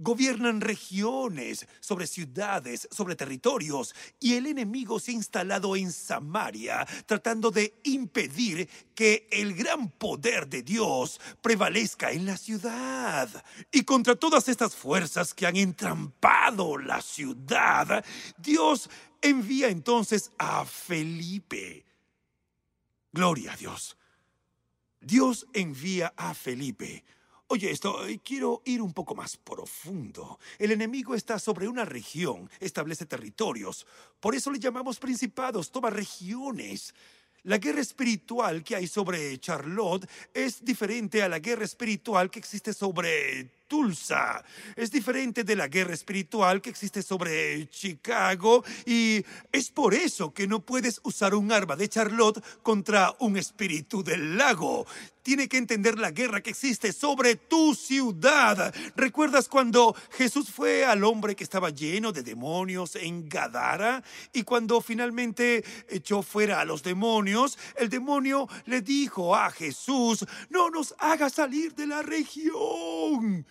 gobiernan 0.00 0.60
regiones, 0.60 1.66
sobre 1.80 2.06
ciudades, 2.06 2.86
sobre 2.92 3.16
territorios, 3.16 3.92
y 4.20 4.34
el 4.34 4.46
enemigo 4.46 5.00
se 5.00 5.10
ha 5.10 5.14
instalado 5.14 5.74
en 5.74 5.90
Samaria, 5.90 6.86
tratando 7.04 7.50
de 7.50 7.80
impedir 7.82 8.68
que 8.94 9.26
el 9.32 9.56
gran 9.56 9.90
poder 9.90 10.46
de 10.46 10.62
Dios 10.62 11.20
prevalezca 11.42 12.12
en 12.12 12.26
la 12.26 12.36
ciudad. 12.36 13.28
Y 13.72 13.82
contra 13.82 14.14
todas 14.14 14.46
estas 14.46 14.76
fuerzas 14.76 15.34
que 15.34 15.48
han 15.48 15.56
entrampado 15.56 16.78
la 16.78 17.02
ciudad, 17.02 18.04
Dios 18.36 18.88
envía 19.20 19.68
entonces 19.68 20.30
a 20.38 20.64
Felipe. 20.64 21.84
Gloria 23.12 23.54
a 23.54 23.56
Dios. 23.56 23.97
Dios 25.00 25.46
envía 25.52 26.12
a 26.16 26.34
Felipe 26.34 27.04
Oye, 27.50 27.70
esto, 27.70 28.06
eh, 28.06 28.20
quiero 28.22 28.60
ir 28.66 28.82
un 28.82 28.92
poco 28.92 29.14
más 29.14 29.38
profundo. 29.38 30.38
El 30.58 30.70
enemigo 30.70 31.14
está 31.14 31.38
sobre 31.38 31.66
una 31.66 31.86
región, 31.86 32.50
establece 32.60 33.06
territorios. 33.06 33.86
Por 34.20 34.34
eso 34.34 34.50
le 34.50 34.58
llamamos 34.58 34.98
principados, 34.98 35.70
toma 35.70 35.88
regiones. 35.88 36.94
La 37.44 37.56
guerra 37.56 37.80
espiritual 37.80 38.62
que 38.62 38.76
hay 38.76 38.86
sobre 38.86 39.38
Charlotte 39.38 40.06
es 40.34 40.62
diferente 40.62 41.22
a 41.22 41.28
la 41.30 41.38
guerra 41.38 41.64
espiritual 41.64 42.30
que 42.30 42.38
existe 42.38 42.74
sobre 42.74 43.50
Tulsa. 43.68 44.42
Es 44.74 44.90
diferente 44.90 45.44
de 45.44 45.54
la 45.54 45.68
guerra 45.68 45.94
espiritual 45.94 46.60
que 46.60 46.70
existe 46.70 47.02
sobre 47.02 47.68
Chicago 47.68 48.64
y 48.86 49.24
es 49.52 49.70
por 49.70 49.94
eso 49.94 50.32
que 50.32 50.48
no 50.48 50.60
puedes 50.60 51.00
usar 51.04 51.34
un 51.34 51.52
arma 51.52 51.76
de 51.76 51.88
Charlotte 51.88 52.42
contra 52.62 53.14
un 53.20 53.36
espíritu 53.36 54.02
del 54.02 54.36
lago. 54.36 54.86
Tiene 55.22 55.46
que 55.46 55.58
entender 55.58 55.98
la 55.98 56.10
guerra 56.10 56.40
que 56.40 56.48
existe 56.48 56.90
sobre 56.90 57.36
tu 57.36 57.74
ciudad. 57.74 58.74
¿Recuerdas 58.96 59.46
cuando 59.46 59.94
Jesús 60.12 60.50
fue 60.50 60.86
al 60.86 61.04
hombre 61.04 61.36
que 61.36 61.44
estaba 61.44 61.68
lleno 61.68 62.12
de 62.12 62.22
demonios 62.22 62.96
en 62.96 63.28
Gadara? 63.28 64.02
Y 64.32 64.44
cuando 64.44 64.80
finalmente 64.80 65.62
echó 65.90 66.22
fuera 66.22 66.60
a 66.60 66.64
los 66.64 66.82
demonios, 66.82 67.58
el 67.76 67.90
demonio 67.90 68.48
le 68.64 68.80
dijo 68.80 69.36
a 69.36 69.50
Jesús, 69.50 70.24
no 70.48 70.70
nos 70.70 70.94
haga 70.98 71.28
salir 71.28 71.74
de 71.74 71.86
la 71.86 72.00
región. 72.00 73.46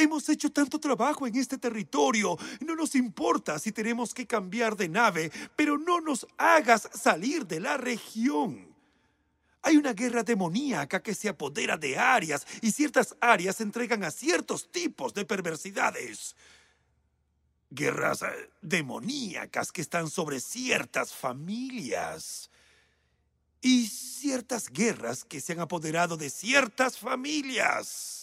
Hemos 0.00 0.26
hecho 0.30 0.50
tanto 0.50 0.80
trabajo 0.80 1.26
en 1.26 1.36
este 1.36 1.58
territorio. 1.58 2.38
No 2.60 2.74
nos 2.74 2.94
importa 2.94 3.58
si 3.58 3.70
tenemos 3.70 4.14
que 4.14 4.26
cambiar 4.26 4.74
de 4.74 4.88
nave, 4.88 5.30
pero 5.54 5.76
no 5.76 6.00
nos 6.00 6.26
hagas 6.38 6.88
salir 6.94 7.46
de 7.46 7.60
la 7.60 7.76
región. 7.76 8.66
Hay 9.60 9.76
una 9.76 9.92
guerra 9.92 10.22
demoníaca 10.22 11.02
que 11.02 11.14
se 11.14 11.28
apodera 11.28 11.76
de 11.76 11.98
áreas 11.98 12.46
y 12.62 12.70
ciertas 12.72 13.14
áreas 13.20 13.56
se 13.56 13.62
entregan 13.62 14.02
a 14.02 14.10
ciertos 14.10 14.72
tipos 14.72 15.12
de 15.12 15.26
perversidades. 15.26 16.34
Guerras 17.68 18.22
eh, 18.22 18.50
demoníacas 18.62 19.70
que 19.70 19.82
están 19.82 20.08
sobre 20.08 20.40
ciertas 20.40 21.12
familias. 21.12 22.50
Y 23.60 23.86
ciertas 23.88 24.70
guerras 24.70 25.24
que 25.24 25.42
se 25.42 25.52
han 25.52 25.60
apoderado 25.60 26.16
de 26.16 26.30
ciertas 26.30 26.96
familias. 26.96 28.19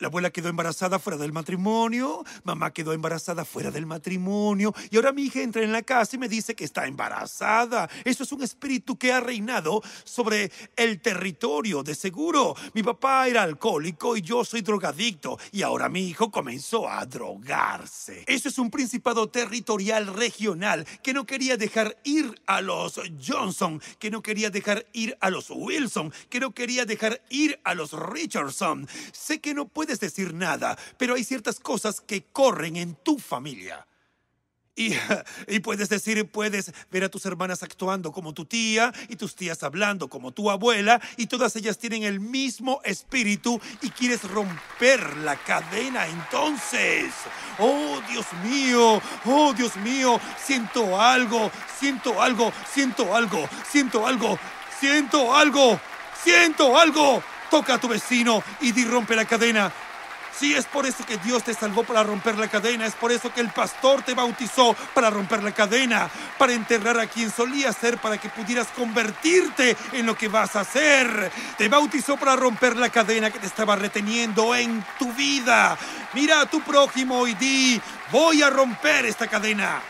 La 0.00 0.06
abuela 0.06 0.30
quedó 0.30 0.48
embarazada 0.48 1.00
fuera 1.00 1.18
del 1.18 1.32
matrimonio, 1.32 2.24
mamá 2.44 2.72
quedó 2.72 2.92
embarazada 2.92 3.44
fuera 3.44 3.72
del 3.72 3.84
matrimonio 3.84 4.72
y 4.90 4.96
ahora 4.96 5.10
mi 5.10 5.24
hija 5.24 5.42
entra 5.42 5.62
en 5.62 5.72
la 5.72 5.82
casa 5.82 6.14
y 6.14 6.20
me 6.20 6.28
dice 6.28 6.54
que 6.54 6.64
está 6.64 6.86
embarazada. 6.86 7.90
Eso 8.04 8.22
es 8.22 8.30
un 8.30 8.42
espíritu 8.42 8.96
que 8.96 9.12
ha 9.12 9.18
reinado 9.18 9.82
sobre 10.04 10.52
el 10.76 11.00
territorio, 11.00 11.82
de 11.82 11.96
seguro. 11.96 12.54
Mi 12.74 12.84
papá 12.84 13.26
era 13.26 13.42
alcohólico 13.42 14.16
y 14.16 14.22
yo 14.22 14.44
soy 14.44 14.60
drogadicto 14.60 15.36
y 15.50 15.62
ahora 15.62 15.88
mi 15.88 16.06
hijo 16.06 16.30
comenzó 16.30 16.88
a 16.88 17.04
drogarse. 17.04 18.22
Eso 18.28 18.48
es 18.48 18.58
un 18.58 18.70
principado 18.70 19.28
territorial 19.28 20.14
regional 20.14 20.86
que 21.02 21.12
no 21.12 21.26
quería 21.26 21.56
dejar 21.56 21.96
ir 22.04 22.40
a 22.46 22.60
los 22.60 23.00
Johnson, 23.26 23.82
que 23.98 24.12
no 24.12 24.22
quería 24.22 24.50
dejar 24.50 24.86
ir 24.92 25.18
a 25.20 25.28
los 25.30 25.50
Wilson, 25.50 26.12
que 26.28 26.38
no 26.38 26.52
quería 26.54 26.84
dejar 26.84 27.20
ir 27.30 27.58
a 27.64 27.74
los 27.74 27.92
Richardson. 27.92 28.86
Sé 29.12 29.40
que 29.40 29.47
no 29.54 29.66
puede 29.66 29.88
puedes 29.88 30.00
decir 30.00 30.34
nada, 30.34 30.76
pero 30.98 31.14
hay 31.14 31.24
ciertas 31.24 31.60
cosas 31.60 32.02
que 32.02 32.24
corren 32.24 32.76
en 32.76 32.94
tu 32.96 33.18
familia. 33.18 33.86
Y, 34.76 34.92
y, 35.48 35.60
puedes 35.60 35.88
decir, 35.88 36.30
puedes 36.30 36.74
ver 36.90 37.04
a 37.04 37.08
tus 37.08 37.24
hermanas 37.24 37.62
actuando 37.62 38.12
como 38.12 38.34
tu 38.34 38.44
tía 38.44 38.92
y 39.08 39.16
tus 39.16 39.34
tías 39.34 39.62
hablando 39.62 40.08
como 40.08 40.32
tu 40.32 40.50
abuela 40.50 41.00
y 41.16 41.26
todas 41.26 41.56
ellas 41.56 41.78
tienen 41.78 42.02
el 42.02 42.20
mismo 42.20 42.82
espíritu 42.84 43.58
y 43.80 43.88
quieres 43.88 44.24
romper 44.24 45.16
la 45.24 45.36
cadena 45.36 46.06
entonces. 46.06 47.14
Oh 47.58 48.02
Dios 48.10 48.26
mío, 48.44 49.00
oh 49.24 49.54
Dios 49.54 49.74
mío, 49.76 50.20
siento 50.36 51.00
algo, 51.00 51.50
siento 51.80 52.20
algo, 52.20 52.52
siento 52.70 53.16
algo, 53.16 53.48
siento 53.72 54.06
algo, 54.06 54.38
siento 54.78 55.34
algo, 55.34 55.80
siento 56.22 56.78
algo. 56.78 57.22
Toca 57.50 57.74
a 57.74 57.78
tu 57.78 57.88
vecino 57.88 58.42
y 58.60 58.72
di 58.72 58.84
rompe 58.84 59.16
la 59.16 59.24
cadena. 59.24 59.72
Sí, 60.38 60.54
es 60.54 60.66
por 60.66 60.86
eso 60.86 61.04
que 61.04 61.16
Dios 61.16 61.42
te 61.42 61.52
salvó 61.52 61.82
para 61.82 62.04
romper 62.04 62.38
la 62.38 62.46
cadena, 62.46 62.86
es 62.86 62.94
por 62.94 63.10
eso 63.10 63.34
que 63.34 63.40
el 63.40 63.50
pastor 63.50 64.02
te 64.02 64.14
bautizó 64.14 64.76
para 64.94 65.10
romper 65.10 65.42
la 65.42 65.50
cadena, 65.50 66.08
para 66.38 66.52
enterrar 66.52 67.00
a 67.00 67.08
quien 67.08 67.28
solía 67.28 67.72
ser, 67.72 67.98
para 67.98 68.18
que 68.18 68.28
pudieras 68.28 68.68
convertirte 68.68 69.76
en 69.92 70.06
lo 70.06 70.16
que 70.16 70.28
vas 70.28 70.54
a 70.54 70.62
ser. 70.62 71.32
Te 71.56 71.68
bautizó 71.68 72.16
para 72.16 72.36
romper 72.36 72.76
la 72.76 72.88
cadena 72.88 73.32
que 73.32 73.40
te 73.40 73.48
estaba 73.48 73.74
reteniendo 73.74 74.54
en 74.54 74.84
tu 74.96 75.12
vida. 75.12 75.76
Mira 76.12 76.42
a 76.42 76.46
tu 76.46 76.60
prójimo 76.60 77.26
y 77.26 77.34
di, 77.34 77.80
voy 78.12 78.40
a 78.40 78.48
romper 78.48 79.06
esta 79.06 79.26
cadena. 79.26 79.82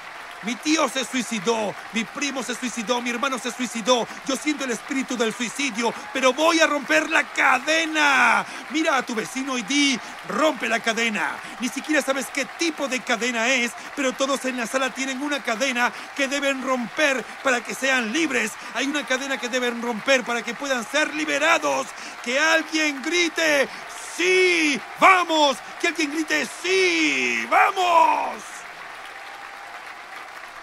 Mi 0.42 0.54
tío 0.54 0.88
se 0.88 1.04
suicidó, 1.04 1.74
mi 1.92 2.04
primo 2.04 2.42
se 2.42 2.54
suicidó, 2.54 3.00
mi 3.00 3.10
hermano 3.10 3.38
se 3.38 3.50
suicidó. 3.50 4.06
Yo 4.26 4.36
siento 4.36 4.64
el 4.64 4.70
espíritu 4.70 5.16
del 5.16 5.34
suicidio, 5.34 5.92
pero 6.12 6.32
voy 6.32 6.60
a 6.60 6.66
romper 6.66 7.10
la 7.10 7.24
cadena. 7.24 8.46
Mira 8.70 8.96
a 8.96 9.02
tu 9.02 9.14
vecino 9.14 9.58
y 9.58 9.62
di, 9.62 9.98
rompe 10.28 10.68
la 10.68 10.80
cadena. 10.80 11.36
Ni 11.60 11.68
siquiera 11.68 12.02
sabes 12.02 12.26
qué 12.32 12.44
tipo 12.44 12.86
de 12.86 13.00
cadena 13.00 13.48
es, 13.48 13.72
pero 13.96 14.12
todos 14.12 14.44
en 14.44 14.56
la 14.56 14.66
sala 14.66 14.90
tienen 14.90 15.22
una 15.22 15.42
cadena 15.42 15.92
que 16.16 16.28
deben 16.28 16.62
romper 16.62 17.24
para 17.42 17.60
que 17.60 17.74
sean 17.74 18.12
libres. 18.12 18.52
Hay 18.74 18.86
una 18.86 19.04
cadena 19.06 19.38
que 19.38 19.48
deben 19.48 19.82
romper 19.82 20.22
para 20.22 20.42
que 20.42 20.54
puedan 20.54 20.86
ser 20.88 21.14
liberados. 21.14 21.88
Que 22.24 22.38
alguien 22.38 23.02
grite, 23.02 23.68
sí, 24.16 24.80
vamos. 25.00 25.56
Que 25.80 25.88
alguien 25.88 26.12
grite, 26.12 26.46
sí, 26.62 27.44
vamos. 27.50 28.57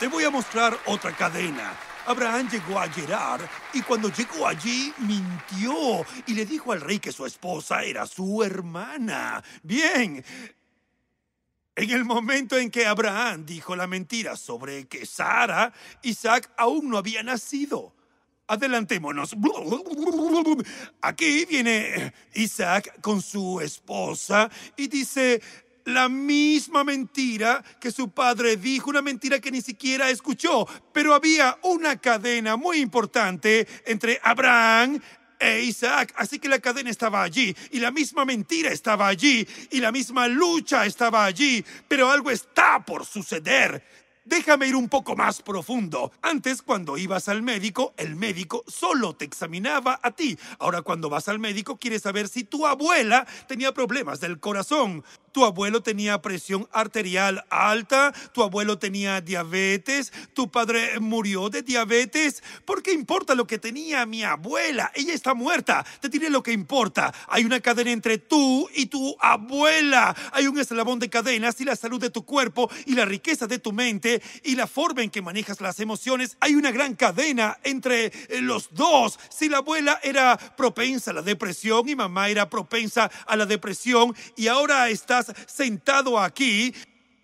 Te 0.05 0.09
voy 0.09 0.23
a 0.23 0.29
mostrar 0.29 0.79
otra 0.85 1.17
cadena. 1.17 1.75
Abraham 2.05 2.47
llegó 2.47 2.79
a 2.79 2.87
Gerar 2.87 3.49
y 3.73 3.81
cuando 3.81 4.11
llegó 4.13 4.45
allí 4.45 4.93
mintió 4.99 6.05
y 6.27 6.35
le 6.35 6.45
dijo 6.45 6.71
al 6.71 6.81
rey 6.81 6.99
que 6.99 7.11
su 7.11 7.25
esposa 7.25 7.81
era 7.81 8.05
su 8.05 8.43
hermana. 8.43 9.43
Bien. 9.63 10.23
En 11.75 11.89
el 11.89 12.05
momento 12.05 12.55
en 12.55 12.69
que 12.69 12.85
Abraham 12.85 13.47
dijo 13.47 13.75
la 13.75 13.87
mentira 13.87 14.37
sobre 14.37 14.85
que 14.85 15.07
Sara, 15.07 15.73
Isaac 16.03 16.51
aún 16.55 16.87
no 16.87 16.99
había 16.99 17.23
nacido. 17.23 17.95
Adelantémonos. 18.45 19.35
Aquí 21.01 21.45
viene 21.45 22.13
Isaac 22.35 23.01
con 23.01 23.23
su 23.23 23.59
esposa 23.59 24.51
y 24.77 24.87
dice, 24.87 25.41
la 25.85 26.09
misma 26.09 26.83
mentira 26.83 27.63
que 27.79 27.91
su 27.91 28.09
padre 28.09 28.57
dijo, 28.57 28.89
una 28.89 29.01
mentira 29.01 29.39
que 29.39 29.51
ni 29.51 29.61
siquiera 29.61 30.09
escuchó. 30.09 30.67
Pero 30.91 31.13
había 31.13 31.57
una 31.61 31.97
cadena 31.97 32.57
muy 32.57 32.79
importante 32.79 33.67
entre 33.85 34.19
Abraham 34.23 34.99
e 35.39 35.61
Isaac. 35.61 36.13
Así 36.17 36.39
que 36.39 36.49
la 36.49 36.59
cadena 36.59 36.89
estaba 36.89 37.23
allí 37.23 37.55
y 37.71 37.79
la 37.79 37.91
misma 37.91 38.25
mentira 38.25 38.71
estaba 38.71 39.07
allí 39.07 39.47
y 39.71 39.79
la 39.79 39.91
misma 39.91 40.27
lucha 40.27 40.85
estaba 40.85 41.23
allí. 41.23 41.63
Pero 41.87 42.09
algo 42.09 42.31
está 42.31 42.83
por 42.83 43.05
suceder. 43.05 43.83
Déjame 44.25 44.65
ir 44.65 44.75
un 44.75 44.89
poco 44.89 45.15
más 45.15 45.43
profundo. 45.43 46.11
Antes, 46.23 46.63
cuando 46.63 46.97
ibas 46.97 47.29
al 47.29 47.43
médico, 47.43 47.93
el 47.95 48.15
médico 48.15 48.63
solo 48.67 49.15
te 49.15 49.23
examinaba 49.23 49.99
a 50.01 50.09
ti. 50.11 50.35
Ahora, 50.57 50.81
cuando 50.81 51.11
vas 51.11 51.27
al 51.27 51.37
médico, 51.37 51.77
quieres 51.77 52.01
saber 52.01 52.27
si 52.27 52.43
tu 52.43 52.65
abuela 52.65 53.27
tenía 53.47 53.71
problemas 53.71 54.19
del 54.19 54.39
corazón. 54.39 55.03
Tu 55.35 55.43
abuelo 55.43 55.83
tenía 55.83 56.21
presión 56.21 56.65
arterial 56.71 57.43
alta, 57.49 58.13
tu 58.31 58.41
abuelo 58.41 58.79
tenía 58.79 59.19
diabetes, 59.19 60.13
tu 60.33 60.49
padre 60.49 61.01
murió 61.01 61.49
de 61.49 61.61
diabetes. 61.61 62.41
¿Por 62.63 62.81
qué 62.81 62.93
importa 62.93 63.35
lo 63.35 63.45
que 63.45 63.59
tenía 63.59 64.05
mi 64.05 64.23
abuela? 64.23 64.93
Ella 64.95 65.13
está 65.13 65.33
muerta. 65.33 65.85
Te 65.99 66.07
diré 66.07 66.29
lo 66.29 66.41
que 66.41 66.53
importa. 66.53 67.13
Hay 67.27 67.43
una 67.43 67.59
cadena 67.59 67.91
entre 67.91 68.17
tú 68.17 68.69
y 68.73 68.85
tu 68.85 69.17
abuela. 69.19 70.15
Hay 70.31 70.47
un 70.47 70.57
eslabón 70.57 70.99
de 70.99 71.09
cadenas 71.09 71.59
y 71.59 71.65
la 71.65 71.75
salud 71.75 71.99
de 71.99 72.11
tu 72.11 72.23
cuerpo 72.23 72.71
y 72.85 72.93
la 72.93 73.03
riqueza 73.03 73.45
de 73.45 73.59
tu 73.59 73.73
mente 73.73 74.21
y 74.41 74.55
la 74.55 74.67
forma 74.67 75.03
en 75.03 75.09
que 75.09 75.21
manejas 75.21 75.59
las 75.59 75.81
emociones. 75.81 76.37
Hay 76.39 76.55
una 76.55 76.71
gran 76.71 76.95
cadena 76.95 77.59
entre 77.65 78.05
eh, 78.05 78.39
los 78.39 78.69
dos. 78.71 79.19
Si 79.29 79.49
la 79.49 79.57
abuela 79.57 79.99
era 80.01 80.37
propensa 80.37 81.11
a 81.11 81.15
la 81.15 81.21
depresión 81.21 81.89
y 81.89 81.95
mamá 81.97 82.29
era 82.29 82.49
propensa 82.49 83.11
a 83.27 83.35
la 83.35 83.45
depresión 83.45 84.15
y 84.37 84.47
ahora 84.47 84.87
estás 84.87 85.24
sentado 85.47 86.19
aquí, 86.19 86.73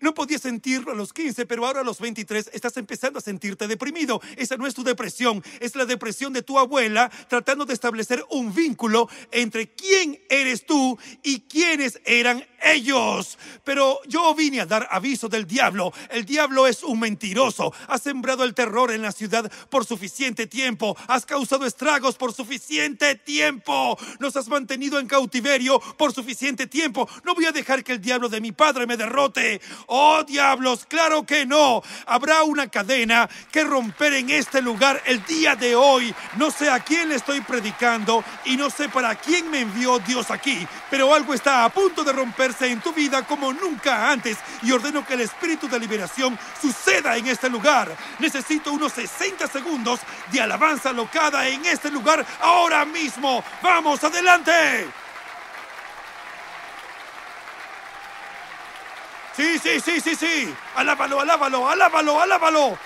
no 0.02 0.14
podías 0.14 0.42
sentirlo 0.42 0.90
a 0.90 0.96
los 0.96 1.12
15, 1.12 1.46
pero 1.46 1.64
ahora 1.64 1.80
a 1.80 1.84
los 1.84 2.00
23 2.00 2.50
estás 2.52 2.76
empezando 2.76 3.20
a 3.20 3.22
sentirte 3.22 3.68
deprimido. 3.68 4.20
Esa 4.36 4.56
no 4.56 4.66
es 4.66 4.74
tu 4.74 4.82
depresión, 4.82 5.42
es 5.60 5.76
la 5.76 5.86
depresión 5.86 6.32
de 6.32 6.42
tu 6.42 6.58
abuela 6.58 7.10
tratando 7.28 7.64
de 7.64 7.72
establecer 7.72 8.24
un 8.28 8.52
vínculo 8.52 9.08
entre 9.30 9.68
quién 9.68 10.20
eres 10.28 10.66
tú 10.66 10.98
y 11.22 11.40
quiénes 11.42 12.00
eran 12.04 12.44
ellos. 12.62 13.38
Pero 13.64 14.00
yo 14.06 14.34
vine 14.34 14.60
a 14.60 14.66
dar 14.66 14.88
aviso 14.90 15.28
del 15.28 15.46
diablo. 15.46 15.92
El 16.10 16.24
diablo 16.24 16.66
es 16.66 16.82
un 16.82 17.00
mentiroso. 17.00 17.72
Has 17.88 18.02
sembrado 18.02 18.44
el 18.44 18.54
terror 18.54 18.90
en 18.90 19.02
la 19.02 19.12
ciudad 19.12 19.50
por 19.70 19.84
suficiente 19.84 20.46
tiempo. 20.46 20.96
Has 21.08 21.26
causado 21.26 21.66
estragos 21.66 22.16
por 22.16 22.32
suficiente 22.32 23.14
tiempo. 23.14 23.98
Nos 24.18 24.36
has 24.36 24.48
mantenido 24.48 24.98
en 24.98 25.06
cautiverio 25.06 25.80
por 25.96 26.12
suficiente 26.12 26.66
tiempo. 26.66 27.08
No 27.24 27.34
voy 27.34 27.46
a 27.46 27.52
dejar 27.52 27.84
que 27.84 27.92
el 27.92 28.00
diablo 28.00 28.28
de 28.28 28.40
mi 28.40 28.52
padre 28.52 28.86
me 28.86 28.96
derrote. 28.96 29.60
Oh 29.86 30.22
diablos, 30.24 30.86
claro 30.86 31.24
que 31.24 31.46
no. 31.46 31.82
Habrá 32.06 32.42
una 32.44 32.68
cadena 32.68 33.28
que 33.50 33.64
romper 33.64 34.14
en 34.14 34.30
este 34.30 34.60
lugar 34.60 35.02
el 35.06 35.24
día 35.24 35.56
de 35.56 35.76
hoy. 35.76 36.14
No 36.36 36.50
sé 36.50 36.70
a 36.70 36.80
quién 36.80 37.08
le 37.08 37.16
estoy 37.16 37.40
predicando 37.40 38.24
y 38.44 38.56
no 38.56 38.70
sé 38.70 38.88
para 38.88 39.14
quién 39.14 39.50
me 39.50 39.60
envió 39.60 39.98
Dios 40.00 40.30
aquí, 40.30 40.66
pero 40.92 41.14
algo 41.14 41.32
está 41.32 41.64
a 41.64 41.70
punto 41.70 42.04
de 42.04 42.12
romperse 42.12 42.70
en 42.70 42.78
tu 42.82 42.92
vida 42.92 43.22
como 43.22 43.50
nunca 43.50 44.10
antes 44.10 44.36
y 44.60 44.72
ordeno 44.72 45.06
que 45.06 45.14
el 45.14 45.22
espíritu 45.22 45.66
de 45.66 45.78
liberación 45.80 46.38
suceda 46.60 47.16
en 47.16 47.28
este 47.28 47.48
lugar. 47.48 47.96
Necesito 48.18 48.70
unos 48.70 48.92
60 48.92 49.46
segundos 49.46 50.00
de 50.30 50.42
alabanza 50.42 50.92
locada 50.92 51.48
en 51.48 51.64
este 51.64 51.90
lugar 51.90 52.26
ahora 52.42 52.84
mismo. 52.84 53.42
¡Vamos, 53.62 54.04
adelante! 54.04 54.86
Sí, 59.34 59.58
sí, 59.60 59.80
sí, 59.80 59.98
sí, 59.98 60.14
sí. 60.14 60.54
Alábalo, 60.76 61.22
alábalo, 61.22 61.70
alábalo, 61.70 62.20
alábalo. 62.20 62.78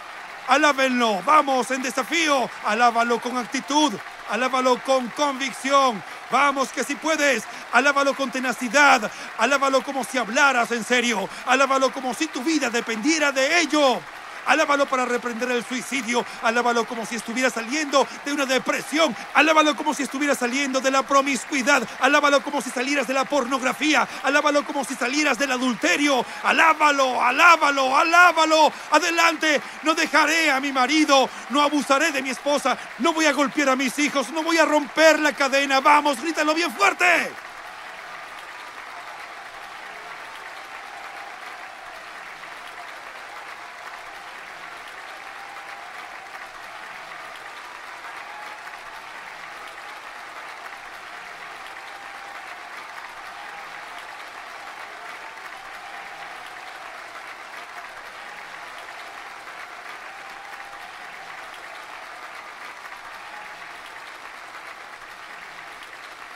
Alábenlo. 0.46 1.22
Vamos 1.24 1.72
en 1.72 1.82
desafío. 1.82 2.48
Alábalo 2.66 3.20
con 3.20 3.36
actitud. 3.36 3.92
Alábalo 4.30 4.80
con 4.84 5.08
convicción. 5.08 6.00
Vamos, 6.30 6.70
que 6.70 6.84
si 6.84 6.94
puedes. 6.94 7.44
Alábalo 7.72 8.14
con 8.14 8.30
tenacidad. 8.30 9.10
Alábalo 9.38 9.82
como 9.82 10.04
si 10.04 10.18
hablaras 10.18 10.70
en 10.72 10.84
serio. 10.84 11.28
Alábalo 11.46 11.92
como 11.92 12.14
si 12.14 12.26
tu 12.26 12.42
vida 12.42 12.70
dependiera 12.70 13.32
de 13.32 13.60
ello. 13.60 14.00
Alábalo 14.46 14.86
para 14.86 15.04
reprender 15.04 15.50
el 15.50 15.64
suicidio. 15.64 16.24
Alábalo 16.42 16.86
como 16.86 17.04
si 17.04 17.16
estuviera 17.16 17.50
saliendo 17.50 18.06
de 18.24 18.32
una 18.32 18.46
depresión. 18.46 19.14
Alábalo 19.34 19.76
como 19.76 19.94
si 19.94 20.04
estuviera 20.04 20.34
saliendo 20.34 20.80
de 20.80 20.90
la 20.90 21.02
promiscuidad. 21.02 21.86
Alábalo 22.00 22.42
como 22.42 22.60
si 22.62 22.70
salieras 22.70 23.06
de 23.06 23.14
la 23.14 23.24
pornografía. 23.24 24.06
Alábalo 24.22 24.64
como 24.64 24.84
si 24.84 24.94
salieras 24.94 25.38
del 25.38 25.52
adulterio. 25.52 26.24
Alábalo, 26.42 27.22
alábalo, 27.22 27.96
alábalo. 27.96 28.72
Adelante. 28.90 29.60
No 29.82 29.94
dejaré 29.94 30.50
a 30.50 30.60
mi 30.60 30.72
marido. 30.72 31.28
No 31.50 31.62
abusaré 31.62 32.12
de 32.12 32.22
mi 32.22 32.30
esposa. 32.30 32.76
No 32.98 33.12
voy 33.12 33.26
a 33.26 33.32
golpear 33.32 33.70
a 33.70 33.76
mis 33.76 33.98
hijos. 33.98 34.30
No 34.30 34.42
voy 34.42 34.58
a 34.58 34.64
romper 34.64 35.20
la 35.20 35.32
cadena. 35.32 35.80
Vamos, 35.80 36.20
grítalo 36.20 36.54
bien 36.54 36.72
fuerte. 36.72 37.45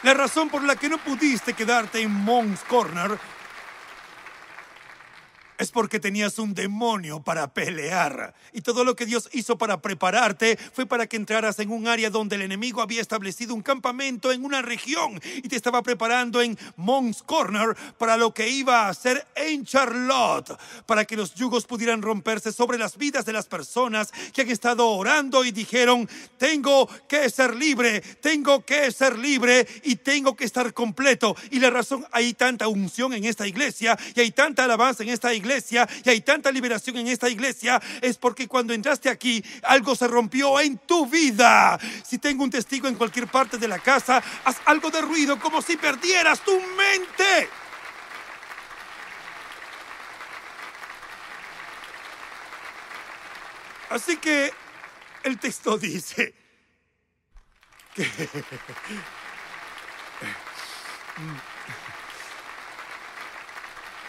La 0.03 0.15
razón 0.15 0.49
por 0.49 0.65
la 0.65 0.77
que 0.77 0.89
no 0.89 0.97
pudiste 0.97 1.53
quedarte 1.53 2.01
en 2.01 2.11
Monk's 2.11 2.65
Corner 2.65 3.19
es 5.61 5.71
porque 5.71 6.01
tenías 6.01 6.39
un 6.39 6.55
demonio 6.55 7.21
para 7.21 7.53
pelear. 7.53 8.35
Y 8.55 8.63
todo 8.63 8.83
lo 8.83 8.97
que 8.97 9.05
Dios 9.05 9.29
hizo 9.33 9.59
para 9.59 9.83
prepararte 9.83 10.59
fue 10.73 10.87
para 10.87 11.07
que 11.07 11.19
entraras 11.19 11.59
en 11.59 11.71
un 11.71 11.87
área 11.87 12.09
donde 12.09 12.37
el 12.37 12.43
enemigo 12.43 12.81
había 12.81 13.03
establecido 13.03 13.55
un 13.55 13.61
campamento 13.61 14.33
en 14.33 14.43
una 14.45 14.63
región 14.63 15.21
y 15.37 15.49
te 15.49 15.57
estaba 15.57 15.83
preparando 15.83 16.41
en 16.41 16.59
Monk's 16.77 17.23
Corner 17.23 17.77
para 17.99 18.17
lo 18.17 18.33
que 18.33 18.49
iba 18.49 18.87
a 18.87 18.89
hacer 18.89 19.27
en 19.35 19.67
Charlotte, 19.67 20.57
para 20.87 21.05
que 21.05 21.17
los 21.17 21.35
yugos 21.35 21.67
pudieran 21.67 22.01
romperse 22.01 22.53
sobre 22.53 22.79
las 22.79 22.97
vidas 22.97 23.27
de 23.27 23.35
las 23.35 23.47
personas 23.47 24.13
que 24.33 24.41
han 24.43 24.51
estado 24.51 24.89
orando 24.89 25.45
y 25.45 25.53
dijeron, 25.53 26.09
tengo 26.39 26.89
que 27.07 27.29
ser 27.29 27.55
libre, 27.55 28.01
tengo 28.01 28.65
que 28.65 28.91
ser 28.93 29.19
libre 29.19 29.67
y 29.85 29.97
tengo 29.97 30.35
que 30.35 30.45
estar 30.45 30.73
completo. 30.73 31.37
Y 31.51 31.61
la 31.61 31.69
razón, 31.69 32.07
hay 32.13 32.33
tanta 32.33 32.67
unción 32.69 33.13
en 33.13 33.27
esta 33.27 33.47
iglesia 33.47 33.99
y 34.15 34.21
hay 34.21 34.31
tanta 34.31 34.65
alabanza 34.65 35.03
en 35.03 35.11
esta 35.11 35.35
iglesia 35.35 35.50
y 36.05 36.09
hay 36.09 36.21
tanta 36.21 36.53
liberación 36.53 36.97
en 36.99 37.09
esta 37.09 37.29
iglesia 37.29 37.81
es 38.01 38.17
porque 38.17 38.47
cuando 38.47 38.73
entraste 38.73 39.09
aquí 39.09 39.43
algo 39.63 39.97
se 39.97 40.07
rompió 40.07 40.61
en 40.61 40.79
tu 40.79 41.07
vida. 41.07 41.79
Si 42.05 42.19
tengo 42.19 42.45
un 42.45 42.51
testigo 42.51 42.87
en 42.89 42.95
cualquier 42.95 43.27
parte 43.27 43.59
de 43.59 43.69
la 43.69 43.79
casa, 43.79 44.23
haz 44.45 44.57
algo 44.67 44.91
de 44.91 45.01
ruido 45.01 45.39
como 45.41 45.61
si 45.61 45.77
perdieras 45.77 46.41
tu 46.45 46.53
mente. 46.61 47.49
Así 53.91 54.19
que 54.19 54.53
el 55.25 55.39
texto 55.39 55.77
dice 55.77 56.33
que 57.95 58.07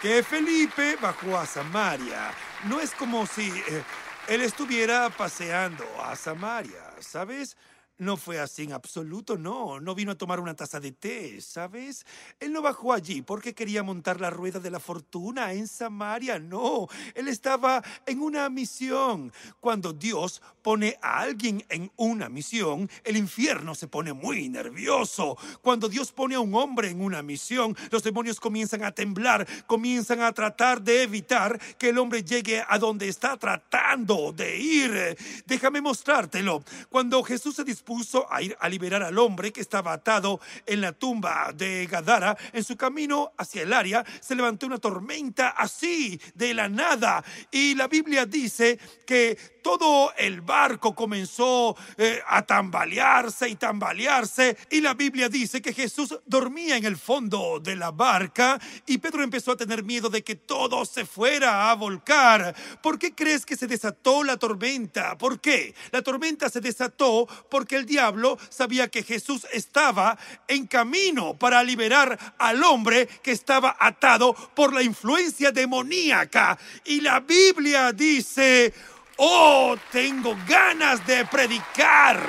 que 0.02 0.20
Felipe 0.24 0.96
bajó 1.00 1.38
a 1.38 1.46
Samaria. 1.46 2.34
No 2.64 2.80
es 2.80 2.90
como 2.90 3.24
si 3.24 3.48
eh, 3.48 3.84
él 4.26 4.42
estuviera 4.42 5.08
paseando 5.10 5.84
a 6.04 6.16
Samaria, 6.16 6.82
¿sabes? 6.98 7.56
No 8.02 8.16
fue 8.16 8.40
así 8.40 8.64
en 8.64 8.72
absoluto, 8.72 9.38
no. 9.38 9.78
No 9.78 9.94
vino 9.94 10.10
a 10.10 10.18
tomar 10.18 10.40
una 10.40 10.56
taza 10.56 10.80
de 10.80 10.90
té, 10.90 11.40
¿sabes? 11.40 12.04
Él 12.40 12.52
no 12.52 12.60
bajó 12.60 12.92
allí 12.92 13.22
porque 13.22 13.54
quería 13.54 13.84
montar 13.84 14.20
la 14.20 14.28
rueda 14.28 14.58
de 14.58 14.72
la 14.72 14.80
fortuna 14.80 15.52
en 15.52 15.68
Samaria, 15.68 16.40
no. 16.40 16.88
Él 17.14 17.28
estaba 17.28 17.80
en 18.04 18.20
una 18.20 18.48
misión. 18.48 19.32
Cuando 19.60 19.92
Dios 19.92 20.42
pone 20.62 20.96
a 21.00 21.20
alguien 21.20 21.64
en 21.68 21.92
una 21.94 22.28
misión, 22.28 22.90
el 23.04 23.16
infierno 23.16 23.76
se 23.76 23.86
pone 23.86 24.12
muy 24.12 24.48
nervioso. 24.48 25.38
Cuando 25.60 25.88
Dios 25.88 26.10
pone 26.10 26.34
a 26.34 26.40
un 26.40 26.56
hombre 26.56 26.90
en 26.90 27.02
una 27.02 27.22
misión, 27.22 27.76
los 27.92 28.02
demonios 28.02 28.40
comienzan 28.40 28.82
a 28.82 28.90
temblar, 28.90 29.46
comienzan 29.68 30.22
a 30.22 30.32
tratar 30.32 30.82
de 30.82 31.04
evitar 31.04 31.56
que 31.78 31.90
el 31.90 31.98
hombre 31.98 32.24
llegue 32.24 32.64
a 32.68 32.78
donde 32.80 33.06
está 33.06 33.36
tratando 33.36 34.32
de 34.32 34.58
ir. 34.58 35.16
Déjame 35.46 35.80
mostrártelo. 35.80 36.64
Cuando 36.90 37.22
Jesús 37.22 37.54
se 37.54 37.62
dispuso 37.62 37.91
a 38.30 38.42
ir 38.42 38.56
a 38.60 38.68
liberar 38.68 39.02
al 39.02 39.18
hombre 39.18 39.52
que 39.52 39.60
estaba 39.60 39.92
atado 39.92 40.40
en 40.66 40.80
la 40.80 40.92
tumba 40.92 41.52
de 41.54 41.86
Gadara, 41.86 42.36
en 42.52 42.64
su 42.64 42.76
camino 42.76 43.32
hacia 43.36 43.62
el 43.62 43.72
área 43.72 44.04
se 44.20 44.34
levantó 44.34 44.66
una 44.66 44.78
tormenta 44.78 45.50
así, 45.50 46.20
de 46.34 46.54
la 46.54 46.68
nada. 46.68 47.24
Y 47.50 47.74
la 47.74 47.88
Biblia 47.88 48.26
dice 48.26 48.78
que 49.06 49.36
todo 49.62 50.12
el 50.16 50.40
barco 50.40 50.94
comenzó 50.94 51.76
eh, 51.96 52.20
a 52.26 52.42
tambalearse 52.42 53.48
y 53.48 53.56
tambalearse. 53.56 54.56
Y 54.70 54.80
la 54.80 54.94
Biblia 54.94 55.28
dice 55.28 55.62
que 55.62 55.72
Jesús 55.72 56.18
dormía 56.26 56.76
en 56.76 56.84
el 56.84 56.96
fondo 56.96 57.60
de 57.60 57.76
la 57.76 57.90
barca 57.90 58.60
y 58.86 58.98
Pedro 58.98 59.22
empezó 59.22 59.52
a 59.52 59.56
tener 59.56 59.84
miedo 59.84 60.08
de 60.08 60.22
que 60.22 60.34
todo 60.34 60.84
se 60.84 61.06
fuera 61.06 61.70
a 61.70 61.74
volcar. 61.74 62.54
¿Por 62.82 62.98
qué 62.98 63.14
crees 63.14 63.46
que 63.46 63.56
se 63.56 63.66
desató 63.66 64.24
la 64.24 64.36
tormenta? 64.36 65.16
¿Por 65.16 65.40
qué? 65.40 65.74
La 65.92 66.02
tormenta 66.02 66.48
se 66.48 66.60
desató 66.60 67.28
porque 67.50 67.76
el 67.76 67.81
diablo 67.86 68.38
sabía 68.48 68.88
que 68.88 69.02
Jesús 69.02 69.46
estaba 69.52 70.18
en 70.48 70.66
camino 70.66 71.38
para 71.38 71.62
liberar 71.62 72.18
al 72.38 72.62
hombre 72.64 73.06
que 73.22 73.32
estaba 73.32 73.76
atado 73.78 74.34
por 74.54 74.72
la 74.72 74.82
influencia 74.82 75.52
demoníaca. 75.52 76.58
Y 76.84 77.00
la 77.00 77.20
Biblia 77.20 77.92
dice, 77.92 78.72
oh, 79.16 79.76
tengo 79.90 80.36
ganas 80.46 81.06
de 81.06 81.24
predicar. 81.26 82.20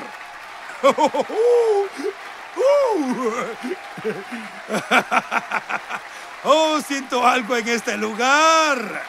Oh, 6.46 6.82
siento 6.86 7.26
algo 7.26 7.56
en 7.56 7.66
este 7.70 7.98
lugar. 7.98 9.02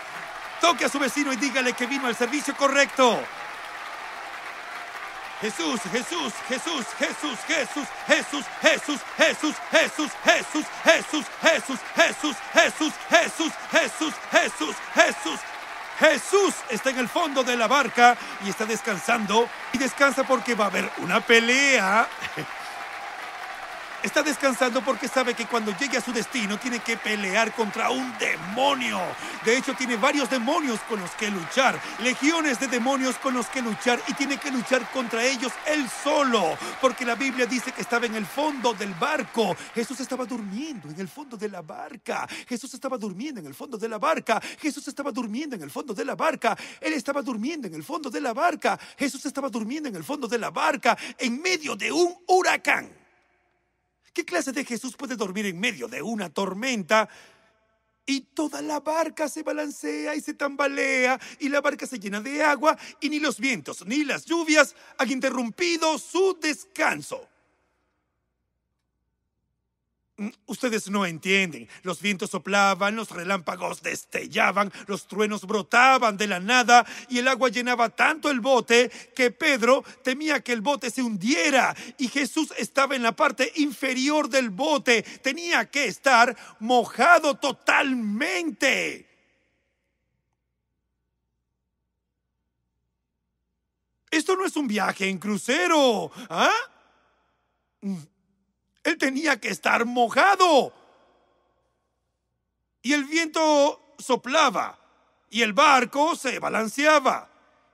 Toque 0.61 0.85
a 0.85 0.89
su 0.89 1.01
vecino 1.01 1.33
y 1.33 1.37
dígale 1.37 1.73
que 1.73 1.87
vino 1.87 2.07
al 2.07 2.15
servicio 2.15 2.55
correcto. 2.57 3.19
Jesús, 5.45 5.79
Jesús, 5.93 6.33
Jesús, 6.49 6.87
Jesús, 6.99 7.39
Jesús, 7.47 7.87
Jesús, 8.07 8.45
Jesús, 8.63 9.01
Jesús, 9.19 9.55
Jesús, 9.75 10.11
Jesús, 10.25 10.65
Jesús, 10.83 11.27
Jesús, 11.43 11.77
Jesús, 11.93 12.37
Jesús, 12.55 12.93
Jesús, 13.11 13.53
Jesús, 13.71 14.15
Jesús, 14.33 14.77
Jesús. 14.95 15.41
Jesús 15.99 16.55
está 16.71 16.91
en 16.91 16.99
el 16.99 17.09
fondo 17.11 17.45
de 17.45 17.57
la 17.59 17.69
barca 17.69 18.17
y 18.43 18.49
está 18.49 18.65
descansando 18.65 19.47
y 19.75 19.79
descansa 19.79 20.25
porque 20.25 20.55
va 20.55 20.65
a 20.65 20.69
haber 20.69 20.91
una 20.97 21.21
pelea. 21.21 22.09
Está 24.05 24.23
descansando 24.23 24.85
porque 24.85 25.09
sabe 25.09 25.33
que 25.33 25.47
cuando 25.47 25.75
llegue 25.79 25.97
a 25.97 26.01
su 26.03 26.13
destino 26.13 26.59
tiene 26.59 26.81
que 26.81 26.99
pelear 26.99 27.55
contra 27.55 27.89
un 27.89 28.13
demonio. 28.19 29.01
De 29.47 29.57
hecho, 29.57 29.73
tiene 29.73 29.97
varios 29.97 30.29
demonios 30.29 30.79
con 30.81 31.01
los 31.01 31.11
que 31.13 31.31
luchar, 31.31 31.81
legiones 32.03 32.61
de 32.61 32.67
demonios 32.67 33.17
con 33.17 33.33
los 33.33 33.47
que 33.47 33.63
luchar 33.63 33.99
y 34.07 34.13
tiene 34.13 34.37
que 34.37 34.51
luchar 34.51 34.87
contra 34.91 35.25
ellos 35.25 35.53
él 35.67 35.89
solo. 35.89 36.59
Porque 36.83 37.07
la 37.07 37.15
Biblia 37.15 37.47
dice 37.47 37.73
que 37.73 37.81
estaba 37.81 38.05
en 38.05 38.15
el 38.15 38.27
fondo 38.27 38.75
del 38.75 38.93
barco. 38.93 39.57
Jesús 39.75 39.99
estaba 40.01 40.27
durmiendo 40.27 40.91
en 40.91 41.01
el 41.01 41.09
fondo 41.09 41.39
de 41.39 41.49
la 41.49 41.63
barca. 41.63 42.29
Jesús 42.47 42.75
estaba 42.75 42.99
durmiendo 42.99 43.41
en 43.41 43.47
el 43.47 43.55
fondo 43.55 43.79
de 43.79 43.89
la 43.89 43.97
barca. 43.97 44.39
Jesús 44.61 44.87
estaba 44.87 45.13
durmiendo 45.13 45.57
en 45.57 45.63
el 45.63 45.71
fondo 45.71 45.95
de 45.95 46.05
la 46.05 46.15
barca. 46.15 46.55
Él 46.79 46.93
estaba 46.93 47.23
durmiendo 47.23 47.69
en 47.69 47.75
el 47.75 47.83
fondo 47.83 48.11
de 48.11 48.21
la 48.21 48.35
barca. 48.35 48.79
Jesús 48.99 49.25
estaba 49.25 49.49
durmiendo 49.49 49.89
en 49.89 49.97
el 49.97 50.05
fondo 50.05 50.29
de 50.29 50.39
la 50.39 50.51
barca 50.51 50.95
en 51.17 51.41
medio 51.41 51.75
de 51.75 51.91
un 51.91 52.15
huracán. 52.27 53.04
¿Qué 54.15 54.25
clase 54.25 54.53
de 54.53 54.65
Jesús 54.65 54.97
puede 54.97 55.17
dormir 55.17 55.45
en 55.47 55.59
medio 55.59 55.89
de 55.89 56.01
una 56.01 56.31
tormenta? 56.31 57.09
Y 58.07 58.21
toda 58.21 58.63
la 58.63 58.79
barca 58.79 59.29
se 59.29 59.43
balancea 59.43 60.15
y 60.15 60.21
se 60.21 60.35
tambalea 60.35 61.21
y 61.41 61.49
la 61.49 61.61
barca 61.61 61.85
se 61.85 61.99
llena 61.99 62.21
de 62.21 62.43
agua 62.45 62.79
y 63.01 63.09
ni 63.09 63.19
los 63.19 63.41
vientos 63.41 63.85
ni 63.85 64.05
las 64.05 64.25
lluvias 64.25 64.77
han 64.99 65.11
interrumpido 65.11 65.99
su 65.99 66.39
descanso. 66.41 67.29
Mm, 70.17 70.29
ustedes 70.47 70.89
no 70.89 71.05
entienden. 71.07 71.69
Los 71.83 72.01
vientos 72.01 72.31
soplaban, 72.31 72.95
los 72.95 73.11
relámpagos 73.11 73.83
destellaban, 73.83 74.73
los 74.87 75.09
truenos 75.09 75.45
brotaban 75.45 76.17
de 76.17 76.29
la 76.29 76.39
nada 76.39 76.87
y 77.09 77.19
el 77.19 77.27
agua 77.27 77.49
llenaba 77.49 77.89
tanto 77.89 78.31
el 78.31 78.39
bote 78.39 78.93
que 79.17 79.33
Pedro 79.33 79.83
temía 80.05 80.41
que 80.41 80.53
el 80.53 80.61
bote 80.61 80.91
se 80.91 81.03
hundiera 81.03 81.75
y 81.99 82.07
Jesús 82.07 82.53
estaba 82.57 82.95
en 82.95 83.03
la 83.03 83.17
parte 83.17 83.53
inferior 83.57 84.29
del 84.29 84.51
bote. 84.51 85.03
Tenía 85.03 85.69
que 85.69 85.87
estar 85.87 86.37
mojado 86.61 87.35
totalmente. 87.35 89.09
Esto 94.13 94.37
no 94.37 94.47
es 94.47 94.55
un 94.55 94.69
viaje 94.69 95.09
en 95.09 95.19
crucero. 95.19 96.13
¿Ah? 96.31 96.53
Mm. 97.81 98.14
Él 98.85 98.97
tenía 98.99 99.41
que 99.41 99.49
estar 99.49 99.85
mojado. 99.87 100.73
Y 102.83 102.93
el 102.93 103.05
viento 103.05 103.97
soplaba 103.99 104.79
y 105.31 105.41
el 105.43 105.55
barco 105.55 106.15
se 106.15 106.39
balanceaba. 106.39 107.31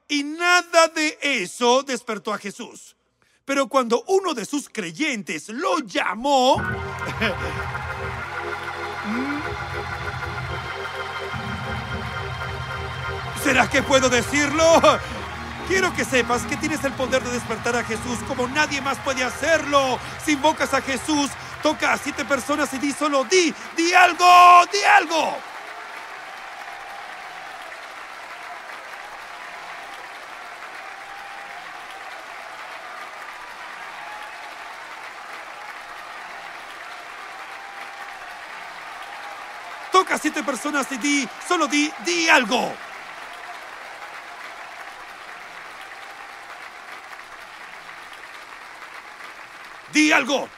Y 0.08 0.22
nada 0.22 0.88
de 0.88 1.18
eso 1.20 1.82
despertó 1.82 2.32
a 2.32 2.38
Jesús. 2.38 2.96
Pero 3.44 3.68
cuando 3.68 4.02
uno 4.06 4.32
de 4.34 4.44
sus 4.44 4.68
creyentes 4.68 5.48
lo 5.48 5.80
llamó, 5.80 6.56
¿será 13.42 13.68
que 13.68 13.82
puedo 13.82 14.08
decirlo? 14.08 14.80
Quiero 15.70 15.94
que 15.94 16.04
sepas 16.04 16.42
que 16.46 16.56
tienes 16.56 16.82
el 16.82 16.92
poder 16.94 17.22
de 17.22 17.30
despertar 17.30 17.76
a 17.76 17.84
Jesús 17.84 18.18
como 18.26 18.48
nadie 18.48 18.80
más 18.80 18.98
puede 18.98 19.22
hacerlo. 19.22 20.00
Si 20.24 20.32
invocas 20.32 20.74
a 20.74 20.82
Jesús, 20.82 21.30
toca 21.62 21.92
a 21.92 21.96
siete 21.96 22.24
personas 22.24 22.74
y 22.74 22.78
di 22.78 22.90
solo 22.90 23.22
di, 23.22 23.54
di 23.76 23.94
algo, 23.94 24.64
di 24.72 24.82
algo. 24.82 25.36
Toca 39.92 40.16
a 40.16 40.18
siete 40.18 40.42
personas 40.42 40.90
y 40.90 40.96
di, 40.96 41.28
solo 41.46 41.68
di, 41.68 41.88
di 42.04 42.28
algo. 42.28 42.89
Di 50.00 50.12
algo. 50.12 50.48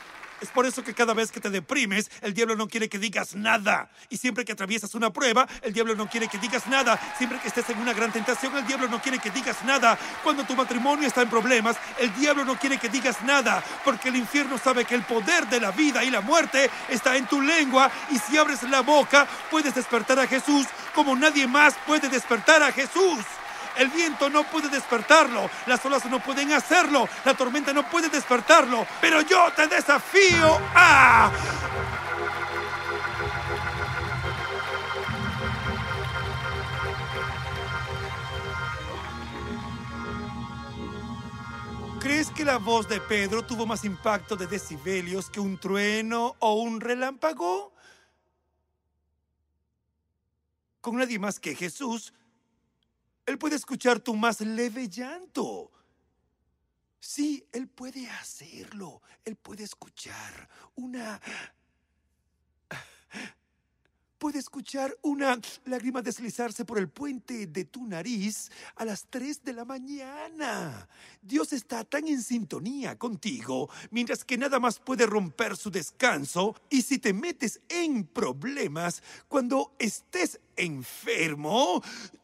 Es 0.40 0.50
por 0.50 0.66
eso 0.66 0.84
que 0.84 0.94
cada 0.94 1.14
vez 1.14 1.32
que 1.32 1.40
te 1.40 1.50
deprimes, 1.50 2.08
el 2.20 2.32
diablo 2.32 2.54
no 2.54 2.68
quiere 2.68 2.88
que 2.88 3.00
digas 3.00 3.34
nada. 3.34 3.90
Y 4.08 4.16
siempre 4.16 4.44
que 4.44 4.52
atraviesas 4.52 4.94
una 4.94 5.12
prueba, 5.12 5.48
el 5.62 5.72
diablo 5.72 5.96
no 5.96 6.08
quiere 6.08 6.28
que 6.28 6.38
digas 6.38 6.68
nada. 6.68 6.96
Siempre 7.18 7.40
que 7.40 7.48
estés 7.48 7.68
en 7.70 7.78
una 7.78 7.92
gran 7.92 8.12
tentación, 8.12 8.56
el 8.56 8.64
diablo 8.64 8.86
no 8.86 9.02
quiere 9.02 9.18
que 9.18 9.30
digas 9.30 9.64
nada. 9.64 9.98
Cuando 10.22 10.44
tu 10.44 10.54
matrimonio 10.54 11.08
está 11.08 11.22
en 11.22 11.28
problemas, 11.28 11.76
el 11.98 12.14
diablo 12.14 12.44
no 12.44 12.56
quiere 12.56 12.78
que 12.78 12.88
digas 12.88 13.20
nada. 13.24 13.64
Porque 13.84 14.10
el 14.10 14.16
infierno 14.16 14.58
sabe 14.58 14.84
que 14.84 14.94
el 14.94 15.02
poder 15.02 15.48
de 15.48 15.58
la 15.58 15.72
vida 15.72 16.04
y 16.04 16.10
la 16.10 16.20
muerte 16.20 16.70
está 16.88 17.16
en 17.16 17.26
tu 17.26 17.42
lengua. 17.42 17.90
Y 18.12 18.18
si 18.18 18.38
abres 18.38 18.62
la 18.62 18.82
boca, 18.82 19.26
puedes 19.50 19.74
despertar 19.74 20.20
a 20.20 20.28
Jesús 20.28 20.68
como 20.94 21.16
nadie 21.16 21.48
más 21.48 21.74
puede 21.84 22.08
despertar 22.08 22.62
a 22.62 22.70
Jesús. 22.70 23.24
El 23.76 23.88
viento 23.88 24.28
no 24.28 24.44
puede 24.44 24.68
despertarlo, 24.68 25.48
las 25.66 25.84
olas 25.84 26.04
no 26.06 26.22
pueden 26.22 26.52
hacerlo, 26.52 27.08
la 27.24 27.34
tormenta 27.34 27.72
no 27.72 27.88
puede 27.88 28.08
despertarlo, 28.08 28.86
pero 29.00 29.22
yo 29.22 29.50
te 29.56 29.66
desafío 29.66 30.58
a... 30.74 31.32
¿Crees 42.02 42.30
que 42.30 42.44
la 42.44 42.58
voz 42.58 42.88
de 42.88 43.00
Pedro 43.00 43.44
tuvo 43.44 43.64
más 43.64 43.84
impacto 43.84 44.34
de 44.34 44.48
decibelios 44.48 45.30
que 45.30 45.38
un 45.38 45.56
trueno 45.56 46.34
o 46.40 46.54
un 46.54 46.80
relámpago? 46.80 47.72
Con 50.80 50.96
nadie 50.96 51.20
más 51.20 51.38
que 51.38 51.54
Jesús, 51.54 52.12
él 53.26 53.38
puede 53.38 53.56
escuchar 53.56 54.00
tu 54.00 54.14
más 54.14 54.40
leve 54.40 54.88
llanto. 54.88 55.70
Sí, 56.98 57.44
Él 57.52 57.68
puede 57.68 58.08
hacerlo. 58.08 59.02
Él 59.24 59.36
puede 59.36 59.64
escuchar 59.64 60.48
una 60.76 61.20
Puede 64.22 64.38
escuchar 64.38 64.96
una 65.02 65.36
lágrima 65.64 66.00
deslizarse 66.00 66.64
por 66.64 66.78
el 66.78 66.88
puente 66.88 67.48
de 67.48 67.64
tu 67.64 67.84
nariz 67.84 68.52
a 68.76 68.84
las 68.84 69.04
3 69.10 69.42
de 69.42 69.52
la 69.52 69.64
mañana. 69.64 70.88
Dios 71.20 71.52
está 71.52 71.82
tan 71.82 72.06
en 72.06 72.22
sintonía 72.22 72.96
contigo, 72.96 73.68
mientras 73.90 74.24
que 74.24 74.38
nada 74.38 74.60
más 74.60 74.78
puede 74.78 75.06
romper 75.06 75.56
su 75.56 75.72
descanso. 75.72 76.54
Y 76.70 76.82
si 76.82 77.00
te 77.00 77.12
metes 77.12 77.60
en 77.68 78.04
problemas 78.04 79.02
cuando 79.26 79.74
estés 79.80 80.38
enfermo, 80.56 81.82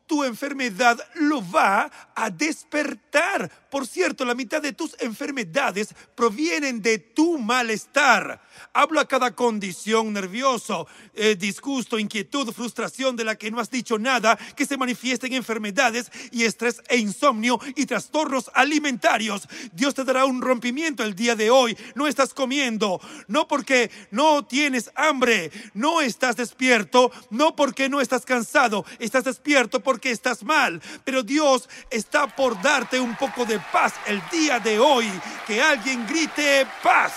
tu 0.08 0.24
enfermedad 0.24 0.98
lo 1.14 1.48
va 1.48 1.90
a 2.16 2.30
despertar. 2.30 3.48
Por 3.70 3.86
cierto, 3.86 4.24
la 4.24 4.34
mitad 4.34 4.62
de 4.62 4.72
tus 4.72 4.96
enfermedades 5.00 5.94
provienen 6.16 6.80
de 6.82 6.98
tu 6.98 7.38
malestar. 7.38 8.42
Hablo 8.72 8.98
a 8.98 9.06
cada 9.06 9.34
condición 9.34 10.12
nervioso, 10.12 10.88
eh, 11.14 11.36
disgusto, 11.38 11.98
inquietud, 11.98 12.52
frustración 12.52 13.14
de 13.14 13.24
la 13.24 13.36
que 13.36 13.50
no 13.50 13.60
has 13.60 13.70
dicho 13.70 13.98
nada, 13.98 14.36
que 14.56 14.64
se 14.64 14.78
manifiesten 14.78 15.34
enfermedades 15.34 16.10
y 16.32 16.44
estrés 16.44 16.82
e 16.88 16.96
insomnio 16.96 17.60
y 17.76 17.86
trastornos 17.86 18.50
alimentarios. 18.54 19.46
Dios 19.72 19.94
te 19.94 20.04
dará 20.04 20.24
un 20.24 20.40
rompimiento 20.40 21.04
el 21.04 21.14
día 21.14 21.36
de 21.36 21.50
hoy. 21.50 21.76
No 21.94 22.06
estás 22.06 22.32
comiendo, 22.32 23.00
no 23.28 23.46
porque 23.46 23.90
no 24.10 24.46
tienes 24.46 24.90
hambre, 24.94 25.52
no 25.74 26.00
estás 26.00 26.36
despierto, 26.36 27.12
no 27.30 27.54
porque 27.54 27.90
no 27.90 28.00
estás 28.00 28.17
estás 28.18 28.24
cansado, 28.24 28.84
estás 28.98 29.24
despierto 29.24 29.80
porque 29.80 30.10
estás 30.10 30.42
mal. 30.42 30.82
Pero 31.04 31.22
Dios 31.22 31.68
está 31.90 32.26
por 32.26 32.60
darte 32.60 32.98
un 33.00 33.16
poco 33.16 33.44
de 33.44 33.60
paz 33.72 33.94
el 34.06 34.20
día 34.30 34.58
de 34.58 34.78
hoy. 34.78 35.08
Que 35.46 35.62
alguien 35.62 36.06
grite 36.06 36.66
paz. 36.82 37.12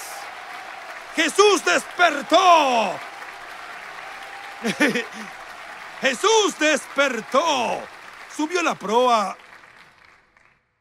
Jesús 1.15 1.63
despertó. 1.65 2.91
Jesús 6.01 6.59
despertó. 6.59 7.81
Subió 8.35 8.61
la 8.61 8.75
proa. 8.75 9.37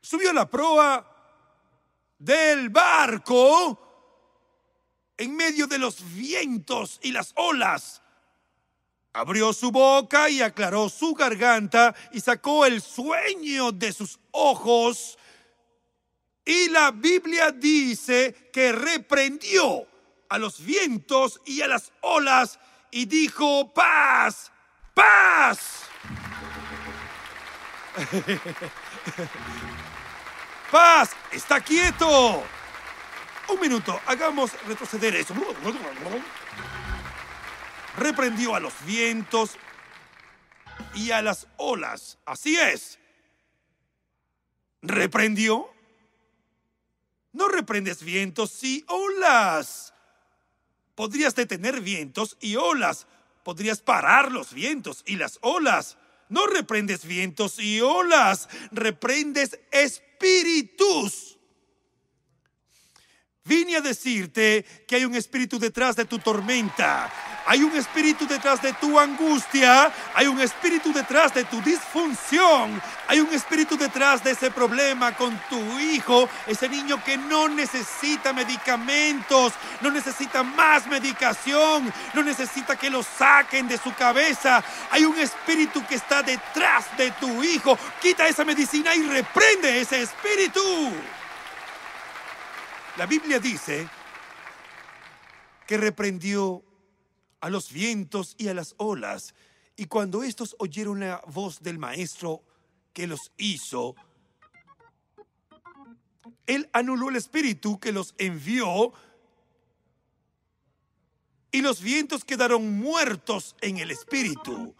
Subió 0.00 0.32
la 0.32 0.48
proa 0.48 1.06
del 2.18 2.68
barco 2.68 3.86
en 5.16 5.34
medio 5.36 5.66
de 5.66 5.78
los 5.78 6.14
vientos 6.14 6.98
y 7.02 7.12
las 7.12 7.32
olas. 7.36 8.02
Abrió 9.12 9.52
su 9.52 9.72
boca 9.72 10.30
y 10.30 10.40
aclaró 10.40 10.88
su 10.88 11.14
garganta 11.14 11.94
y 12.12 12.20
sacó 12.20 12.64
el 12.64 12.80
sueño 12.80 13.72
de 13.72 13.92
sus 13.92 14.20
ojos. 14.30 15.18
Y 16.44 16.68
la 16.68 16.92
Biblia 16.92 17.50
dice 17.50 18.50
que 18.52 18.72
reprendió 18.72 19.86
a 20.28 20.38
los 20.38 20.64
vientos 20.64 21.40
y 21.44 21.60
a 21.60 21.66
las 21.66 21.92
olas 22.00 22.60
y 22.92 23.06
dijo, 23.06 23.72
paz, 23.74 24.52
paz. 24.94 25.82
paz, 30.70 31.10
está 31.32 31.60
quieto. 31.60 32.44
Un 33.48 33.60
minuto, 33.60 34.00
hagamos 34.06 34.52
retroceder 34.66 35.16
eso. 35.16 35.34
Reprendió 38.00 38.54
a 38.54 38.60
los 38.60 38.72
vientos 38.86 39.58
y 40.94 41.10
a 41.10 41.20
las 41.20 41.46
olas. 41.58 42.16
Así 42.24 42.58
es. 42.58 42.98
¿Reprendió? 44.80 45.68
No 47.32 47.48
reprendes 47.48 48.02
vientos 48.02 48.64
y 48.64 48.86
olas. 48.88 49.92
Podrías 50.94 51.34
detener 51.34 51.82
vientos 51.82 52.38
y 52.40 52.56
olas. 52.56 53.06
Podrías 53.44 53.82
parar 53.82 54.32
los 54.32 54.54
vientos 54.54 55.02
y 55.04 55.16
las 55.16 55.38
olas. 55.42 55.98
No 56.30 56.46
reprendes 56.46 57.04
vientos 57.04 57.58
y 57.58 57.82
olas. 57.82 58.48
Reprendes 58.72 59.60
espíritus. 59.70 61.38
Vine 63.44 63.76
a 63.76 63.80
decirte 63.82 64.64
que 64.88 64.96
hay 64.96 65.04
un 65.04 65.14
espíritu 65.14 65.58
detrás 65.58 65.96
de 65.96 66.06
tu 66.06 66.18
tormenta. 66.18 67.29
Hay 67.50 67.64
un 67.64 67.76
espíritu 67.76 68.28
detrás 68.28 68.62
de 68.62 68.72
tu 68.74 68.96
angustia. 68.96 69.92
Hay 70.14 70.28
un 70.28 70.40
espíritu 70.40 70.92
detrás 70.92 71.34
de 71.34 71.42
tu 71.42 71.60
disfunción. 71.60 72.80
Hay 73.08 73.18
un 73.18 73.34
espíritu 73.34 73.76
detrás 73.76 74.22
de 74.22 74.30
ese 74.30 74.52
problema 74.52 75.16
con 75.16 75.36
tu 75.50 75.58
hijo. 75.80 76.28
Ese 76.46 76.68
niño 76.68 77.02
que 77.02 77.16
no 77.16 77.48
necesita 77.48 78.32
medicamentos. 78.32 79.52
No 79.80 79.90
necesita 79.90 80.44
más 80.44 80.86
medicación. 80.86 81.92
No 82.14 82.22
necesita 82.22 82.76
que 82.76 82.88
lo 82.88 83.02
saquen 83.02 83.66
de 83.66 83.78
su 83.78 83.92
cabeza. 83.94 84.62
Hay 84.92 85.04
un 85.04 85.18
espíritu 85.18 85.84
que 85.88 85.96
está 85.96 86.22
detrás 86.22 86.96
de 86.96 87.10
tu 87.10 87.42
hijo. 87.42 87.76
Quita 88.00 88.28
esa 88.28 88.44
medicina 88.44 88.94
y 88.94 89.02
reprende 89.02 89.80
ese 89.80 90.02
espíritu. 90.02 90.62
La 92.96 93.06
Biblia 93.06 93.40
dice 93.40 93.88
que 95.66 95.76
reprendió 95.76 96.62
a 97.40 97.50
los 97.50 97.72
vientos 97.72 98.34
y 98.38 98.48
a 98.48 98.54
las 98.54 98.74
olas, 98.78 99.34
y 99.76 99.86
cuando 99.86 100.22
estos 100.22 100.56
oyeron 100.58 101.00
la 101.00 101.22
voz 101.26 101.60
del 101.62 101.78
maestro 101.78 102.42
que 102.92 103.06
los 103.06 103.32
hizo, 103.38 103.94
él 106.46 106.68
anuló 106.72 107.08
el 107.08 107.16
espíritu 107.16 107.78
que 107.78 107.92
los 107.92 108.14
envió, 108.18 108.92
y 111.52 111.62
los 111.62 111.80
vientos 111.80 112.24
quedaron 112.24 112.78
muertos 112.78 113.56
en 113.60 113.78
el 113.78 113.90
espíritu, 113.90 114.74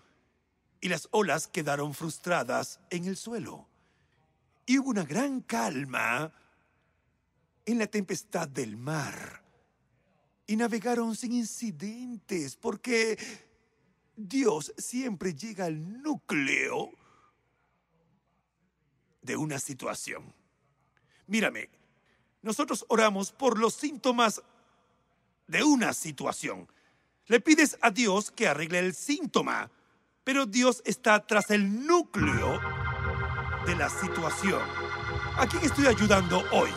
y 0.80 0.88
las 0.88 1.08
olas 1.10 1.46
quedaron 1.46 1.94
frustradas 1.94 2.80
en 2.90 3.06
el 3.06 3.16
suelo. 3.16 3.68
Y 4.66 4.78
hubo 4.78 4.90
una 4.90 5.04
gran 5.04 5.40
calma 5.40 6.32
en 7.64 7.78
la 7.78 7.86
tempestad 7.86 8.48
del 8.48 8.76
mar 8.76 9.49
y 10.50 10.56
navegaron 10.56 11.14
sin 11.14 11.30
incidentes 11.30 12.56
porque 12.56 13.16
Dios 14.16 14.74
siempre 14.76 15.32
llega 15.32 15.66
al 15.66 16.02
núcleo 16.02 16.90
de 19.22 19.36
una 19.36 19.60
situación. 19.60 20.34
Mírame, 21.28 21.70
nosotros 22.42 22.84
oramos 22.88 23.30
por 23.30 23.60
los 23.60 23.74
síntomas 23.74 24.42
de 25.46 25.62
una 25.62 25.92
situación. 25.92 26.66
Le 27.26 27.38
pides 27.38 27.78
a 27.80 27.92
Dios 27.92 28.32
que 28.32 28.48
arregle 28.48 28.80
el 28.80 28.92
síntoma, 28.92 29.70
pero 30.24 30.46
Dios 30.46 30.82
está 30.84 31.24
tras 31.28 31.52
el 31.52 31.86
núcleo 31.86 32.60
de 33.66 33.76
la 33.76 33.88
situación. 33.88 34.62
¿A 35.36 35.46
quién 35.48 35.62
estoy 35.62 35.86
ayudando 35.86 36.42
hoy? 36.50 36.70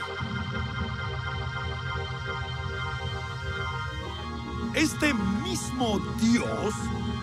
Este 4.74 5.14
mismo 5.14 6.00
Dios 6.18 6.74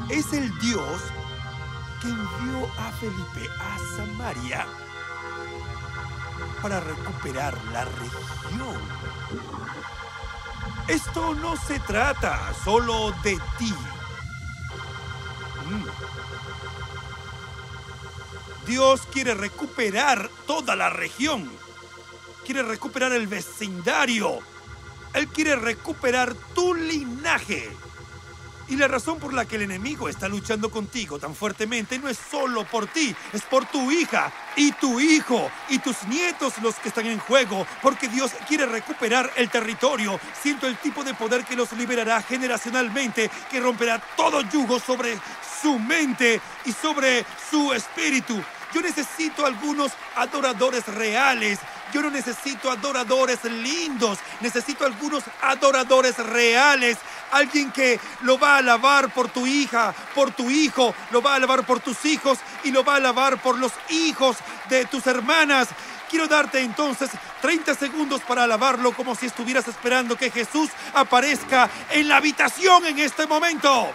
es 0.08 0.32
el 0.32 0.56
Dios 0.60 1.02
que 2.00 2.08
envió 2.08 2.70
a 2.78 2.92
Felipe 2.92 3.48
a 3.60 3.78
Samaria 3.96 4.66
para 6.62 6.78
recuperar 6.78 7.58
la 7.72 7.84
región. 7.84 8.80
Esto 10.86 11.34
no 11.34 11.56
se 11.56 11.80
trata 11.80 12.54
solo 12.64 13.12
de 13.24 13.36
ti. 13.58 13.74
Mm. 15.66 15.86
Dios 18.66 19.02
quiere 19.12 19.34
recuperar 19.34 20.30
toda 20.46 20.76
la 20.76 20.88
región. 20.88 21.50
Quiere 22.44 22.62
recuperar 22.62 23.10
el 23.12 23.26
vecindario 23.26 24.38
él 25.14 25.28
quiere 25.28 25.56
recuperar 25.56 26.34
tu 26.54 26.74
linaje. 26.74 27.70
Y 28.70 28.76
la 28.76 28.86
razón 28.86 29.18
por 29.18 29.34
la 29.34 29.46
que 29.46 29.56
el 29.56 29.62
enemigo 29.62 30.08
está 30.08 30.28
luchando 30.28 30.70
contigo 30.70 31.18
tan 31.18 31.34
fuertemente 31.34 31.98
no 31.98 32.08
es 32.08 32.16
solo 32.16 32.64
por 32.64 32.86
ti, 32.86 33.14
es 33.32 33.42
por 33.42 33.66
tu 33.66 33.90
hija 33.90 34.32
y 34.54 34.70
tu 34.70 35.00
hijo 35.00 35.50
y 35.68 35.80
tus 35.80 36.04
nietos 36.04 36.54
los 36.62 36.76
que 36.76 36.88
están 36.88 37.06
en 37.06 37.18
juego, 37.18 37.66
porque 37.82 38.06
Dios 38.06 38.30
quiere 38.46 38.66
recuperar 38.66 39.28
el 39.34 39.50
territorio. 39.50 40.20
Siento 40.40 40.68
el 40.68 40.76
tipo 40.76 41.02
de 41.02 41.14
poder 41.14 41.44
que 41.44 41.56
los 41.56 41.72
liberará 41.72 42.22
generacionalmente, 42.22 43.28
que 43.50 43.58
romperá 43.58 44.00
todo 44.16 44.40
yugo 44.42 44.78
sobre 44.78 45.18
su 45.60 45.76
mente 45.80 46.40
y 46.64 46.72
sobre 46.72 47.26
su 47.50 47.72
espíritu. 47.72 48.40
Yo 48.72 48.80
necesito 48.82 49.44
algunos 49.44 49.90
adoradores 50.14 50.86
reales 50.86 51.58
yo 51.92 52.02
no 52.02 52.10
necesito 52.10 52.70
adoradores 52.70 53.44
lindos, 53.44 54.18
necesito 54.40 54.84
algunos 54.84 55.24
adoradores 55.42 56.16
reales. 56.18 56.98
Alguien 57.32 57.70
que 57.70 58.00
lo 58.22 58.38
va 58.38 58.54
a 58.54 58.58
alabar 58.58 59.12
por 59.12 59.28
tu 59.28 59.46
hija, 59.46 59.94
por 60.14 60.32
tu 60.32 60.50
hijo, 60.50 60.94
lo 61.10 61.22
va 61.22 61.32
a 61.32 61.36
alabar 61.36 61.64
por 61.64 61.80
tus 61.80 62.04
hijos 62.04 62.38
y 62.64 62.72
lo 62.72 62.84
va 62.84 62.94
a 62.94 62.96
alabar 62.96 63.40
por 63.40 63.58
los 63.58 63.72
hijos 63.88 64.36
de 64.68 64.84
tus 64.86 65.06
hermanas. 65.06 65.68
Quiero 66.08 66.26
darte 66.26 66.60
entonces 66.60 67.08
30 67.40 67.74
segundos 67.76 68.22
para 68.22 68.42
alabarlo 68.42 68.92
como 68.92 69.14
si 69.14 69.26
estuvieras 69.26 69.68
esperando 69.68 70.16
que 70.16 70.32
Jesús 70.32 70.70
aparezca 70.92 71.70
en 71.90 72.08
la 72.08 72.16
habitación 72.16 72.84
en 72.86 72.98
este 72.98 73.28
momento. 73.28 73.92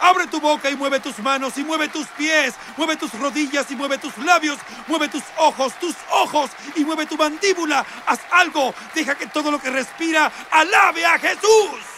Abre 0.00 0.26
tu 0.26 0.40
boca 0.40 0.70
y 0.70 0.76
mueve 0.76 1.00
tus 1.00 1.18
manos 1.20 1.56
y 1.58 1.64
mueve 1.64 1.88
tus 1.88 2.06
pies, 2.08 2.54
mueve 2.76 2.96
tus 2.96 3.12
rodillas 3.14 3.70
y 3.70 3.76
mueve 3.76 3.98
tus 3.98 4.16
labios, 4.18 4.58
mueve 4.88 5.08
tus 5.08 5.22
ojos, 5.36 5.74
tus 5.78 5.94
ojos 6.10 6.50
y 6.76 6.84
mueve 6.84 7.06
tu 7.06 7.16
mandíbula. 7.16 7.84
Haz 8.06 8.20
algo, 8.30 8.74
deja 8.94 9.14
que 9.14 9.26
todo 9.26 9.50
lo 9.50 9.60
que 9.60 9.70
respira 9.70 10.30
alabe 10.50 11.04
a 11.04 11.18
Jesús. 11.18 11.91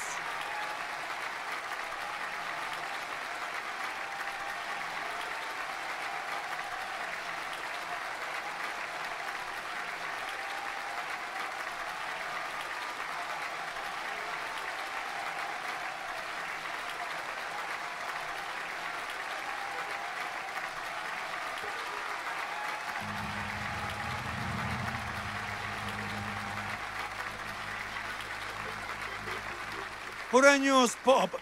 Por 30.35 30.47
años 30.47 30.97
Pop, 31.05 31.33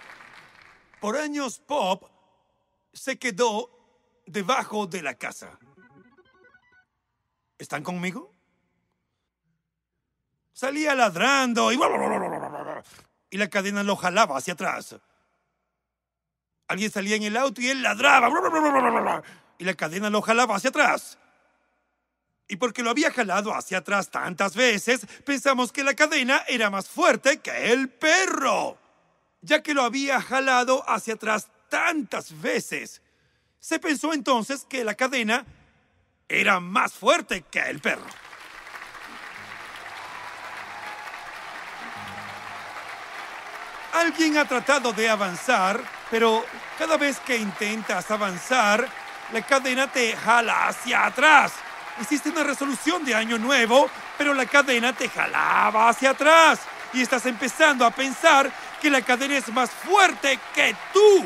por 1.00 1.16
años 1.16 1.58
Pop 1.60 2.04
se 2.92 3.18
quedó 3.18 3.70
debajo 4.26 4.86
de 4.86 5.00
la 5.00 5.14
casa. 5.14 5.58
¿Están 7.56 7.82
conmigo? 7.82 8.34
Salía 10.52 10.94
ladrando 10.94 11.72
y... 11.72 11.80
y 13.30 13.38
la 13.38 13.48
cadena 13.48 13.82
lo 13.82 13.96
jalaba 13.96 14.36
hacia 14.36 14.52
atrás. 14.52 14.94
Alguien 16.68 16.90
salía 16.90 17.16
en 17.16 17.22
el 17.22 17.38
auto 17.38 17.62
y 17.62 17.70
él 17.70 17.82
ladraba 17.82 18.28
y 19.56 19.64
la 19.64 19.72
cadena 19.72 20.10
lo 20.10 20.20
jalaba 20.20 20.56
hacia 20.56 20.68
atrás. 20.68 21.16
Y 22.46 22.56
porque 22.56 22.82
lo 22.82 22.90
había 22.90 23.10
jalado 23.10 23.54
hacia 23.54 23.78
atrás 23.78 24.10
tantas 24.10 24.54
veces, 24.54 25.06
pensamos 25.24 25.72
que 25.72 25.82
la 25.82 25.94
cadena 25.94 26.44
era 26.46 26.68
más 26.68 26.90
fuerte 26.90 27.40
que 27.40 27.72
el 27.72 27.88
perro. 27.88 28.81
Ya 29.42 29.62
que 29.62 29.74
lo 29.74 29.82
había 29.82 30.22
jalado 30.22 30.88
hacia 30.88 31.14
atrás 31.14 31.48
tantas 31.68 32.40
veces, 32.40 33.02
se 33.58 33.78
pensó 33.78 34.12
entonces 34.12 34.64
que 34.68 34.84
la 34.84 34.94
cadena 34.94 35.44
era 36.28 36.60
más 36.60 36.92
fuerte 36.92 37.42
que 37.50 37.58
el 37.58 37.80
perro. 37.80 38.06
Alguien 43.92 44.38
ha 44.38 44.46
tratado 44.46 44.92
de 44.92 45.10
avanzar, 45.10 45.82
pero 46.10 46.44
cada 46.78 46.96
vez 46.96 47.18
que 47.20 47.36
intentas 47.36 48.10
avanzar, 48.10 48.88
la 49.32 49.42
cadena 49.42 49.90
te 49.90 50.16
jala 50.16 50.68
hacia 50.68 51.06
atrás. 51.06 51.52
Hiciste 52.00 52.30
una 52.30 52.42
resolución 52.42 53.04
de 53.04 53.14
año 53.14 53.38
nuevo, 53.38 53.88
pero 54.16 54.34
la 54.34 54.46
cadena 54.46 54.92
te 54.92 55.08
jalaba 55.08 55.88
hacia 55.88 56.10
atrás. 56.10 56.60
Y 56.94 57.02
estás 57.02 57.26
empezando 57.26 57.84
a 57.84 57.90
pensar 57.90 58.50
que 58.82 58.90
la 58.90 59.00
cadena 59.00 59.36
es 59.36 59.48
más 59.52 59.70
fuerte 59.70 60.40
que 60.52 60.74
tú. 60.92 61.24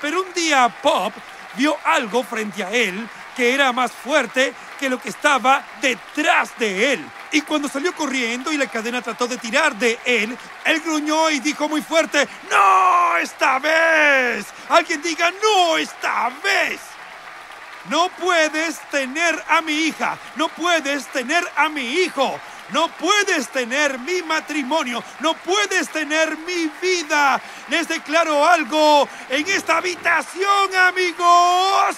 Pero 0.00 0.22
un 0.22 0.32
día 0.34 0.68
Pop 0.82 1.14
vio 1.56 1.74
algo 1.82 2.22
frente 2.22 2.62
a 2.62 2.70
él 2.70 3.08
que 3.34 3.54
era 3.54 3.72
más 3.72 3.92
fuerte 3.92 4.52
que 4.78 4.90
lo 4.90 5.00
que 5.00 5.08
estaba 5.08 5.64
detrás 5.80 6.50
de 6.58 6.92
él. 6.92 7.04
Y 7.32 7.40
cuando 7.42 7.68
salió 7.68 7.94
corriendo 7.94 8.52
y 8.52 8.58
la 8.58 8.66
cadena 8.66 9.00
trató 9.00 9.26
de 9.26 9.38
tirar 9.38 9.74
de 9.76 9.98
él, 10.04 10.36
él 10.64 10.80
gruñó 10.80 11.30
y 11.30 11.38
dijo 11.38 11.68
muy 11.68 11.80
fuerte, 11.80 12.28
¡No 12.50 13.16
esta 13.16 13.58
vez! 13.58 14.46
Alguien 14.68 15.00
diga, 15.00 15.30
¡No 15.30 15.78
esta 15.78 16.30
vez! 16.42 16.80
No 17.88 18.10
puedes 18.10 18.80
tener 18.90 19.42
a 19.48 19.62
mi 19.62 19.72
hija, 19.72 20.18
no 20.36 20.48
puedes 20.48 21.06
tener 21.06 21.42
a 21.56 21.68
mi 21.68 21.82
hijo, 21.82 22.38
no 22.72 22.88
puedes 22.88 23.48
tener 23.48 23.98
mi 23.98 24.22
matrimonio, 24.22 25.02
no 25.20 25.34
puedes 25.34 25.88
tener 25.88 26.36
mi 26.38 26.70
vida. 26.80 27.40
Les 27.68 27.88
declaro 27.88 28.46
algo 28.46 29.08
en 29.28 29.48
esta 29.48 29.78
habitación, 29.78 30.74
amigos. 30.86 31.96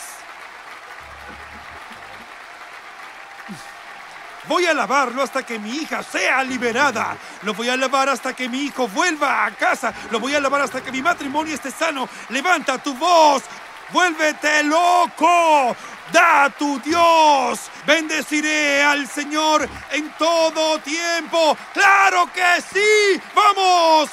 Voy 4.50 4.66
a 4.66 4.74
lavarlo 4.74 5.22
hasta 5.22 5.44
que 5.44 5.60
mi 5.60 5.70
hija 5.70 6.02
sea 6.02 6.42
liberada. 6.42 7.16
Lo 7.42 7.54
voy 7.54 7.68
a 7.68 7.76
lavar 7.76 8.08
hasta 8.08 8.34
que 8.34 8.48
mi 8.48 8.62
hijo 8.62 8.88
vuelva 8.88 9.44
a 9.44 9.52
casa. 9.52 9.94
Lo 10.10 10.18
voy 10.18 10.34
a 10.34 10.40
lavar 10.40 10.62
hasta 10.62 10.80
que 10.80 10.90
mi 10.90 11.00
matrimonio 11.00 11.54
esté 11.54 11.70
sano. 11.70 12.08
Levanta 12.30 12.78
tu 12.78 12.94
voz. 12.94 13.44
Vuélvete 13.92 14.64
loco. 14.64 15.76
Da 16.12 16.50
tu 16.50 16.80
Dios. 16.80 17.60
Bendeciré 17.90 18.84
al 18.84 19.08
Señor 19.08 19.68
en 19.90 20.10
todo 20.12 20.78
tiempo. 20.78 21.56
Claro 21.72 22.30
que 22.32 22.62
sí. 22.72 23.20
Vamos. 23.34 24.10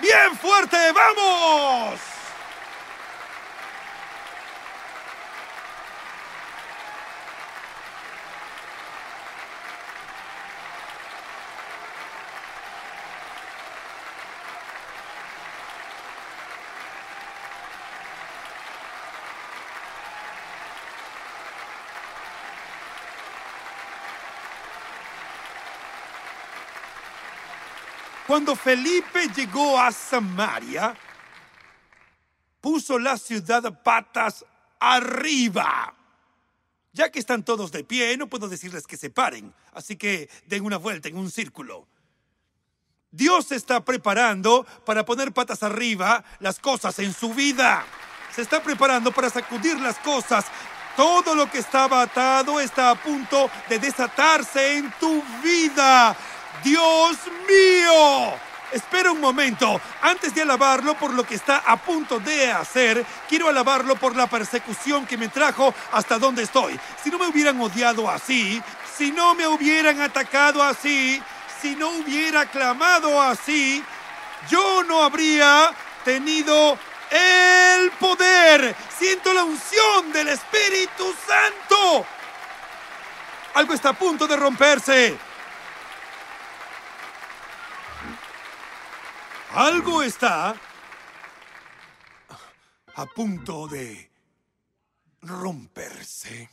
Bien 0.00 0.38
fuerte. 0.40 0.76
Vamos. 0.92 2.11
Cuando 28.32 28.56
Felipe 28.56 29.28
llegó 29.36 29.78
a 29.78 29.92
Samaria, 29.92 30.96
puso 32.62 32.98
la 32.98 33.18
ciudad 33.18 33.82
patas 33.82 34.42
arriba. 34.80 35.94
Ya 36.94 37.10
que 37.10 37.18
están 37.18 37.44
todos 37.44 37.70
de 37.72 37.84
pie, 37.84 38.16
no 38.16 38.28
puedo 38.28 38.48
decirles 38.48 38.86
que 38.86 38.96
se 38.96 39.10
paren, 39.10 39.52
así 39.74 39.96
que 39.96 40.30
den 40.46 40.64
una 40.64 40.78
vuelta 40.78 41.10
en 41.10 41.18
un 41.18 41.30
círculo. 41.30 41.86
Dios 43.10 43.48
se 43.48 43.56
está 43.56 43.84
preparando 43.84 44.64
para 44.86 45.04
poner 45.04 45.34
patas 45.34 45.62
arriba 45.62 46.24
las 46.40 46.58
cosas 46.58 46.98
en 47.00 47.12
su 47.12 47.34
vida. 47.34 47.84
Se 48.34 48.40
está 48.40 48.62
preparando 48.62 49.12
para 49.12 49.28
sacudir 49.28 49.78
las 49.78 49.98
cosas. 49.98 50.46
Todo 50.96 51.34
lo 51.34 51.50
que 51.50 51.58
estaba 51.58 52.00
atado 52.00 52.60
está 52.60 52.92
a 52.92 52.94
punto 52.94 53.50
de 53.68 53.78
desatarse 53.78 54.78
en 54.78 54.90
tu 54.98 55.22
vida. 55.42 56.16
Dios 56.62 57.18
mío. 57.48 58.32
Espera 58.72 59.12
un 59.12 59.20
momento. 59.20 59.80
Antes 60.00 60.34
de 60.34 60.42
alabarlo 60.42 60.94
por 60.94 61.12
lo 61.12 61.24
que 61.24 61.34
está 61.34 61.58
a 61.58 61.76
punto 61.76 62.18
de 62.18 62.50
hacer, 62.50 63.04
quiero 63.28 63.48
alabarlo 63.48 63.96
por 63.96 64.16
la 64.16 64.26
persecución 64.26 65.04
que 65.04 65.18
me 65.18 65.28
trajo 65.28 65.74
hasta 65.92 66.18
donde 66.18 66.44
estoy. 66.44 66.80
Si 67.02 67.10
no 67.10 67.18
me 67.18 67.26
hubieran 67.26 67.60
odiado 67.60 68.08
así, 68.08 68.62
si 68.96 69.10
no 69.12 69.34
me 69.34 69.46
hubieran 69.46 70.00
atacado 70.00 70.62
así, 70.62 71.22
si 71.60 71.76
no 71.76 71.90
hubiera 71.90 72.46
clamado 72.46 73.20
así, 73.20 73.84
yo 74.48 74.82
no 74.84 75.02
habría 75.02 75.70
tenido 76.02 76.78
el 77.10 77.90
poder. 77.92 78.74
Siento 78.98 79.34
la 79.34 79.44
unción 79.44 80.12
del 80.12 80.28
Espíritu 80.28 81.14
Santo. 81.26 82.06
Algo 83.54 83.74
está 83.74 83.90
a 83.90 83.92
punto 83.92 84.26
de 84.26 84.36
romperse. 84.36 85.31
Algo 89.54 90.02
está 90.02 90.54
a 92.94 93.06
punto 93.06 93.68
de 93.68 94.10
romperse. 95.20 96.48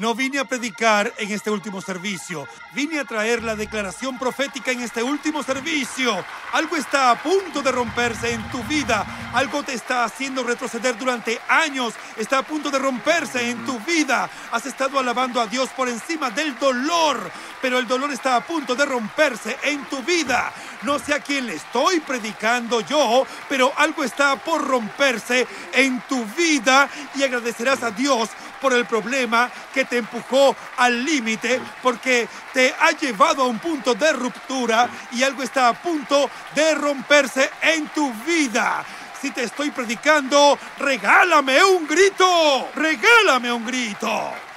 No 0.00 0.14
vine 0.14 0.38
a 0.38 0.46
predicar 0.46 1.12
en 1.18 1.30
este 1.30 1.50
último 1.50 1.82
servicio. 1.82 2.48
Vine 2.72 3.00
a 3.00 3.04
traer 3.04 3.42
la 3.42 3.54
declaración 3.54 4.18
profética 4.18 4.70
en 4.70 4.80
este 4.80 5.02
último 5.02 5.42
servicio. 5.42 6.24
Algo 6.54 6.76
está 6.76 7.10
a 7.10 7.22
punto 7.22 7.60
de 7.60 7.70
romperse 7.70 8.32
en 8.32 8.42
tu 8.50 8.64
vida. 8.64 9.04
Algo 9.34 9.62
te 9.62 9.74
está 9.74 10.04
haciendo 10.04 10.42
retroceder 10.42 10.96
durante 10.96 11.38
años. 11.46 11.92
Está 12.16 12.38
a 12.38 12.42
punto 12.42 12.70
de 12.70 12.78
romperse 12.78 13.50
en 13.50 13.62
tu 13.66 13.78
vida. 13.80 14.30
Has 14.50 14.64
estado 14.64 14.98
alabando 14.98 15.38
a 15.38 15.46
Dios 15.46 15.68
por 15.76 15.86
encima 15.86 16.30
del 16.30 16.58
dolor. 16.58 17.30
Pero 17.60 17.78
el 17.78 17.86
dolor 17.86 18.10
está 18.10 18.36
a 18.36 18.40
punto 18.40 18.74
de 18.74 18.86
romperse 18.86 19.58
en 19.64 19.84
tu 19.84 20.02
vida. 20.02 20.50
No 20.80 20.98
sé 20.98 21.12
a 21.12 21.20
quién 21.20 21.46
le 21.46 21.56
estoy 21.56 22.00
predicando 22.00 22.80
yo, 22.80 23.26
pero 23.50 23.70
algo 23.76 24.02
está 24.02 24.36
por 24.36 24.66
romperse 24.66 25.46
en 25.74 26.00
tu 26.08 26.24
vida 26.24 26.88
y 27.14 27.22
agradecerás 27.22 27.82
a 27.82 27.90
Dios 27.90 28.30
por 28.60 28.72
el 28.72 28.84
problema 28.84 29.50
que 29.72 29.84
te 29.84 29.98
empujó 29.98 30.54
al 30.76 31.04
límite 31.04 31.60
porque 31.82 32.28
te 32.52 32.74
ha 32.78 32.92
llevado 32.92 33.42
a 33.42 33.46
un 33.46 33.58
punto 33.58 33.94
de 33.94 34.12
ruptura 34.12 34.88
y 35.12 35.22
algo 35.22 35.42
está 35.42 35.68
a 35.68 35.74
punto 35.74 36.30
de 36.54 36.74
romperse 36.74 37.50
en 37.62 37.88
tu 37.88 38.12
vida. 38.24 38.84
Si 39.20 39.30
te 39.30 39.44
estoy 39.44 39.70
predicando, 39.70 40.58
regálame 40.78 41.62
un 41.62 41.86
grito, 41.86 42.70
regálame 42.74 43.52
un 43.52 43.66
grito. 43.66 44.49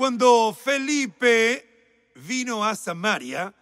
Cuando 0.00 0.56
Felipe 0.58 2.10
vino 2.14 2.64
a 2.64 2.74
Samaria, 2.74 3.52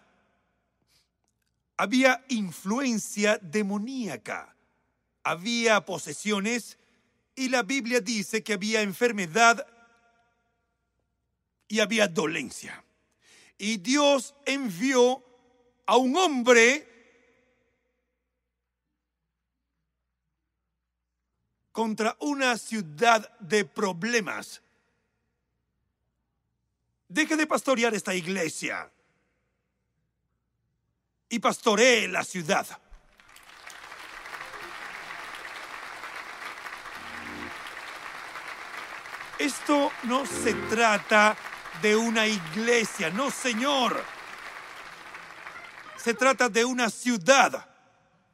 había 1.77 2.25
influencia 2.29 3.39
demoníaca, 3.39 4.55
había 5.25 5.85
posesiones 5.85 6.79
y 7.35 7.49
la 7.49 7.65
Biblia 7.65 8.01
dice 8.01 8.45
que 8.45 8.53
había 8.53 8.83
enfermedad 8.83 9.67
y 11.67 11.81
había 11.81 12.07
dolencia. 12.07 12.85
Y 13.59 13.79
Dios 13.79 14.33
envió 14.47 15.21
a 15.87 15.97
un 15.97 16.17
hombre 16.17 16.87
contra 21.73 22.17
una 22.21 22.57
ciudad 22.57 23.29
de 23.41 23.65
problemas. 23.65 24.63
Deje 27.09 27.37
de 27.37 27.47
pastorear 27.47 27.95
esta 27.95 28.15
iglesia 28.15 28.91
y 31.31 31.39
pastoree 31.39 32.07
la 32.07 32.23
ciudad. 32.23 32.67
Esto 39.39 39.91
no 40.03 40.27
se 40.27 40.53
trata 40.53 41.37
de 41.81 41.97
una 41.97 42.27
iglesia, 42.27 43.09
no 43.09 43.31
señor. 43.31 44.05
Se 45.97 46.13
trata 46.13 46.49
de 46.49 46.65
una 46.65 46.91
ciudad, 46.91 47.69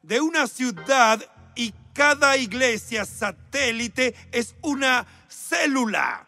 de 0.02 0.20
una 0.20 0.46
ciudad 0.46 1.22
y 1.54 1.72
cada 1.92 2.36
iglesia 2.36 3.04
satélite 3.04 4.14
es 4.32 4.56
una 4.62 5.06
célula. 5.28 6.26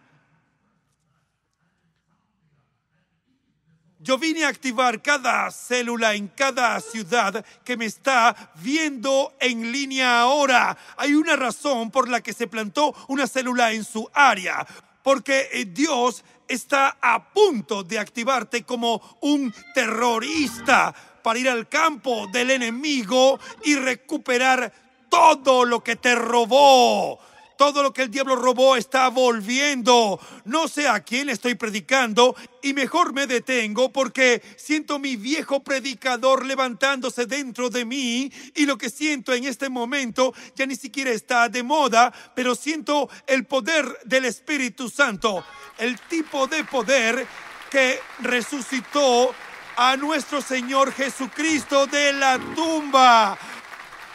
Yo 4.06 4.18
vine 4.18 4.44
a 4.44 4.48
activar 4.48 5.02
cada 5.02 5.50
célula 5.50 6.14
en 6.14 6.28
cada 6.28 6.80
ciudad 6.80 7.44
que 7.64 7.76
me 7.76 7.86
está 7.86 8.52
viendo 8.54 9.34
en 9.40 9.72
línea 9.72 10.20
ahora. 10.20 10.78
Hay 10.96 11.14
una 11.14 11.34
razón 11.34 11.90
por 11.90 12.08
la 12.08 12.20
que 12.20 12.32
se 12.32 12.46
plantó 12.46 12.94
una 13.08 13.26
célula 13.26 13.72
en 13.72 13.82
su 13.82 14.08
área, 14.14 14.64
porque 15.02 15.48
eh, 15.52 15.64
Dios 15.64 16.22
está 16.46 16.98
a 17.02 17.32
punto 17.32 17.82
de 17.82 17.98
activarte 17.98 18.62
como 18.62 19.18
un 19.22 19.52
terrorista 19.74 20.94
para 21.20 21.40
ir 21.40 21.48
al 21.48 21.68
campo 21.68 22.28
del 22.28 22.52
enemigo 22.52 23.40
y 23.64 23.74
recuperar 23.74 24.72
todo 25.10 25.64
lo 25.64 25.82
que 25.82 25.96
te 25.96 26.14
robó. 26.14 27.18
Todo 27.56 27.82
lo 27.82 27.92
que 27.92 28.02
el 28.02 28.10
diablo 28.10 28.36
robó 28.36 28.76
está 28.76 29.08
volviendo. 29.08 30.20
No 30.44 30.68
sé 30.68 30.88
a 30.88 31.00
quién 31.00 31.28
estoy 31.28 31.54
predicando 31.54 32.36
y 32.62 32.74
mejor 32.74 33.12
me 33.12 33.26
detengo 33.26 33.92
porque 33.92 34.42
siento 34.56 34.98
mi 34.98 35.16
viejo 35.16 35.62
predicador 35.62 36.44
levantándose 36.44 37.26
dentro 37.26 37.70
de 37.70 37.84
mí 37.84 38.30
y 38.54 38.66
lo 38.66 38.76
que 38.76 38.90
siento 38.90 39.32
en 39.32 39.44
este 39.44 39.68
momento 39.68 40.34
ya 40.54 40.66
ni 40.66 40.76
siquiera 40.76 41.10
está 41.10 41.48
de 41.48 41.62
moda, 41.62 42.12
pero 42.34 42.54
siento 42.54 43.08
el 43.26 43.46
poder 43.46 43.86
del 44.04 44.26
Espíritu 44.26 44.90
Santo, 44.90 45.44
el 45.78 45.98
tipo 46.00 46.46
de 46.46 46.64
poder 46.64 47.26
que 47.70 47.98
resucitó 48.20 49.34
a 49.76 49.96
nuestro 49.96 50.40
Señor 50.40 50.92
Jesucristo 50.92 51.86
de 51.86 52.12
la 52.14 52.38
tumba. 52.54 53.38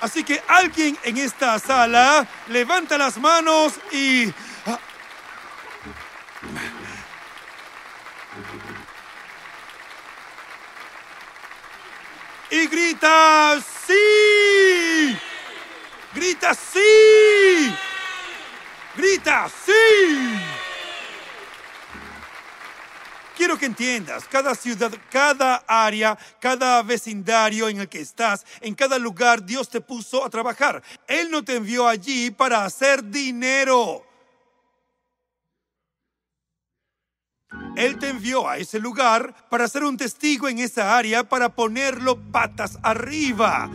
Así 0.02 0.24
que 0.24 0.44
alguien 0.48 0.98
en 1.04 1.18
esta 1.18 1.60
sala 1.60 2.28
levanta 2.48 2.98
las 2.98 3.18
manos 3.18 3.74
y... 3.92 4.34
Ah, 4.66 4.80
y 12.50 12.68
grita, 12.68 13.60
sí. 13.86 15.18
Grita, 16.16 16.56
sí. 16.56 17.76
Grita, 18.96 19.50
sí. 19.66 20.61
Quiero 23.42 23.58
que 23.58 23.66
entiendas, 23.66 24.26
cada 24.26 24.54
ciudad, 24.54 24.92
cada 25.10 25.64
área, 25.68 26.16
cada 26.40 26.84
vecindario 26.84 27.70
en 27.70 27.80
el 27.80 27.90
que 27.90 28.00
estás, 28.00 28.46
en 28.60 28.76
cada 28.76 29.00
lugar 29.00 29.44
Dios 29.44 29.68
te 29.68 29.82
puso 29.82 30.24
a 30.24 30.30
trabajar. 30.30 30.84
Él 31.08 31.32
no 31.32 31.44
te 31.44 31.56
envió 31.56 31.88
allí 31.88 32.30
para 32.30 32.64
hacer 32.64 33.04
dinero. 33.04 34.06
Él 37.76 37.98
te 37.98 38.10
envió 38.10 38.48
a 38.48 38.60
ese 38.60 38.78
lugar 38.78 39.34
para 39.50 39.68
ser 39.68 39.86
un 39.86 39.98
testigo 39.98 40.48
en 40.48 40.60
esa 40.60 40.96
área, 40.96 41.28
para 41.28 41.50
ponerlo 41.50 42.20
patas 42.32 42.78
arriba. 42.84 43.72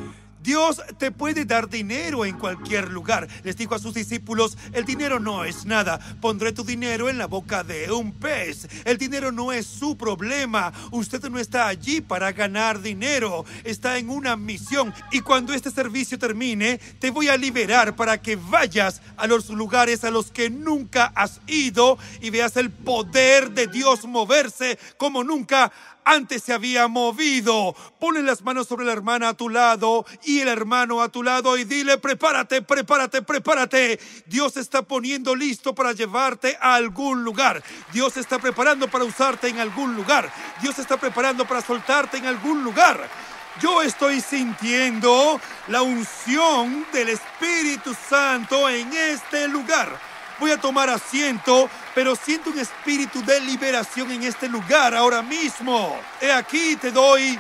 Dios 0.47 0.81
te 0.97 1.11
puede 1.11 1.45
dar 1.45 1.69
dinero 1.69 2.25
en 2.25 2.39
cualquier 2.39 2.93
lugar. 2.93 3.27
Les 3.43 3.57
dijo 3.57 3.75
a 3.75 3.81
sus 3.81 3.95
discípulos, 3.95 4.57
el 4.73 4.85
dinero 4.85 5.19
no 5.19 5.45
es 5.45 5.67
nada. 5.67 5.99
Pondré 6.21 6.53
tu 6.53 6.63
dinero 6.63 7.11
en 7.11 7.19
la 7.19 7.27
boca 7.27 7.65
de 7.65 7.91
un 7.91 8.13
pez. 8.13 8.69
El 8.85 8.97
dinero 8.97 9.33
no 9.33 9.53
es 9.53 9.67
su 9.67 9.97
problema. 9.97 10.73
Usted 10.93 11.29
no 11.29 11.41
está 11.41 11.67
allí 11.67 12.01
para 12.01 12.31
ganar 12.31 12.81
dinero. 12.81 13.45
Está 13.65 13.99
en 13.99 14.09
una 14.09 14.37
misión. 14.37 14.95
Y 15.11 15.21
cuando 15.21 15.53
este 15.53 15.73
servicio 15.73 16.17
termine, 16.17 16.79
te 17.01 17.11
voy 17.11 17.27
a 17.27 17.37
liberar 17.37 17.97
para 17.97 18.23
que 18.23 18.37
vayas 18.37 19.03
a 19.17 19.27
los 19.27 19.49
lugares 19.49 20.05
a 20.05 20.13
los 20.13 20.31
que 20.31 20.49
nunca 20.49 21.11
has 21.17 21.41
ido 21.49 21.99
y 22.21 22.31
veas 22.31 22.57
el 22.57 22.71
poder 22.71 23.51
de 23.51 23.67
Dios 23.67 24.05
moverse 24.05 24.79
como 24.97 25.25
nunca 25.25 25.73
antes 26.07 26.45
se 26.45 26.55
había 26.55 26.89
movido. 26.89 27.75
Ponle 27.99 28.23
las 28.23 28.43
manos 28.43 28.69
sobre 28.69 28.87
la 28.87 28.93
hermana 28.93 29.31
a 29.31 29.35
tu 29.35 29.51
lado 29.51 30.07
y 30.25 30.41
el 30.41 30.49
hermano 30.49 31.03
a 31.03 31.11
tu 31.11 31.23
lado 31.23 31.59
y 31.59 31.65
dile, 31.65 31.99
prepárate, 31.99 32.63
prepárate, 32.63 33.23
prepárate. 33.23 34.01
Dios 34.25 34.57
está 34.57 34.83
poniendo 34.83 35.35
listo 35.35 35.75
para 35.75 35.93
llevarte 35.93 36.57
a 36.61 36.77
algún 36.77 37.25
lugar. 37.25 37.63
Dios 37.93 38.17
está 38.17 38.39
preparando 38.39 38.89
para 38.89 39.05
usarte 39.05 39.49
en 39.49 39.59
algún 39.59 39.97
lugar. 39.97 40.33
Dios 40.63 40.79
está 40.79 40.97
preparando 40.97 41.45
para 41.47 41.61
soltarte 41.61 42.19
en 42.19 42.27
algún 42.27 42.63
lugar. 42.63 43.11
Yo 43.61 43.83
estoy 43.83 44.21
sintiendo 44.21 45.41
la 45.69 45.83
unción 45.83 46.87
del 46.93 47.09
Espíritu 47.09 47.95
Santo 48.09 48.69
en 48.69 48.93
este 48.93 49.49
lugar 49.49 49.99
voy 50.39 50.51
a 50.51 50.61
tomar 50.61 50.91
asiento, 50.91 51.69
pero 51.95 52.15
siento 52.17 52.51
un 52.51 52.59
espíritu 52.59 53.25
de 53.25 53.41
liberación 53.41 54.11
en 54.11 54.23
este 54.23 54.49
lugar 54.49 54.95
ahora 54.95 55.23
mismo. 55.23 55.99
He 56.21 56.31
aquí 56.31 56.77
te 56.77 56.91
doy 56.91 57.39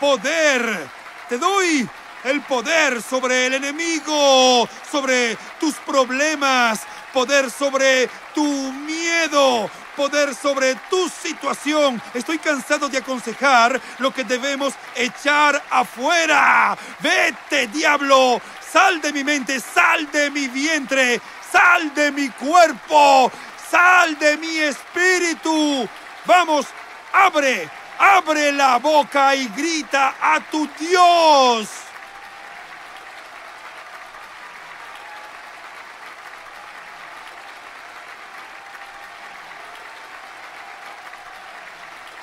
poder, 0.00 0.88
te 1.28 1.38
doy 1.38 1.88
el 2.24 2.40
poder 2.42 3.02
sobre 3.02 3.46
el 3.46 3.54
enemigo, 3.54 4.68
sobre 4.90 5.36
tus 5.58 5.74
problemas, 5.76 6.80
poder 7.12 7.50
sobre 7.50 8.08
tu 8.34 8.44
miedo, 8.44 9.70
poder 9.96 10.34
sobre 10.34 10.74
tu 10.88 11.08
situación. 11.08 12.00
Estoy 12.14 12.38
cansado 12.38 12.88
de 12.88 12.98
aconsejar 12.98 13.80
lo 13.98 14.12
que 14.12 14.24
debemos 14.24 14.74
echar 14.94 15.62
afuera. 15.70 16.76
Vete, 17.00 17.66
diablo, 17.68 18.40
sal 18.72 19.00
de 19.00 19.12
mi 19.12 19.24
mente, 19.24 19.60
sal 19.60 20.10
de 20.10 20.30
mi 20.30 20.48
vientre, 20.48 21.20
sal 21.52 21.94
de 21.94 22.10
mi 22.10 22.28
cuerpo, 22.30 23.30
sal 23.70 24.18
de 24.18 24.36
mi 24.38 24.58
espíritu. 24.58 25.88
Vamos, 26.24 26.66
abre, 27.12 27.68
abre 27.98 28.52
la 28.52 28.78
boca 28.78 29.34
y 29.36 29.46
grita 29.48 30.14
a 30.20 30.40
tu 30.40 30.66
Dios. 30.78 31.68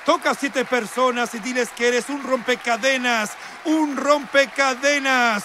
Toca 0.04 0.30
a 0.30 0.34
siete 0.34 0.64
personas 0.64 1.32
y 1.34 1.38
diles 1.38 1.68
que 1.70 1.86
eres 1.86 2.08
un 2.08 2.24
rompecadenas, 2.24 3.30
un 3.64 3.96
rompecadenas 3.96 5.44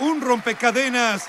un 0.00 0.20
rompecadenas, 0.20 1.26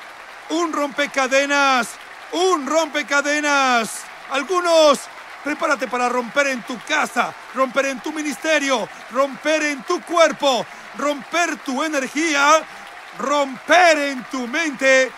un 0.50 0.72
rompecadenas, 0.74 1.90
un 2.32 2.68
rompecadenas. 2.68 4.02
Algunos, 4.32 5.00
prepárate 5.44 5.88
para 5.88 6.10
romper 6.10 6.48
en 6.48 6.62
tu 6.64 6.80
casa, 6.88 7.34
romper 7.56 7.88
en 7.88 8.00
tu 8.00 8.12
ministerio, 8.12 8.88
romper 9.12 9.64
en 9.64 9.84
tu 9.84 10.02
cuerpo, 10.02 10.66
romper 10.98 11.58
tu 11.58 11.84
energía, 11.84 12.62
romper 13.18 13.98
en 14.00 14.24
tu 14.26 14.48
mente. 14.48 15.12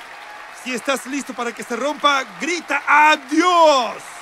Si 0.64 0.74
estás 0.74 1.06
listo 1.08 1.34
para 1.34 1.52
que 1.52 1.64
se 1.64 1.76
rompa, 1.76 2.24
grita 2.40 2.84
adiós. 2.88 4.21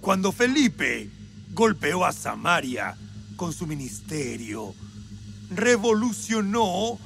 Cuando 0.00 0.32
Felipe 0.32 1.10
golpeó 1.50 2.04
a 2.04 2.12
Samaria 2.12 2.96
con 3.36 3.52
su 3.52 3.66
ministerio, 3.66 4.74
revolucionó 5.50 6.98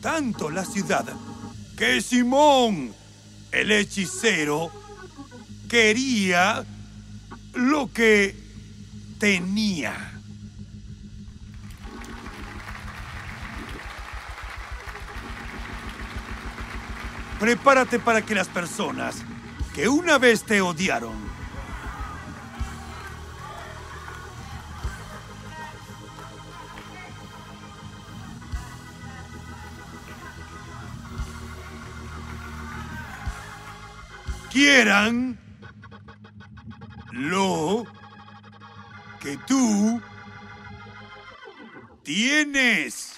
tanto 0.00 0.50
la 0.50 0.64
ciudad 0.64 1.06
que 1.76 2.00
Simón, 2.00 2.92
el 3.52 3.70
hechicero, 3.72 4.70
quería 5.68 6.64
lo 7.54 7.92
que 7.92 8.36
tenía. 9.18 9.94
Prepárate 17.38 17.98
para 17.98 18.22
que 18.22 18.34
las 18.34 18.48
personas 18.48 19.16
que 19.74 19.88
una 19.88 20.18
vez 20.18 20.44
te 20.44 20.60
odiaron 20.60 21.29
quieran 34.50 35.38
lo 37.12 37.86
que 39.20 39.36
tú 39.46 40.00
tienes. 42.02 43.14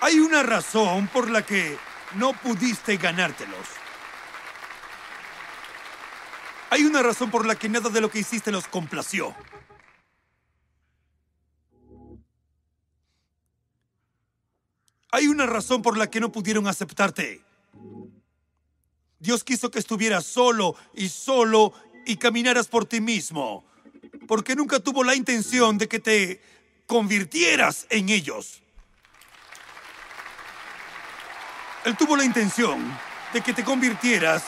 Hay 0.00 0.18
una 0.18 0.42
razón 0.42 1.08
por 1.08 1.30
la 1.30 1.42
que 1.42 1.78
no 2.14 2.32
pudiste 2.32 2.96
ganártelos. 2.96 3.68
Hay 6.70 6.84
una 6.84 7.02
razón 7.02 7.30
por 7.30 7.46
la 7.46 7.54
que 7.54 7.68
nada 7.68 7.88
de 7.90 8.00
lo 8.00 8.10
que 8.10 8.18
hiciste 8.18 8.50
los 8.50 8.66
complació. 8.66 9.34
Hay 15.14 15.28
una 15.28 15.44
razón 15.44 15.82
por 15.82 15.98
la 15.98 16.10
que 16.10 16.20
no 16.20 16.32
pudieron 16.32 16.66
aceptarte. 16.66 17.42
Dios 19.18 19.44
quiso 19.44 19.70
que 19.70 19.78
estuvieras 19.78 20.24
solo 20.24 20.74
y 20.94 21.10
solo 21.10 21.74
y 22.06 22.16
caminaras 22.16 22.66
por 22.66 22.86
ti 22.86 23.02
mismo, 23.02 23.62
porque 24.26 24.56
nunca 24.56 24.80
tuvo 24.80 25.04
la 25.04 25.14
intención 25.14 25.76
de 25.76 25.86
que 25.86 26.00
te 26.00 26.40
convirtieras 26.86 27.86
en 27.90 28.08
ellos. 28.08 28.62
Él 31.84 31.94
tuvo 31.94 32.16
la 32.16 32.24
intención 32.24 32.98
de 33.34 33.42
que 33.42 33.52
te 33.52 33.62
convirtieras 33.62 34.42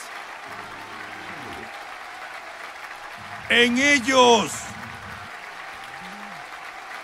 en 3.49 3.77
ellos. 3.77 4.51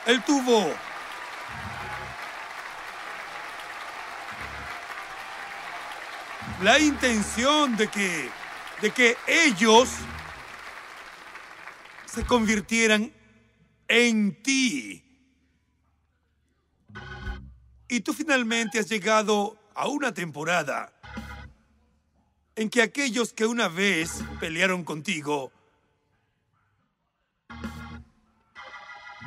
Él 0.08 0.24
tuvo 0.24 0.74
la 6.62 6.78
intención 6.78 7.76
de 7.76 7.88
que, 7.88 8.30
de 8.82 8.92
que 8.92 9.18
ellos 9.28 9.90
se 12.06 12.24
convirtieran 12.24 13.12
en 13.88 14.42
ti. 14.44 15.04
Y 17.88 18.00
tú 18.02 18.14
finalmente 18.14 18.80
has 18.80 18.88
llegado 18.88 19.58
a 19.74 19.88
una 19.88 20.14
temporada 20.14 20.94
en 22.56 22.70
que 22.70 22.82
aquellos 22.82 23.34
que 23.34 23.46
una 23.46 23.68
vez 23.68 24.24
pelearon 24.40 24.84
contigo 24.84 25.52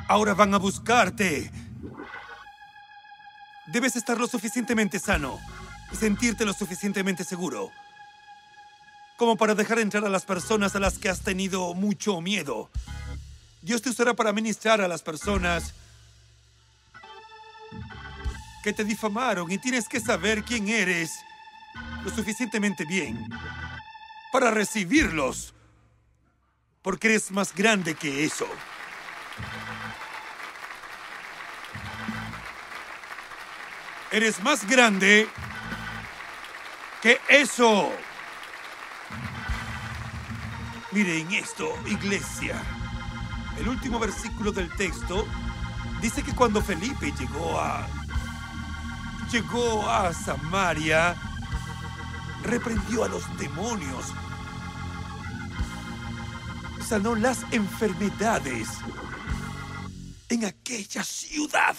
ahora 0.07 0.33
van 0.33 0.53
a 0.53 0.57
buscarte. 0.57 1.51
Debes 3.67 3.95
estar 3.95 4.17
lo 4.17 4.27
suficientemente 4.27 4.99
sano 4.99 5.39
sentirte 5.95 6.45
lo 6.45 6.53
suficientemente 6.53 7.23
seguro 7.23 7.71
como 9.17 9.37
para 9.37 9.55
dejar 9.55 9.79
entrar 9.79 10.05
a 10.05 10.09
las 10.09 10.25
personas 10.25 10.75
a 10.75 10.79
las 10.79 10.97
que 10.97 11.09
has 11.09 11.21
tenido 11.21 11.73
mucho 11.73 12.19
miedo. 12.21 12.69
Dios 13.61 13.81
te 13.81 13.89
usará 13.89 14.13
para 14.13 14.33
ministrar 14.33 14.81
a 14.81 14.87
las 14.87 15.01
personas 15.01 15.73
que 18.63 18.73
te 18.73 18.83
difamaron 18.83 19.51
y 19.51 19.57
tienes 19.57 19.87
que 19.87 19.99
saber 19.99 20.43
quién 20.43 20.67
eres 20.67 21.11
lo 22.03 22.09
suficientemente 22.09 22.85
bien 22.85 23.29
para 24.31 24.51
recibirlos, 24.51 25.53
porque 26.81 27.07
eres 27.07 27.31
más 27.31 27.55
grande 27.55 27.95
que 27.95 28.25
eso. 28.25 28.47
Eres 34.11 34.41
más 34.41 34.67
grande 34.67 35.27
que 37.05 37.19
eso. 37.29 37.91
Miren 40.91 41.31
esto, 41.33 41.71
iglesia. 41.85 42.59
El 43.59 43.67
último 43.67 43.99
versículo 43.99 44.51
del 44.51 44.75
texto 44.75 45.27
dice 46.01 46.23
que 46.23 46.33
cuando 46.33 46.63
Felipe 46.63 47.13
llegó 47.19 47.59
a 47.59 47.87
llegó 49.31 49.87
a 49.87 50.11
Samaria, 50.13 51.15
reprendió 52.41 53.03
a 53.03 53.07
los 53.07 53.23
demonios, 53.37 54.05
sanó 56.89 57.13
las 57.13 57.45
enfermedades 57.51 58.67
en 60.29 60.45
aquella 60.45 61.03
ciudad. 61.03 61.75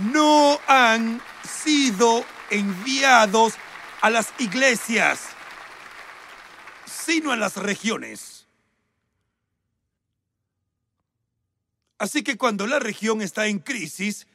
No 0.00 0.58
han 0.66 1.20
sido 1.44 2.24
enviados 2.50 3.54
a 4.00 4.10
las 4.10 4.32
iglesias, 4.38 5.28
sino 6.86 7.32
a 7.32 7.36
las 7.36 7.56
regiones. 7.56 8.46
Así 11.98 12.22
que 12.22 12.38
cuando 12.38 12.66
la 12.66 12.78
región 12.78 13.20
está 13.20 13.46
en 13.46 13.58
crisis, 13.58 14.26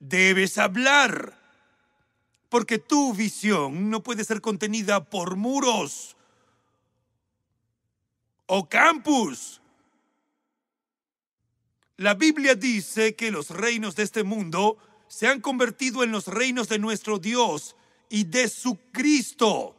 debes 0.00 0.58
hablar. 0.58 1.38
Porque 2.48 2.78
tu 2.78 3.14
visión 3.14 3.90
no 3.90 4.02
puede 4.02 4.24
ser 4.24 4.40
contenida 4.40 5.04
por 5.04 5.36
muros 5.36 6.16
o 8.46 8.68
campus. 8.68 9.60
La 11.98 12.14
Biblia 12.14 12.54
dice 12.54 13.14
que 13.14 13.30
los 13.30 13.50
reinos 13.50 13.94
de 13.94 14.04
este 14.04 14.24
mundo 14.24 14.78
se 15.08 15.26
han 15.26 15.40
convertido 15.40 16.04
en 16.04 16.12
los 16.12 16.26
reinos 16.26 16.68
de 16.68 16.78
nuestro 16.78 17.18
Dios 17.18 17.74
y 18.08 18.24
de 18.24 18.48
su 18.48 18.78
Cristo. 18.92 19.74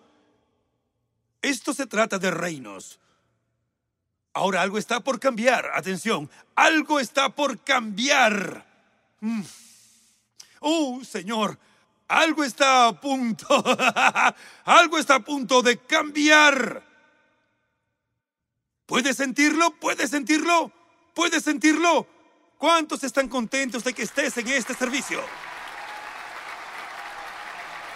Esto 1.41 1.73
se 1.73 1.85
trata 1.85 2.19
de 2.19 2.31
reinos. 2.31 2.99
Ahora 4.33 4.61
algo 4.61 4.77
está 4.77 4.99
por 4.99 5.19
cambiar. 5.19 5.71
Atención, 5.73 6.29
algo 6.55 6.99
está 6.99 7.29
por 7.29 7.59
cambiar. 7.63 8.65
Oh, 10.59 11.01
Señor, 11.03 11.57
algo 12.07 12.43
está 12.43 12.87
a 12.87 12.99
punto. 12.99 13.47
algo 14.65 14.97
está 14.97 15.15
a 15.15 15.19
punto 15.19 15.61
de 15.61 15.77
cambiar. 15.77 16.83
¿Puedes 18.85 19.17
sentirlo? 19.17 19.71
¿Puedes 19.79 20.09
sentirlo? 20.09 20.71
¿Puedes 21.13 21.43
sentirlo? 21.43 22.07
¿Cuántos 22.59 23.03
están 23.03 23.27
contentos 23.27 23.83
de 23.83 23.95
que 23.95 24.03
estés 24.03 24.37
en 24.37 24.47
este 24.49 24.75
servicio? 24.75 25.19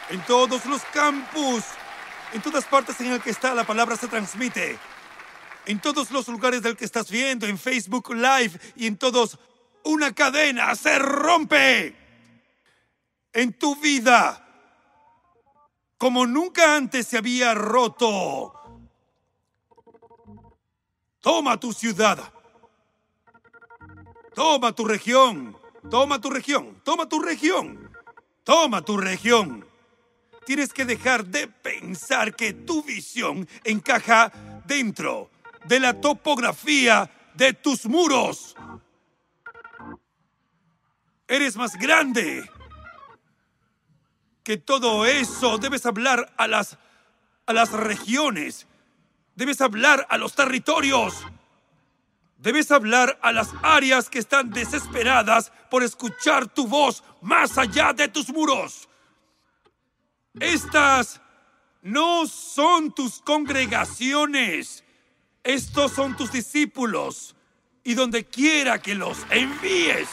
En 0.10 0.26
todos 0.26 0.66
los 0.66 0.82
campus, 0.86 1.64
en 2.34 2.42
todas 2.42 2.66
partes 2.66 3.00
en 3.02 3.12
el 3.12 3.22
que 3.22 3.30
está 3.30 3.54
la 3.54 3.68
palabra 3.68 3.96
se 3.96 4.08
transmite 4.08 4.80
en 5.66 5.80
todos 5.80 6.12
los 6.12 6.28
lugares 6.28 6.62
del 6.62 6.76
que 6.76 6.86
estás 6.86 7.10
viendo, 7.10 7.46
en 7.46 7.58
Facebook 7.58 8.14
Live 8.14 8.60
y 8.76 8.88
en 8.88 8.98
todos, 8.98 9.38
una 9.84 10.14
cadena 10.14 10.76
se 10.76 11.00
rompe 11.00 11.96
en 13.32 13.54
tu 13.54 13.76
vida 13.76 14.40
como 15.98 16.26
nunca 16.26 16.76
antes 16.76 17.08
se 17.08 17.18
había 17.18 17.54
roto. 17.54 18.54
Toma 21.22 21.58
tu 21.60 21.72
ciudad. 21.72 22.34
Toma 24.34 24.74
tu 24.74 24.86
región. 24.86 25.56
Toma 25.90 26.20
tu 26.20 26.30
región. 26.30 26.82
Toma 26.84 27.08
tu 27.08 27.20
región. 27.20 27.92
Toma 28.44 28.82
tu 28.82 28.98
región. 28.98 29.66
Tienes 30.46 30.74
que 30.74 30.86
dejar 30.86 31.26
de 31.26 31.48
pensar 31.48 32.36
que 32.36 32.54
tu 32.54 32.84
visión 32.84 33.48
encaja 33.64 34.32
dentro 34.66 35.30
de 35.66 35.80
la 35.80 36.00
topografía 36.02 37.10
de 37.36 37.54
tus 37.54 37.86
muros. 37.86 38.56
Eres 41.28 41.56
más 41.56 41.78
grande 41.78 42.50
que 44.44 44.58
todo 44.58 45.06
eso. 45.06 45.58
Debes 45.58 45.86
hablar 45.86 46.34
a 46.38 46.48
las, 46.48 46.78
a 47.46 47.54
las 47.54 47.72
regiones. 47.72 48.68
Debes 49.36 49.62
hablar 49.62 50.06
a 50.10 50.18
los 50.18 50.36
territorios. 50.36 51.26
Debes 52.44 52.72
hablar 52.72 53.18
a 53.22 53.32
las 53.32 53.52
áreas 53.62 54.10
que 54.10 54.20
están 54.20 54.50
desesperadas 54.50 55.54
por 55.72 55.82
escuchar 55.82 56.46
tu 56.46 56.68
voz 56.68 57.02
más 57.22 57.58
allá 57.58 57.94
de 57.94 58.10
tus 58.10 58.28
muros. 58.28 58.90
Estas 60.38 61.22
no 61.82 62.28
son 62.28 62.94
tus 62.94 63.22
congregaciones. 63.22 64.84
Estos 65.42 65.94
son 65.94 66.18
tus 66.18 66.34
discípulos. 66.34 67.34
Y 67.82 67.94
donde 67.94 68.26
quiera 68.26 68.82
que 68.82 68.94
los 68.94 69.20
envíes. 69.30 70.10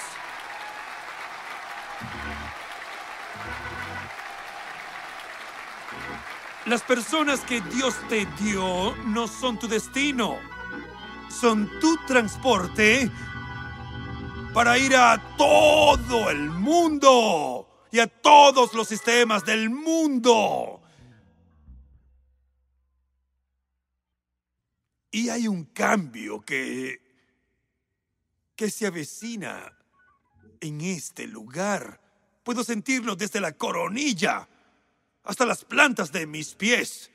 Las 6.67 6.83
personas 6.83 7.41
que 7.41 7.61
Dios 7.61 7.97
te 8.09 8.25
dio 8.39 8.95
no 9.07 9.27
son 9.27 9.59
tu 9.59 9.67
destino, 9.67 10.39
son 11.31 11.71
tu 11.81 11.97
transporte 12.07 13.11
para 14.53 14.77
ir 14.79 14.95
a 14.97 15.37
todo 15.37 16.29
el 16.31 16.51
mundo 16.51 17.87
y 17.91 18.01
a 18.01 18.07
todos 18.07 18.75
los 18.75 18.89
sistemas 18.89 19.45
del 19.45 19.71
mundo. 19.71 20.83
Y 25.13 25.29
hay 25.29 25.49
un 25.49 25.65
cambio 25.65 26.41
que 26.41 27.11
que 28.61 28.71
se 28.71 28.87
avecina 28.87 29.75
en 30.61 30.83
este 30.83 31.27
lugar. 31.27 31.99
Puedo 32.45 32.63
sentirlo 32.63 33.17
desde 33.17 33.41
la 33.41 33.53
coronilla 33.53 34.47
hasta 35.25 35.47
las 35.47 35.65
plantas 35.65 36.13
de 36.13 36.27
mis 36.27 36.55
pies. 36.57 37.11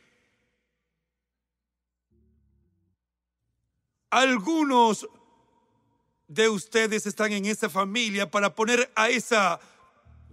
Algunos 4.15 5.09
de 6.29 6.47
ustedes 6.47 7.05
están 7.05 7.33
en 7.33 7.45
esa 7.47 7.69
familia 7.69 8.31
para 8.31 8.55
poner 8.55 8.89
a 8.95 9.09
esa 9.09 9.59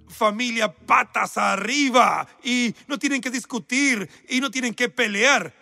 familia 0.07 0.73
patas 0.73 1.37
arriba 1.37 2.29
y 2.45 2.77
no 2.87 2.97
tienen 2.97 3.21
que 3.21 3.29
discutir 3.29 4.09
y 4.29 4.41
no 4.41 4.53
tienen 4.53 4.73
que 4.73 4.89
pelear. 4.89 5.53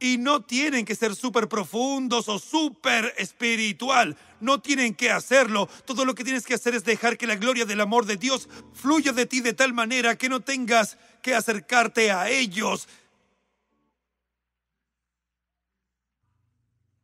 Y 0.00 0.18
no 0.18 0.42
tienen 0.42 0.84
que 0.84 0.96
ser 0.96 1.14
súper 1.14 1.48
profundos 1.48 2.28
o 2.28 2.40
súper 2.40 3.14
espiritual. 3.16 4.16
No 4.40 4.60
tienen 4.60 4.92
que 4.92 5.12
hacerlo. 5.12 5.68
Todo 5.84 6.04
lo 6.04 6.16
que 6.16 6.24
tienes 6.24 6.44
que 6.44 6.54
hacer 6.54 6.74
es 6.74 6.82
dejar 6.82 7.16
que 7.16 7.28
la 7.28 7.36
gloria 7.36 7.64
del 7.64 7.80
amor 7.80 8.06
de 8.06 8.16
Dios 8.16 8.48
fluya 8.74 9.12
de 9.12 9.26
ti 9.26 9.38
de 9.38 9.52
tal 9.52 9.72
manera 9.72 10.18
que 10.18 10.28
no 10.28 10.40
tengas 10.40 10.98
que 11.22 11.36
acercarte 11.36 12.10
a 12.10 12.28
ellos. 12.28 12.88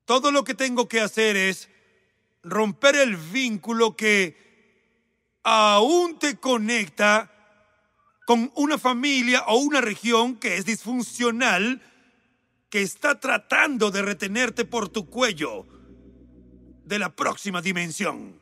Todo 0.05 0.31
lo 0.31 0.45
que 0.45 0.55
tengo 0.55 0.89
que 0.89 1.01
hacer 1.01 1.37
es 1.37 1.69
romper 2.43 2.97
el 2.97 3.17
vínculo 3.17 3.97
que 3.97 4.37
aún 5.43 6.19
te 6.19 6.37
conecta 6.37 7.31
con 8.27 8.51
una 8.55 8.79
familia 8.79 9.45
o 9.47 9.57
una 9.57 9.81
región 9.81 10.37
que 10.37 10.57
es 10.57 10.65
disfuncional 10.65 11.83
que 12.69 12.83
está 12.83 13.21
tratando 13.21 13.91
de 13.91 14.03
retenerte 14.03 14.65
por 14.65 14.89
tu 14.89 15.09
cuello 15.09 15.67
de 16.85 16.99
la 16.99 17.15
próxima 17.15 17.63
dimensión. 17.63 18.41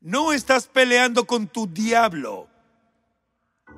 No 0.00 0.32
estás 0.32 0.68
peleando 0.68 1.26
con 1.26 1.48
tu 1.48 1.66
diablo. 1.66 2.48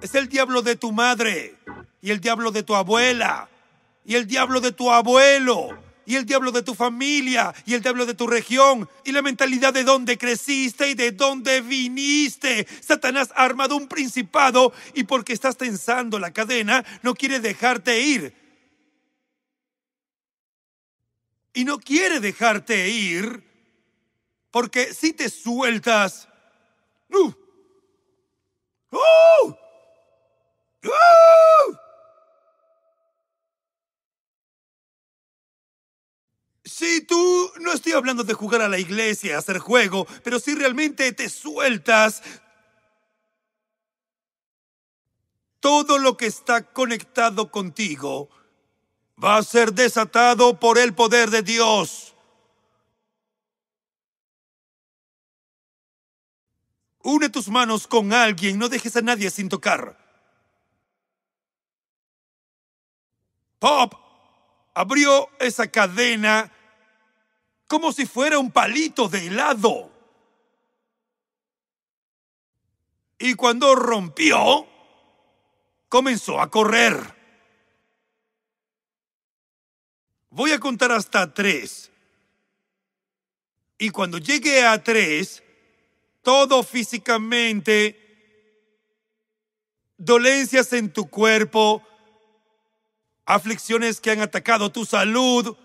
Es 0.02 0.14
el 0.14 0.28
diablo 0.28 0.60
de 0.62 0.76
tu 0.76 0.92
madre 0.92 1.56
y 2.02 2.10
el 2.10 2.20
diablo 2.20 2.50
de 2.50 2.62
tu 2.62 2.74
abuela 2.74 3.48
y 4.04 4.16
el 4.16 4.26
diablo 4.26 4.60
de 4.60 4.72
tu 4.72 4.90
abuelo 4.90 5.88
y 6.09 6.16
el 6.16 6.26
diablo 6.26 6.51
de 6.51 6.64
tu 6.64 6.74
familia 6.74 7.55
y 7.66 7.74
el 7.74 7.82
diablo 7.82 8.05
de 8.05 8.14
tu 8.14 8.26
región 8.26 8.89
y 9.05 9.12
la 9.12 9.22
mentalidad 9.22 9.72
de 9.72 9.85
dónde 9.85 10.18
creciste 10.18 10.90
y 10.90 10.94
de 10.94 11.12
dónde 11.12 11.60
viniste. 11.60 12.66
Satanás 12.80 13.30
ha 13.36 13.44
armado 13.44 13.76
un 13.76 13.86
principado 13.86 14.72
y 14.94 15.05
porque 15.05 15.32
estás 15.32 15.56
tensando 15.56 16.18
la 16.18 16.32
cadena 16.32 16.85
no 17.05 17.14
quiere 17.14 17.39
dejarte 17.39 18.01
ir. 18.01 18.48
y 21.59 21.64
no 21.64 21.80
quiere 21.80 22.20
dejarte 22.20 22.89
ir, 22.89 23.43
porque 24.52 24.94
si 24.94 25.12
te 25.12 25.28
sueltas, 25.28 26.28
¡uh! 27.10 27.32
¡Uh! 28.93 29.55
¡Uh! 30.85 31.88
Si 36.78 37.00
tú 37.00 37.50
no 37.59 37.72
estoy 37.72 37.90
hablando 37.90 38.22
de 38.22 38.34
jugar 38.34 38.62
a 38.62 38.68
la 38.68 38.78
iglesia, 38.78 39.36
hacer 39.36 39.59
juego, 39.59 40.06
pero 40.22 40.38
si 40.38 40.55
realmente 40.55 41.10
te 41.10 41.28
sueltas, 41.28 42.22
todo 45.59 45.98
lo 45.98 46.16
que 46.16 46.26
está 46.26 46.72
conectado 46.72 47.50
contigo 47.50 48.30
va 49.20 49.38
a 49.38 49.42
ser 49.42 49.72
desatado 49.72 50.60
por 50.60 50.78
el 50.78 50.94
poder 50.94 51.30
de 51.30 51.42
Dios. 51.42 52.14
Une 57.02 57.28
tus 57.28 57.48
manos 57.48 57.88
con 57.88 58.12
alguien, 58.12 58.56
no 58.56 58.68
dejes 58.68 58.94
a 58.94 59.02
nadie 59.02 59.30
sin 59.30 59.48
tocar. 59.48 59.98
Pop 63.59 63.94
abrió 64.74 65.28
esa 65.40 65.66
cadena 65.66 66.52
como 67.68 67.92
si 67.92 68.06
fuera 68.06 68.38
un 68.38 68.50
palito 68.50 69.08
de 69.08 69.26
helado. 69.26 69.92
Y 73.18 73.34
cuando 73.34 73.74
rompió, 73.74 74.66
comenzó 75.88 76.40
a 76.40 76.50
correr. 76.50 76.96
Voy 80.30 80.52
a 80.52 80.58
contar 80.58 80.92
hasta 80.92 81.32
tres. 81.34 81.90
Y 83.76 83.90
cuando 83.90 84.18
llegue 84.18 84.64
a 84.64 84.82
tres, 84.82 85.42
todo 86.22 86.62
físicamente, 86.62 87.96
dolencias 89.98 90.72
en 90.72 90.92
tu 90.92 91.08
cuerpo, 91.10 91.86
aflicciones 93.26 94.00
que 94.00 94.10
han 94.10 94.20
atacado 94.20 94.72
tu 94.72 94.86
salud, 94.86 95.56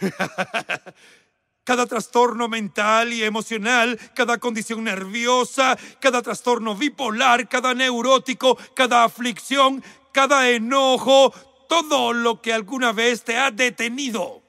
cada 1.64 1.86
trastorno 1.86 2.48
mental 2.48 3.12
y 3.12 3.22
emocional, 3.22 3.98
cada 4.14 4.38
condición 4.38 4.84
nerviosa, 4.84 5.78
cada 6.00 6.22
trastorno 6.22 6.74
bipolar, 6.74 7.48
cada 7.48 7.74
neurótico, 7.74 8.56
cada 8.74 9.04
aflicción, 9.04 9.82
cada 10.12 10.50
enojo, 10.50 11.32
todo 11.68 12.12
lo 12.12 12.42
que 12.42 12.52
alguna 12.52 12.92
vez 12.92 13.22
te 13.22 13.36
ha 13.36 13.50
detenido. 13.50 14.42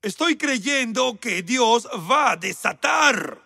Estoy 0.00 0.36
creyendo 0.36 1.18
que 1.18 1.42
Dios 1.42 1.88
va 2.10 2.32
a 2.32 2.36
desatar. 2.36 3.42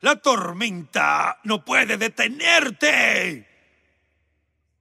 La 0.00 0.16
tormenta 0.16 1.38
no 1.44 1.64
puede 1.64 1.96
detenerte. 1.96 3.48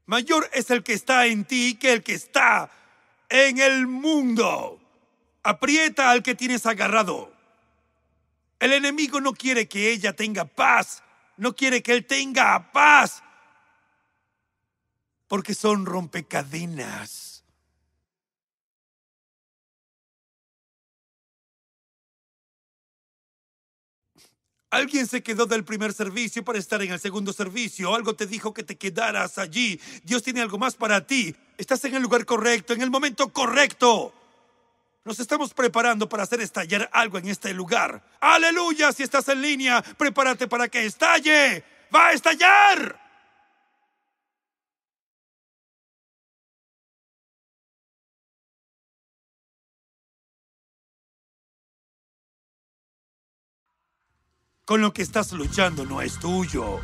Mayor 0.05 0.49
es 0.53 0.69
el 0.69 0.83
que 0.83 0.93
está 0.93 1.25
en 1.25 1.45
ti 1.45 1.75
que 1.75 1.93
el 1.93 2.03
que 2.03 2.13
está 2.13 2.69
en 3.29 3.59
el 3.59 3.87
mundo. 3.87 4.76
Aprieta 5.47 6.11
al 6.11 6.23
que 6.23 6.35
tienes 6.35 6.65
agarrado. 6.65 7.31
El 8.59 8.73
enemigo 8.73 9.21
no 9.21 9.31
quiere 9.31 9.69
que 9.69 9.91
ella 9.93 10.11
tenga 10.13 10.43
paz, 10.43 11.01
no 11.37 11.55
quiere 11.55 11.81
que 11.81 11.93
él 11.93 12.05
tenga 12.05 12.69
paz 12.73 13.23
porque 15.29 15.53
son 15.53 15.85
rompecadenas. 15.85 17.45
Alguien 24.69 25.07
se 25.07 25.23
quedó 25.23 25.45
del 25.45 25.63
primer 25.63 25.93
servicio 25.93 26.43
para 26.43 26.59
estar 26.59 26.81
en 26.81 26.91
el 26.91 26.99
segundo 26.99 27.31
servicio. 27.31 27.95
Algo 27.95 28.17
te 28.17 28.27
dijo 28.27 28.53
que 28.53 28.63
te 28.63 28.75
quedaras 28.75 29.37
allí. 29.37 29.79
Dios 30.03 30.23
tiene 30.23 30.41
algo 30.41 30.57
más 30.57 30.75
para 30.75 31.07
ti. 31.07 31.33
Estás 31.57 31.85
en 31.85 31.95
el 31.95 32.03
lugar 32.03 32.25
correcto, 32.25 32.73
en 32.73 32.81
el 32.81 32.91
momento 32.91 33.31
correcto. 33.31 34.13
Nos 35.07 35.21
estamos 35.21 35.53
preparando 35.53 36.09
para 36.09 36.23
hacer 36.23 36.41
estallar 36.41 36.89
algo 36.91 37.17
en 37.17 37.29
este 37.29 37.53
lugar. 37.53 38.03
Aleluya, 38.19 38.91
si 38.91 39.03
estás 39.03 39.29
en 39.29 39.41
línea, 39.41 39.81
prepárate 39.81 40.49
para 40.49 40.67
que 40.67 40.85
estalle. 40.85 41.63
Va 41.95 42.07
a 42.07 42.11
estallar. 42.11 42.99
con 54.65 54.81
lo 54.81 54.91
que 54.91 55.01
estás 55.01 55.31
luchando 55.31 55.85
no 55.85 56.01
es 56.01 56.19
tuyo. 56.19 56.81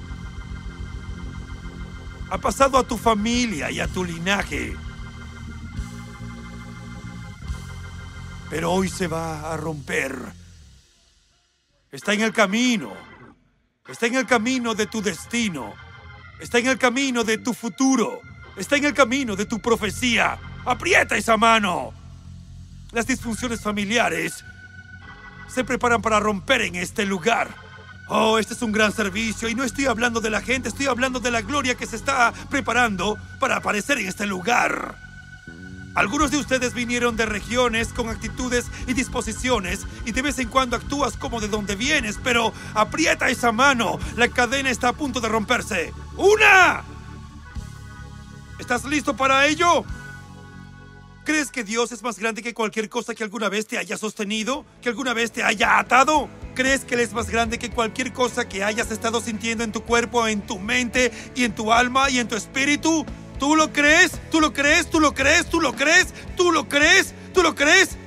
Ha 2.29 2.37
pasado 2.37 2.77
a 2.77 2.87
tu 2.87 2.97
familia 2.97 3.69
y 3.69 3.81
a 3.81 3.89
tu 3.89 4.05
linaje. 4.05 4.73
Pero 8.53 8.71
hoy 8.71 8.87
se 8.87 9.07
va 9.07 9.51
a 9.51 9.57
romper. 9.57 10.15
Está 11.91 12.13
en 12.13 12.21
el 12.21 12.31
camino. 12.31 12.93
Está 13.87 14.05
en 14.05 14.13
el 14.13 14.27
camino 14.27 14.75
de 14.75 14.85
tu 14.85 15.01
destino. 15.01 15.73
Está 16.39 16.59
en 16.59 16.67
el 16.67 16.77
camino 16.77 17.23
de 17.23 17.39
tu 17.39 17.55
futuro. 17.55 18.21
Está 18.55 18.77
en 18.77 18.85
el 18.85 18.93
camino 18.93 19.35
de 19.35 19.47
tu 19.47 19.59
profecía. 19.59 20.37
Aprieta 20.65 21.17
esa 21.17 21.35
mano. 21.35 21.95
Las 22.91 23.07
disfunciones 23.07 23.59
familiares 23.59 24.45
se 25.47 25.63
preparan 25.63 26.03
para 26.03 26.19
romper 26.19 26.61
en 26.61 26.75
este 26.75 27.07
lugar. 27.07 27.49
Oh, 28.07 28.37
este 28.37 28.53
es 28.53 28.61
un 28.61 28.71
gran 28.71 28.93
servicio 28.93 29.49
y 29.49 29.55
no 29.55 29.63
estoy 29.63 29.87
hablando 29.87 30.21
de 30.21 30.29
la 30.29 30.41
gente, 30.41 30.69
estoy 30.69 30.85
hablando 30.85 31.19
de 31.19 31.31
la 31.31 31.41
gloria 31.41 31.73
que 31.73 31.87
se 31.87 31.95
está 31.95 32.31
preparando 32.51 33.17
para 33.39 33.55
aparecer 33.55 33.97
en 33.97 34.09
este 34.09 34.27
lugar. 34.27 35.12
Algunos 35.95 36.31
de 36.31 36.37
ustedes 36.37 36.73
vinieron 36.73 37.15
de 37.15 37.25
regiones 37.25 37.89
con 37.89 38.09
actitudes 38.09 38.65
y 38.87 38.93
disposiciones 38.93 39.85
y 40.05 40.11
de 40.11 40.21
vez 40.23 40.39
en 40.39 40.49
cuando 40.49 40.75
actúas 40.75 41.17
como 41.17 41.39
de 41.39 41.47
donde 41.47 41.75
vienes, 41.75 42.19
pero 42.23 42.51
aprieta 42.73 43.29
esa 43.29 43.51
mano. 43.51 43.99
La 44.15 44.27
cadena 44.27 44.71
está 44.71 44.89
a 44.89 44.93
punto 44.93 45.21
de 45.21 45.29
romperse. 45.29 45.93
¡Una! 46.17 46.83
¿Estás 48.59 48.85
listo 48.85 49.15
para 49.15 49.45
ello? 49.45 49.83
¿Crees 51.25 51.51
que 51.51 51.63
Dios 51.63 51.91
es 51.91 52.03
más 52.03 52.19
grande 52.19 52.41
que 52.41 52.53
cualquier 52.53 52.89
cosa 52.89 53.15
que 53.15 53.23
alguna 53.23 53.47
vez 53.47 53.65
te 53.67 53.77
haya 53.77 53.97
sostenido? 53.97 54.65
¿Que 54.81 54.89
alguna 54.89 55.13
vez 55.13 55.31
te 55.31 55.43
haya 55.43 55.79
atado? 55.79 56.27
¿Crees 56.53 56.83
que 56.83 56.95
Él 56.95 57.01
es 57.01 57.13
más 57.13 57.29
grande 57.29 57.59
que 57.59 57.69
cualquier 57.69 58.11
cosa 58.11 58.49
que 58.49 58.63
hayas 58.63 58.91
estado 58.91 59.21
sintiendo 59.21 59.63
en 59.63 59.71
tu 59.71 59.83
cuerpo, 59.83 60.27
en 60.27 60.41
tu 60.41 60.59
mente 60.59 61.11
y 61.35 61.45
en 61.45 61.55
tu 61.55 61.71
alma 61.71 62.09
y 62.09 62.19
en 62.19 62.27
tu 62.27 62.35
espíritu? 62.35 63.05
¿Tú 63.39 63.55
lo 63.55 63.71
crees? 63.71 64.11
¿Tú 64.31 64.39
lo 64.39 64.53
crees? 64.53 64.89
¿Tú 64.89 64.99
lo 64.99 65.13
crees? 65.13 65.45
¿Tú 65.47 65.61
lo 65.61 65.73
crees? 65.73 66.13
¿Tú 66.35 66.51
lo 66.51 66.67
crees? 66.67 67.13
¿Tú 67.33 67.43
lo 67.43 67.55
crees? 67.55 67.97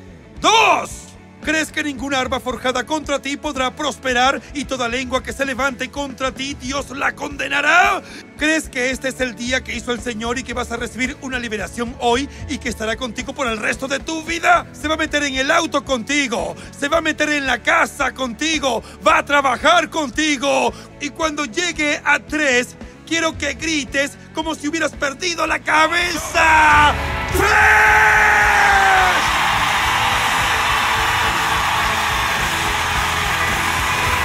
¡Dos! 0.41 1.07
¿Crees 1.47 1.71
que 1.71 1.85
ninguna 1.85 2.19
arma 2.19 2.41
forjada 2.41 2.85
contra 2.85 3.23
ti 3.23 3.37
podrá 3.37 3.71
prosperar 3.77 4.43
y 4.53 4.65
toda 4.65 4.89
lengua 4.89 5.23
que 5.23 5.33
se 5.33 5.45
levante 5.45 5.93
contra 5.93 6.33
ti 6.33 6.55
Dios 6.55 6.91
la 6.91 7.15
condenará? 7.15 8.03
¿Crees 8.37 8.69
que 8.69 8.91
este 8.91 9.11
es 9.11 9.21
el 9.21 9.37
día 9.37 9.63
que 9.63 9.73
hizo 9.73 9.93
el 9.93 10.01
Señor 10.01 10.41
y 10.41 10.43
que 10.43 10.55
vas 10.55 10.73
a 10.73 10.77
recibir 10.77 11.17
una 11.23 11.39
liberación 11.39 11.95
hoy 12.01 12.29
y 12.49 12.59
que 12.59 12.69
estará 12.69 12.97
contigo 12.97 13.33
por 13.33 13.47
el 13.47 13.59
resto 13.59 13.87
de 13.87 14.01
tu 14.01 14.25
vida? 14.25 14.67
Se 14.73 14.89
va 14.89 14.95
a 14.95 14.97
meter 14.99 15.23
en 15.23 15.37
el 15.37 15.53
auto 15.53 15.85
contigo, 15.85 16.57
se 16.77 16.89
va 16.89 16.99
a 16.99 17.01
meter 17.01 17.29
en 17.29 17.47
la 17.47 17.63
casa 17.63 18.13
contigo, 18.13 18.83
va 19.07 19.19
a 19.19 19.25
trabajar 19.25 19.89
contigo 19.89 20.73
y 21.01 21.11
cuando 21.11 21.45
llegue 21.45 22.01
a 22.05 22.19
tres 22.19 22.75
quiero 23.07 23.39
que 23.39 23.55
grites 23.55 24.19
como 24.35 24.55
si 24.55 24.69
hubieras 24.69 24.93
perdido 24.93 25.47
la 25.47 25.61
cabeza. 25.61 26.95